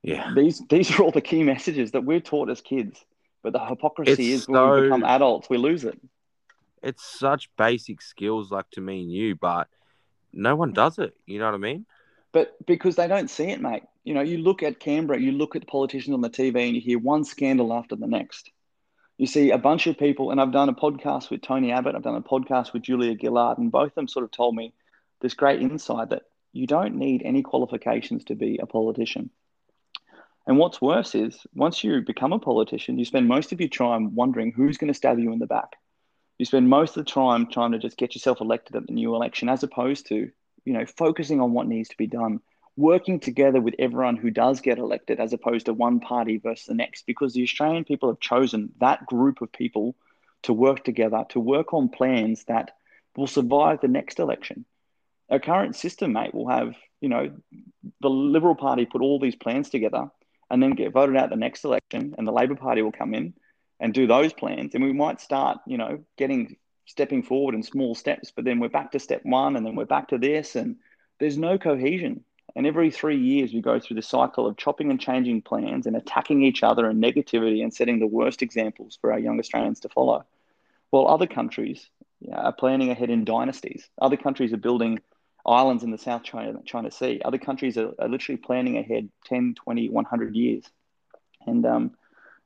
Yeah. 0.03 0.33
These 0.35 0.61
these 0.69 0.91
are 0.91 1.03
all 1.03 1.11
the 1.11 1.21
key 1.21 1.43
messages 1.53 1.91
that 1.91 2.05
we're 2.05 2.21
taught 2.21 2.49
as 2.49 2.61
kids. 2.61 3.03
But 3.45 3.53
the 3.53 3.65
hypocrisy 3.65 4.33
it's 4.33 4.43
is 4.43 4.47
when 4.47 4.69
we 4.69 4.81
become 4.81 5.03
adults, 5.03 5.49
we 5.49 5.57
lose 5.57 5.83
it. 5.85 5.99
It's 6.83 7.03
such 7.03 7.49
basic 7.57 8.01
skills 8.01 8.51
like 8.51 8.69
to 8.71 8.81
me 8.81 9.01
and 9.01 9.11
you, 9.11 9.35
but 9.35 9.67
no 10.33 10.55
one 10.55 10.73
does 10.73 10.99
it. 10.99 11.15
You 11.25 11.39
know 11.39 11.45
what 11.45 11.55
I 11.55 11.57
mean? 11.57 11.85
but 12.35 12.53
because 12.65 12.97
they 12.97 13.07
don't 13.07 13.29
see 13.29 13.45
it, 13.45 13.61
mate. 13.61 13.83
You 14.03 14.13
know, 14.13 14.19
you 14.19 14.39
look 14.39 14.61
at 14.61 14.81
Canberra, 14.81 15.17
you 15.17 15.31
look 15.31 15.55
at 15.55 15.61
the 15.61 15.67
politicians 15.67 16.13
on 16.13 16.19
the 16.19 16.29
TV, 16.29 16.65
and 16.65 16.75
you 16.75 16.81
hear 16.81 16.99
one 16.99 17.23
scandal 17.23 17.71
after 17.71 17.95
the 17.95 18.07
next. 18.07 18.51
You 19.17 19.25
see 19.25 19.51
a 19.51 19.57
bunch 19.57 19.87
of 19.87 19.97
people, 19.97 20.31
and 20.31 20.41
I've 20.41 20.51
done 20.51 20.67
a 20.67 20.73
podcast 20.73 21.29
with 21.29 21.41
Tony 21.41 21.71
Abbott, 21.71 21.95
I've 21.95 22.03
done 22.03 22.17
a 22.17 22.21
podcast 22.21 22.73
with 22.73 22.81
Julia 22.81 23.15
Gillard, 23.17 23.57
and 23.57 23.71
both 23.71 23.91
of 23.91 23.95
them 23.95 24.09
sort 24.09 24.25
of 24.25 24.31
told 24.31 24.53
me 24.53 24.73
this 25.21 25.33
great 25.33 25.61
insight 25.61 26.09
that 26.09 26.23
you 26.51 26.67
don't 26.67 26.95
need 26.95 27.21
any 27.23 27.41
qualifications 27.41 28.25
to 28.25 28.35
be 28.35 28.57
a 28.61 28.65
politician. 28.65 29.29
And 30.47 30.57
what's 30.57 30.81
worse 30.81 31.15
is 31.15 31.39
once 31.53 31.83
you 31.83 32.01
become 32.01 32.33
a 32.33 32.39
politician, 32.39 32.99
you 32.99 33.05
spend 33.05 33.27
most 33.27 33.51
of 33.51 33.59
your 33.59 33.69
time 33.69 34.13
wondering 34.15 34.51
who's 34.51 34.77
going 34.77 34.89
to 34.89 34.93
stab 34.93 35.19
you 35.19 35.33
in 35.33 35.39
the 35.39 35.47
back. 35.47 35.75
You 36.37 36.45
spend 36.45 36.69
most 36.69 36.97
of 36.97 37.05
the 37.05 37.11
time 37.11 37.47
trying 37.47 37.71
to 37.71 37.79
just 37.79 37.97
get 37.97 38.13
yourself 38.13 38.41
elected 38.41 38.75
at 38.75 38.87
the 38.87 38.93
new 38.93 39.15
election, 39.15 39.49
as 39.49 39.63
opposed 39.63 40.07
to 40.07 40.31
you 40.65 40.73
know, 40.73 40.85
focusing 40.85 41.39
on 41.39 41.53
what 41.53 41.67
needs 41.67 41.89
to 41.89 41.97
be 41.97 42.07
done, 42.07 42.39
working 42.75 43.19
together 43.19 43.61
with 43.61 43.75
everyone 43.79 44.17
who 44.17 44.31
does 44.31 44.59
get 44.59 44.79
elected 44.79 45.19
as 45.19 45.31
opposed 45.31 45.67
to 45.67 45.73
one 45.73 45.99
party 45.99 46.37
versus 46.37 46.65
the 46.65 46.73
next, 46.73 47.05
because 47.05 47.33
the 47.33 47.43
Australian 47.43 47.85
people 47.85 48.09
have 48.09 48.19
chosen 48.19 48.71
that 48.79 49.05
group 49.05 49.41
of 49.41 49.51
people 49.51 49.95
to 50.43 50.51
work 50.51 50.83
together, 50.83 51.23
to 51.29 51.39
work 51.39 51.73
on 51.73 51.87
plans 51.87 52.43
that 52.45 52.71
will 53.15 53.27
survive 53.27 53.79
the 53.79 53.87
next 53.87 54.19
election. 54.19 54.65
Our 55.29 55.39
current 55.39 55.75
system, 55.75 56.13
mate, 56.13 56.35
will 56.35 56.49
have, 56.49 56.75
you 56.99 57.09
know, 57.09 57.31
the 58.01 58.09
Liberal 58.09 58.55
Party 58.55 58.85
put 58.85 59.01
all 59.01 59.19
these 59.19 59.35
plans 59.35 59.69
together 59.69 60.11
and 60.49 60.61
then 60.61 60.71
get 60.71 60.93
voted 60.93 61.17
out 61.17 61.29
the 61.29 61.35
next 61.35 61.63
election, 61.63 62.15
and 62.17 62.27
the 62.27 62.31
Labor 62.31 62.55
Party 62.55 62.81
will 62.81 62.91
come 62.91 63.13
in 63.13 63.33
and 63.79 63.93
do 63.93 64.07
those 64.07 64.33
plans. 64.33 64.73
And 64.73 64.83
we 64.83 64.93
might 64.93 65.21
start, 65.21 65.59
you 65.65 65.77
know, 65.77 66.03
getting 66.17 66.57
stepping 66.85 67.23
forward 67.23 67.55
in 67.55 67.63
small 67.63 67.95
steps, 67.95 68.31
but 68.35 68.45
then 68.45 68.59
we're 68.59 68.69
back 68.69 68.91
to 68.91 68.99
step 68.99 69.21
one 69.23 69.55
and 69.55 69.65
then 69.65 69.75
we're 69.75 69.85
back 69.85 70.09
to 70.09 70.17
this, 70.17 70.55
and 70.55 70.77
there's 71.19 71.37
no 71.37 71.57
cohesion. 71.57 72.23
And 72.55 72.65
every 72.65 72.89
three 72.91 73.17
years, 73.17 73.53
we 73.53 73.61
go 73.61 73.79
through 73.79 73.95
the 73.95 74.01
cycle 74.01 74.47
of 74.47 74.55
chopping 74.55 74.89
and 74.89 74.99
changing 74.99 75.41
plans 75.41 75.87
and 75.87 75.95
attacking 75.95 76.43
each 76.43 76.63
other 76.63 76.87
and 76.89 77.03
negativity 77.03 77.63
and 77.63 77.73
setting 77.73 77.99
the 77.99 78.07
worst 78.07 78.41
examples 78.41 78.97
for 79.01 79.11
our 79.11 79.19
young 79.19 79.39
Australians 79.39 79.81
to 79.81 79.89
follow. 79.89 80.23
While 80.89 81.07
other 81.07 81.27
countries 81.27 81.89
are 82.31 82.53
planning 82.53 82.91
ahead 82.91 83.09
in 83.09 83.25
dynasties, 83.25 83.89
other 83.99 84.15
countries 84.15 84.53
are 84.53 84.57
building 84.57 84.99
islands 85.45 85.83
in 85.83 85.91
the 85.91 85.97
South 85.97 86.23
China, 86.23 86.59
China 86.65 86.91
Sea. 86.91 87.21
Other 87.23 87.37
countries 87.37 87.77
are, 87.77 87.93
are 87.99 88.09
literally 88.09 88.37
planning 88.37 88.77
ahead 88.77 89.09
10, 89.25 89.55
20, 89.55 89.89
100 89.89 90.35
years. 90.35 90.63
And 91.45 91.65
um, 91.65 91.91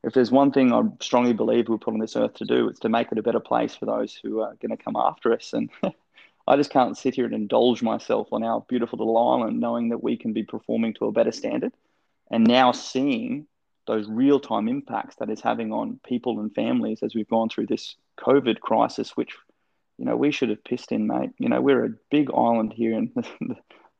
if 0.03 0.13
there's 0.13 0.31
one 0.31 0.51
thing 0.51 0.73
I 0.73 0.83
strongly 1.01 1.33
believe 1.33 1.69
we're 1.69 1.77
put 1.77 1.93
on 1.93 1.99
this 1.99 2.15
earth 2.15 2.35
to 2.35 2.45
do, 2.45 2.67
it's 2.67 2.79
to 2.81 2.89
make 2.89 3.11
it 3.11 3.17
a 3.17 3.23
better 3.23 3.39
place 3.39 3.75
for 3.75 3.85
those 3.85 4.13
who 4.21 4.41
are 4.41 4.55
going 4.61 4.75
to 4.75 4.83
come 4.83 4.95
after 4.95 5.33
us. 5.33 5.53
And 5.53 5.69
I 6.47 6.55
just 6.55 6.71
can't 6.71 6.97
sit 6.97 7.15
here 7.15 7.25
and 7.25 7.33
indulge 7.33 7.81
myself 7.81 8.27
on 8.31 8.43
our 8.43 8.61
beautiful 8.61 8.99
little 8.99 9.17
island, 9.17 9.59
knowing 9.59 9.89
that 9.89 10.03
we 10.03 10.17
can 10.17 10.33
be 10.33 10.43
performing 10.43 10.93
to 10.95 11.05
a 11.05 11.11
better 11.11 11.31
standard, 11.31 11.73
and 12.31 12.45
now 12.45 12.71
seeing 12.71 13.45
those 13.87 14.07
real 14.07 14.39
time 14.39 14.67
impacts 14.67 15.15
that 15.15 15.29
is 15.29 15.41
having 15.41 15.71
on 15.73 15.99
people 16.05 16.39
and 16.39 16.53
families 16.53 17.01
as 17.01 17.15
we've 17.15 17.27
gone 17.27 17.49
through 17.49 17.65
this 17.65 17.95
COVID 18.19 18.59
crisis, 18.59 19.17
which 19.17 19.35
you 19.99 20.05
know 20.05 20.15
we 20.15 20.31
should 20.31 20.49
have 20.49 20.63
pissed 20.63 20.91
in, 20.91 21.07
mate. 21.07 21.31
You 21.37 21.49
know 21.49 21.61
we're 21.61 21.85
a 21.85 21.93
big 22.09 22.29
island 22.33 22.73
here 22.73 22.93
in 22.93 23.11
the, 23.15 23.27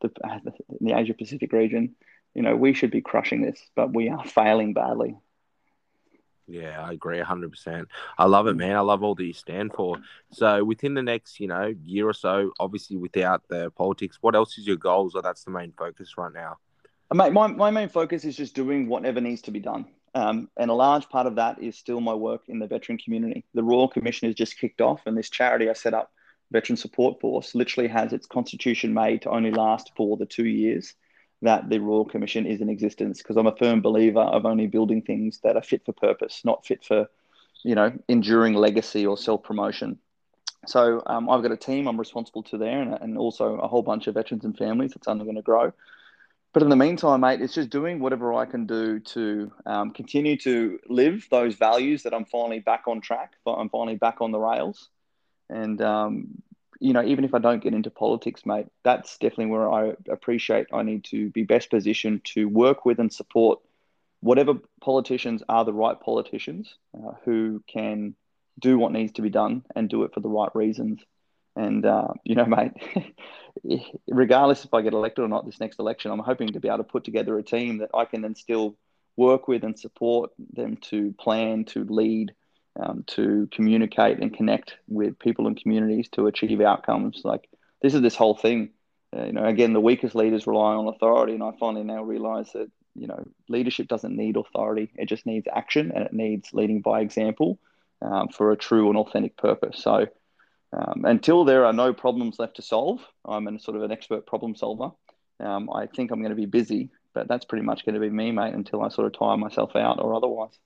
the, 0.02 0.10
the, 0.44 0.54
the 0.80 0.98
Asia 0.98 1.14
Pacific 1.14 1.52
region. 1.52 1.96
You 2.34 2.42
know 2.42 2.56
we 2.56 2.74
should 2.74 2.92
be 2.92 3.02
crushing 3.02 3.42
this, 3.42 3.60
but 3.76 3.94
we 3.94 4.10
are 4.10 4.24
failing 4.24 4.74
badly. 4.74 5.18
Yeah, 6.48 6.84
I 6.84 6.94
agree 6.94 7.20
100%. 7.20 7.86
I 8.18 8.26
love 8.26 8.48
it, 8.48 8.56
man. 8.56 8.76
I 8.76 8.80
love 8.80 9.04
all 9.04 9.14
that 9.14 9.24
you 9.24 9.34
stand 9.34 9.72
for. 9.72 9.98
So, 10.32 10.64
within 10.64 10.96
the 10.96 11.04
next, 11.04 11.40
you 11.40 11.48
know, 11.48 11.76
year 11.86 12.10
or 12.10 12.14
so, 12.14 12.54
obviously 12.60 12.98
without 12.98 13.48
the 13.50 13.70
politics, 13.70 14.18
what 14.22 14.34
else 14.34 14.58
is 14.58 14.66
your 14.66 14.76
goals 14.76 15.14
or 15.14 15.22
that's 15.22 15.44
the 15.44 15.52
main 15.52 15.74
focus 15.78 16.18
right 16.18 16.34
now? 16.34 16.58
Uh, 17.12 17.16
my, 17.16 17.30
my, 17.30 17.46
my 17.48 17.70
main 17.70 17.88
focus 17.88 18.26
is 18.26 18.36
just 18.36 18.56
doing 18.56 18.90
whatever 18.90 19.22
needs 19.22 19.44
to 19.44 19.52
be 19.52 19.60
done. 19.60 19.86
Um, 20.16 20.50
and 20.58 20.72
a 20.72 20.74
large 20.74 21.08
part 21.10 21.28
of 21.28 21.36
that 21.36 21.62
is 21.62 21.78
still 21.78 22.02
my 22.02 22.14
work 22.14 22.44
in 22.48 22.60
the 22.60 22.68
veteran 22.68 22.98
community. 22.98 23.46
The 23.54 23.64
Royal 23.64 23.88
Commission 23.88 24.28
has 24.28 24.36
just 24.36 24.58
kicked 24.58 24.82
off, 24.82 25.02
and 25.06 25.18
this 25.18 25.30
charity 25.30 25.70
I 25.70 25.74
set 25.74 25.94
up, 25.94 26.12
Veteran 26.52 26.78
Support 26.78 27.22
Force, 27.22 27.54
literally 27.54 27.88
has 27.90 28.14
its 28.14 28.26
constitution 28.26 28.94
made 28.94 29.22
to 29.24 29.30
only 29.30 29.52
last 29.52 29.92
for 29.96 30.18
the 30.18 30.26
two 30.26 30.48
years 30.48 30.96
that 31.42 31.70
the 31.70 31.80
Royal 31.80 32.06
Commission 32.06 32.46
is 32.46 32.62
in 32.62 32.70
existence 32.70 33.20
because 33.20 33.38
I'm 33.38 33.48
a 33.48 33.56
firm 33.56 33.82
believer 33.82 34.22
of 34.22 34.46
only 34.46 34.68
building 34.68 35.02
things 35.02 35.40
that 35.44 35.56
are 35.56 35.62
fit 35.62 35.86
for 35.86 35.94
purpose, 35.94 36.42
not 36.44 36.66
fit 36.66 36.84
for, 36.84 37.08
you 37.64 37.76
know, 37.76 37.94
enduring 38.08 38.56
legacy 38.56 39.06
or 39.06 39.18
self 39.18 39.44
promotion. 39.44 40.00
So 40.66 41.02
um, 41.06 41.30
I've 41.30 41.42
got 41.42 41.52
a 41.52 41.58
team 41.58 41.88
I'm 41.88 42.00
responsible 42.00 42.44
to 42.44 42.58
there, 42.58 42.82
and, 42.82 42.94
and 42.94 43.18
also 43.18 43.56
a 43.56 43.68
whole 43.68 43.84
bunch 43.84 44.08
of 44.08 44.16
veterans 44.16 44.44
and 44.44 44.58
families 44.58 44.92
that's 44.92 45.08
only 45.08 45.24
going 45.24 45.38
to 45.38 45.42
grow. 45.42 45.72
But 46.52 46.64
in 46.64 46.70
the 46.70 46.76
meantime, 46.76 47.22
mate, 47.22 47.42
it's 47.42 47.54
just 47.54 47.70
doing 47.70 48.00
whatever 48.00 48.34
I 48.34 48.46
can 48.46 48.66
do 48.66 49.00
to 49.00 49.52
um, 49.68 49.92
continue 49.92 50.36
to 50.38 50.80
live 50.90 51.28
those 51.30 51.56
values 51.56 52.04
that 52.04 52.14
I'm 52.14 52.26
finally 52.26 52.60
back 52.60 52.88
on 52.88 53.02
track. 53.02 53.34
I'm 53.46 53.70
finally 53.70 53.98
back 53.98 54.22
on 54.22 54.32
the 54.32 54.40
rails, 54.40 54.90
and 55.50 55.80
um, 55.82 56.42
you 56.80 56.94
know, 56.94 57.04
even 57.04 57.24
if 57.24 57.34
I 57.34 57.40
don't 57.40 57.62
get 57.62 57.74
into 57.74 57.92
politics, 57.92 58.46
mate, 58.46 58.68
that's 58.84 59.18
definitely 59.18 59.48
where 59.48 59.72
I 59.72 59.94
appreciate 60.10 60.68
I 60.74 60.82
need 60.82 61.04
to 61.06 61.30
be 61.30 61.44
best 61.44 61.70
positioned 61.70 62.24
to 62.36 62.46
work 62.46 62.86
with 62.86 63.00
and 63.00 63.14
support 63.14 63.60
whatever 64.22 64.56
politicians 64.82 65.44
are 65.48 65.66
the 65.66 65.74
right 65.74 66.00
politicians 66.00 66.76
uh, 66.96 67.12
who 67.26 67.64
can 67.68 68.16
do 68.60 68.78
what 68.78 68.92
needs 68.92 69.14
to 69.14 69.22
be 69.22 69.30
done 69.30 69.64
and 69.76 69.90
do 69.90 70.04
it 70.04 70.14
for 70.14 70.20
the 70.20 70.30
right 70.30 70.54
reasons. 70.54 71.02
And, 71.60 71.86
uh, 71.86 72.08
you 72.24 72.36
know, 72.36 72.46
mate, 73.66 73.84
regardless 74.08 74.64
if 74.64 74.74
I 74.74 74.82
get 74.82 74.94
elected 74.94 75.26
or 75.26 75.28
not 75.28 75.46
this 75.46 75.60
next 75.60 75.80
election, 75.80 76.12
I'm 76.12 76.20
hoping 76.20 76.54
to 76.54 76.60
be 76.60 76.70
able 76.70 76.80
to 76.80 76.84
put 76.86 77.04
together 77.04 77.38
a 77.38 77.44
team 77.44 77.80
that 77.80 77.90
I 77.94 78.06
can 78.06 78.22
then 78.22 78.36
still 78.36 78.76
work 79.18 79.48
with 79.50 79.64
and 79.66 79.78
support 79.78 80.32
them 80.54 80.78
to 80.78 81.14
plan, 81.20 81.66
to 81.66 81.84
lead, 81.84 82.32
um, 82.80 83.04
to 83.08 83.50
communicate 83.52 84.20
and 84.20 84.34
connect 84.34 84.76
with 84.88 85.20
people 85.20 85.48
and 85.48 85.62
communities 85.62 86.08
to 86.14 86.28
achieve 86.28 86.62
outcomes. 86.62 87.22
Like 87.26 87.50
this 87.82 87.94
is 87.94 88.02
this 88.02 88.16
whole 88.16 88.36
thing. 88.36 88.70
Uh, 89.16 89.26
you 89.26 89.34
know, 89.34 89.44
again, 89.44 89.74
the 89.74 89.82
weakest 89.82 90.16
leaders 90.16 90.48
rely 90.48 90.76
on 90.76 90.88
authority, 90.88 91.34
and 91.34 91.44
I 91.44 91.52
finally 91.60 91.84
now 91.84 92.04
realize 92.04 92.54
that 92.54 92.72
you 92.96 93.08
know 93.08 93.26
leadership 93.50 93.88
doesn't 93.88 94.16
need 94.16 94.38
authority; 94.38 94.92
it 94.96 95.08
just 95.08 95.26
needs 95.26 95.48
action, 95.54 95.92
and 95.94 96.06
it 96.06 96.14
needs 96.14 96.54
leading 96.54 96.80
by 96.82 97.02
example 97.02 97.60
um, 98.02 98.30
for 98.30 98.52
a 98.52 98.56
true 98.56 98.88
and 98.88 98.98
authentic 98.98 99.36
purpose. 99.36 99.82
So. 99.84 100.08
Um, 100.72 101.06
until 101.06 101.46
there 101.46 101.66
are 101.66 101.74
no 101.74 101.94
problems 101.94 102.38
left 102.38 102.58
to 102.58 102.62
solve, 102.62 103.02
I'm 103.26 103.48
a 103.48 103.60
sort 103.60 103.78
of 103.78 103.84
an 103.84 103.92
expert 103.92 104.28
problem 104.28 104.56
solver. 104.56 104.92
Um, 105.40 105.70
I 105.74 105.88
think 105.88 106.12
I'm 106.12 106.20
going 106.20 106.32
to 106.32 106.36
be 106.36 106.46
busy, 106.46 106.90
but 107.14 107.28
that's 107.28 107.46
pretty 107.46 107.66
much 107.66 107.86
going 107.86 107.96
to 107.96 108.02
be 108.02 108.10
me, 108.10 108.32
mate, 108.32 108.54
until 108.54 108.82
I 108.82 108.90
sort 108.90 109.08
of 109.08 109.18
tire 109.18 109.38
myself 109.38 109.76
out 109.76 110.00
or 110.00 110.14
otherwise. 110.14 110.58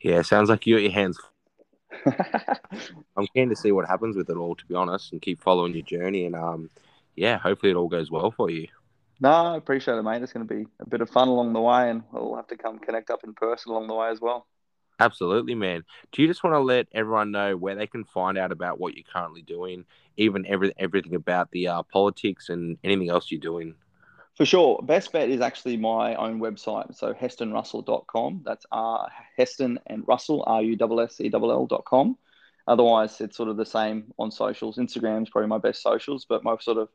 Yeah, 0.00 0.22
sounds 0.22 0.48
like 0.48 0.66
you 0.66 0.76
got 0.76 0.82
your 0.82 0.92
hands. 0.92 1.18
I'm 3.16 3.26
keen 3.34 3.48
to 3.48 3.56
see 3.56 3.72
what 3.72 3.88
happens 3.88 4.16
with 4.16 4.28
it 4.30 4.36
all, 4.36 4.54
to 4.54 4.66
be 4.66 4.74
honest, 4.74 5.12
and 5.12 5.22
keep 5.22 5.40
following 5.40 5.74
your 5.74 5.84
journey. 5.84 6.26
And 6.26 6.36
um, 6.36 6.70
yeah, 7.16 7.38
hopefully 7.38 7.72
it 7.72 7.76
all 7.76 7.88
goes 7.88 8.10
well 8.10 8.30
for 8.30 8.50
you. 8.50 8.68
No, 9.18 9.30
I 9.30 9.56
appreciate 9.56 9.96
it, 9.96 10.02
mate. 10.02 10.22
It's 10.22 10.32
going 10.32 10.46
to 10.46 10.54
be 10.54 10.66
a 10.78 10.88
bit 10.88 11.00
of 11.00 11.08
fun 11.08 11.28
along 11.28 11.54
the 11.54 11.60
way, 11.60 11.90
and 11.90 12.02
we'll 12.12 12.36
have 12.36 12.48
to 12.48 12.56
come 12.56 12.78
connect 12.78 13.10
up 13.10 13.24
in 13.24 13.32
person 13.32 13.72
along 13.72 13.86
the 13.88 13.94
way 13.94 14.10
as 14.10 14.20
well. 14.20 14.46
Absolutely, 14.98 15.54
man. 15.54 15.84
Do 16.12 16.22
you 16.22 16.28
just 16.28 16.42
want 16.42 16.54
to 16.54 16.60
let 16.60 16.86
everyone 16.92 17.30
know 17.30 17.56
where 17.56 17.74
they 17.74 17.86
can 17.86 18.04
find 18.04 18.38
out 18.38 18.50
about 18.50 18.80
what 18.80 18.94
you're 18.94 19.04
currently 19.04 19.42
doing, 19.42 19.84
even 20.16 20.46
every, 20.46 20.72
everything 20.78 21.14
about 21.14 21.50
the 21.50 21.68
uh, 21.68 21.82
politics 21.82 22.48
and 22.48 22.78
anything 22.82 23.10
else 23.10 23.30
you're 23.30 23.40
doing? 23.40 23.74
For 24.36 24.44
sure. 24.44 24.80
Best 24.82 25.12
bet 25.12 25.30
is 25.30 25.40
actually 25.40 25.76
my 25.76 26.14
own 26.14 26.40
website. 26.40 26.94
So 26.94 27.14
hestonrussell.com. 27.14 28.42
That's 28.44 28.66
R 28.70 29.10
Heston 29.36 29.78
and 29.86 30.04
Russell, 30.06 30.44
R 30.46 30.62
U 30.62 30.76
S 31.00 31.12
S 31.12 31.20
E 31.20 31.30
L 31.32 31.50
L.com. 31.50 32.18
Otherwise, 32.68 33.20
it's 33.20 33.36
sort 33.36 33.48
of 33.48 33.56
the 33.56 33.64
same 33.64 34.12
on 34.18 34.30
socials. 34.30 34.76
Instagram 34.76 35.22
is 35.22 35.30
probably 35.30 35.48
my 35.48 35.58
best 35.58 35.82
socials, 35.82 36.26
but 36.28 36.42
my 36.42 36.56
sort 36.60 36.78
of 36.78 36.88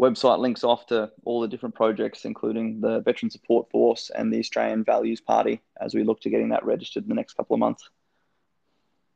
website 0.00 0.38
links 0.38 0.64
off 0.64 0.86
to 0.86 1.10
all 1.24 1.40
the 1.40 1.48
different 1.48 1.74
projects, 1.74 2.24
including 2.24 2.80
the 2.80 3.00
Veteran 3.00 3.30
Support 3.30 3.70
Force 3.70 4.10
and 4.14 4.32
the 4.32 4.38
Australian 4.38 4.84
Values 4.84 5.20
Party, 5.20 5.60
as 5.80 5.94
we 5.94 6.02
look 6.02 6.20
to 6.22 6.30
getting 6.30 6.48
that 6.50 6.64
registered 6.64 7.04
in 7.04 7.08
the 7.08 7.14
next 7.14 7.34
couple 7.34 7.54
of 7.54 7.60
months. 7.60 7.88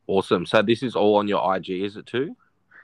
Awesome. 0.07 0.47
So 0.47 0.63
this 0.63 0.83
is 0.83 0.97
all 0.97 1.17
on 1.17 1.29
your 1.29 1.57
IG, 1.57 1.71
is 1.71 1.97
it 1.97 2.07
too? 2.07 2.37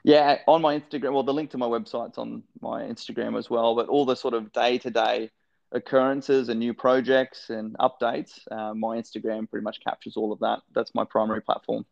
Yeah, 0.03 0.37
on 0.47 0.61
my 0.61 0.79
Instagram. 0.79 1.13
Well, 1.13 1.23
the 1.23 1.33
link 1.33 1.49
to 1.51 1.57
my 1.57 1.65
website's 1.65 2.19
on 2.19 2.43
my 2.61 2.83
Instagram 2.83 3.37
as 3.39 3.49
well. 3.49 3.75
But 3.75 3.87
all 3.87 4.05
the 4.05 4.15
sort 4.15 4.35
of 4.35 4.53
day 4.53 4.77
to 4.77 4.91
day 4.91 5.31
occurrences 5.71 6.49
and 6.49 6.59
new 6.59 6.75
projects 6.75 7.49
and 7.49 7.75
updates, 7.79 8.39
uh, 8.51 8.75
my 8.75 8.97
Instagram 8.97 9.49
pretty 9.49 9.63
much 9.63 9.79
captures 9.83 10.15
all 10.15 10.31
of 10.31 10.39
that. 10.39 10.59
That's 10.75 10.93
my 10.93 11.05
primary 11.05 11.41
platform. 11.41 11.85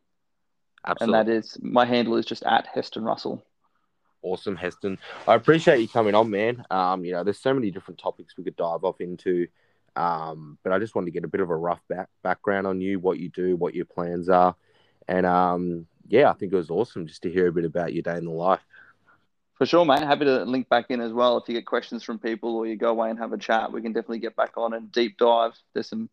Absolutely. 0.85 1.17
And 1.17 1.27
that 1.27 1.33
is 1.33 1.57
my 1.61 1.85
handle 1.85 2.15
is 2.17 2.25
just 2.27 2.43
at 2.43 2.67
Heston 2.67 3.03
Russell. 3.03 3.43
Awesome, 4.23 4.55
Heston. 4.55 4.97
I 5.27 5.35
appreciate 5.35 5.79
you 5.79 5.87
coming 5.87 6.15
on, 6.15 6.29
man. 6.29 6.65
Um, 6.71 7.05
you 7.05 7.11
know, 7.11 7.23
there's 7.23 7.39
so 7.39 7.53
many 7.53 7.71
different 7.71 7.99
topics 7.99 8.35
we 8.37 8.43
could 8.43 8.55
dive 8.55 8.83
off 8.83 9.01
into. 9.01 9.47
Um, 9.95 10.57
but 10.63 10.73
I 10.73 10.79
just 10.79 10.95
wanted 10.95 11.07
to 11.07 11.11
get 11.11 11.23
a 11.23 11.27
bit 11.27 11.41
of 11.41 11.49
a 11.49 11.55
rough 11.55 11.81
back, 11.87 12.09
background 12.23 12.65
on 12.65 12.81
you, 12.81 12.99
what 12.99 13.19
you 13.19 13.29
do, 13.29 13.55
what 13.55 13.75
your 13.75 13.85
plans 13.85 14.27
are, 14.27 14.55
and 15.07 15.25
um, 15.25 15.85
yeah, 16.07 16.29
I 16.29 16.33
think 16.33 16.51
it 16.51 16.55
was 16.55 16.71
awesome 16.71 17.05
just 17.07 17.21
to 17.23 17.31
hear 17.31 17.47
a 17.47 17.51
bit 17.51 17.65
about 17.65 17.93
your 17.93 18.01
day 18.01 18.17
in 18.17 18.25
the 18.25 18.31
life. 18.31 18.61
For 19.57 19.65
sure, 19.67 19.85
mate. 19.85 19.99
Happy 19.99 20.25
to 20.25 20.43
link 20.45 20.67
back 20.67 20.85
in 20.89 20.99
as 20.99 21.13
well. 21.13 21.37
If 21.37 21.47
you 21.47 21.53
get 21.53 21.65
questions 21.65 22.03
from 22.03 22.17
people 22.17 22.55
or 22.55 22.65
you 22.65 22.75
go 22.75 22.89
away 22.89 23.09
and 23.09 23.19
have 23.19 23.33
a 23.33 23.37
chat, 23.37 23.71
we 23.71 23.81
can 23.81 23.93
definitely 23.93 24.19
get 24.19 24.35
back 24.35 24.57
on 24.57 24.73
and 24.73 24.91
deep 24.91 25.17
dive. 25.17 25.53
There's 25.73 25.89
some. 25.89 26.09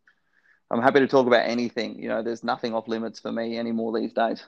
I'm 0.70 0.82
happy 0.82 1.00
to 1.00 1.08
talk 1.08 1.26
about 1.26 1.46
anything. 1.48 1.98
You 1.98 2.10
know, 2.10 2.22
there's 2.22 2.44
nothing 2.44 2.74
off 2.74 2.86
limits 2.86 3.18
for 3.18 3.32
me 3.32 3.58
anymore 3.58 3.98
these 3.98 4.12
days. 4.12 4.44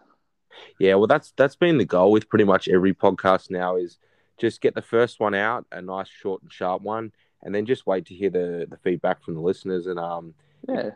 Yeah, 0.78 0.94
well, 0.94 1.06
that's 1.06 1.32
that's 1.36 1.56
been 1.56 1.78
the 1.78 1.84
goal 1.84 2.12
with 2.12 2.28
pretty 2.28 2.44
much 2.44 2.68
every 2.68 2.94
podcast 2.94 3.50
now 3.50 3.76
is 3.76 3.98
just 4.38 4.60
get 4.60 4.74
the 4.74 4.82
first 4.82 5.20
one 5.20 5.34
out, 5.34 5.66
a 5.72 5.80
nice 5.80 6.08
short 6.08 6.42
and 6.42 6.52
sharp 6.52 6.82
one, 6.82 7.12
and 7.42 7.54
then 7.54 7.66
just 7.66 7.86
wait 7.86 8.06
to 8.06 8.14
hear 8.14 8.30
the 8.30 8.66
the 8.68 8.76
feedback 8.78 9.22
from 9.22 9.34
the 9.34 9.40
listeners 9.40 9.86
and 9.86 9.98
um 9.98 10.34
yeah 10.68 10.90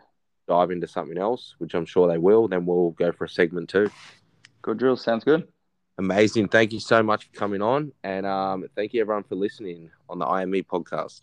dive 0.47 0.71
into 0.71 0.87
something 0.87 1.17
else, 1.17 1.55
which 1.57 1.73
I'm 1.73 1.85
sure 1.85 2.07
they 2.07 2.17
will. 2.17 2.47
Then 2.47 2.65
we'll 2.65 2.91
go 2.91 3.11
for 3.11 3.25
a 3.25 3.29
segment 3.29 3.69
two. 3.69 3.89
Good 4.61 4.77
drill. 4.77 4.97
Sounds 4.97 5.23
good. 5.23 5.47
Amazing. 5.97 6.49
Thank 6.49 6.73
you 6.73 6.79
so 6.79 7.01
much 7.01 7.25
for 7.25 7.33
coming 7.33 7.61
on. 7.61 7.91
And 8.03 8.25
um, 8.25 8.65
thank 8.75 8.93
you, 8.93 9.01
everyone, 9.01 9.23
for 9.23 9.35
listening 9.35 9.89
on 10.09 10.19
the 10.19 10.25
IME 10.25 10.63
podcast. 10.63 11.21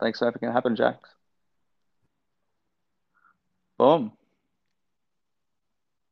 Thanks 0.00 0.18
for 0.20 0.26
making 0.26 0.48
it 0.48 0.52
happen, 0.52 0.76
Jax. 0.76 1.10
Boom. 3.78 4.12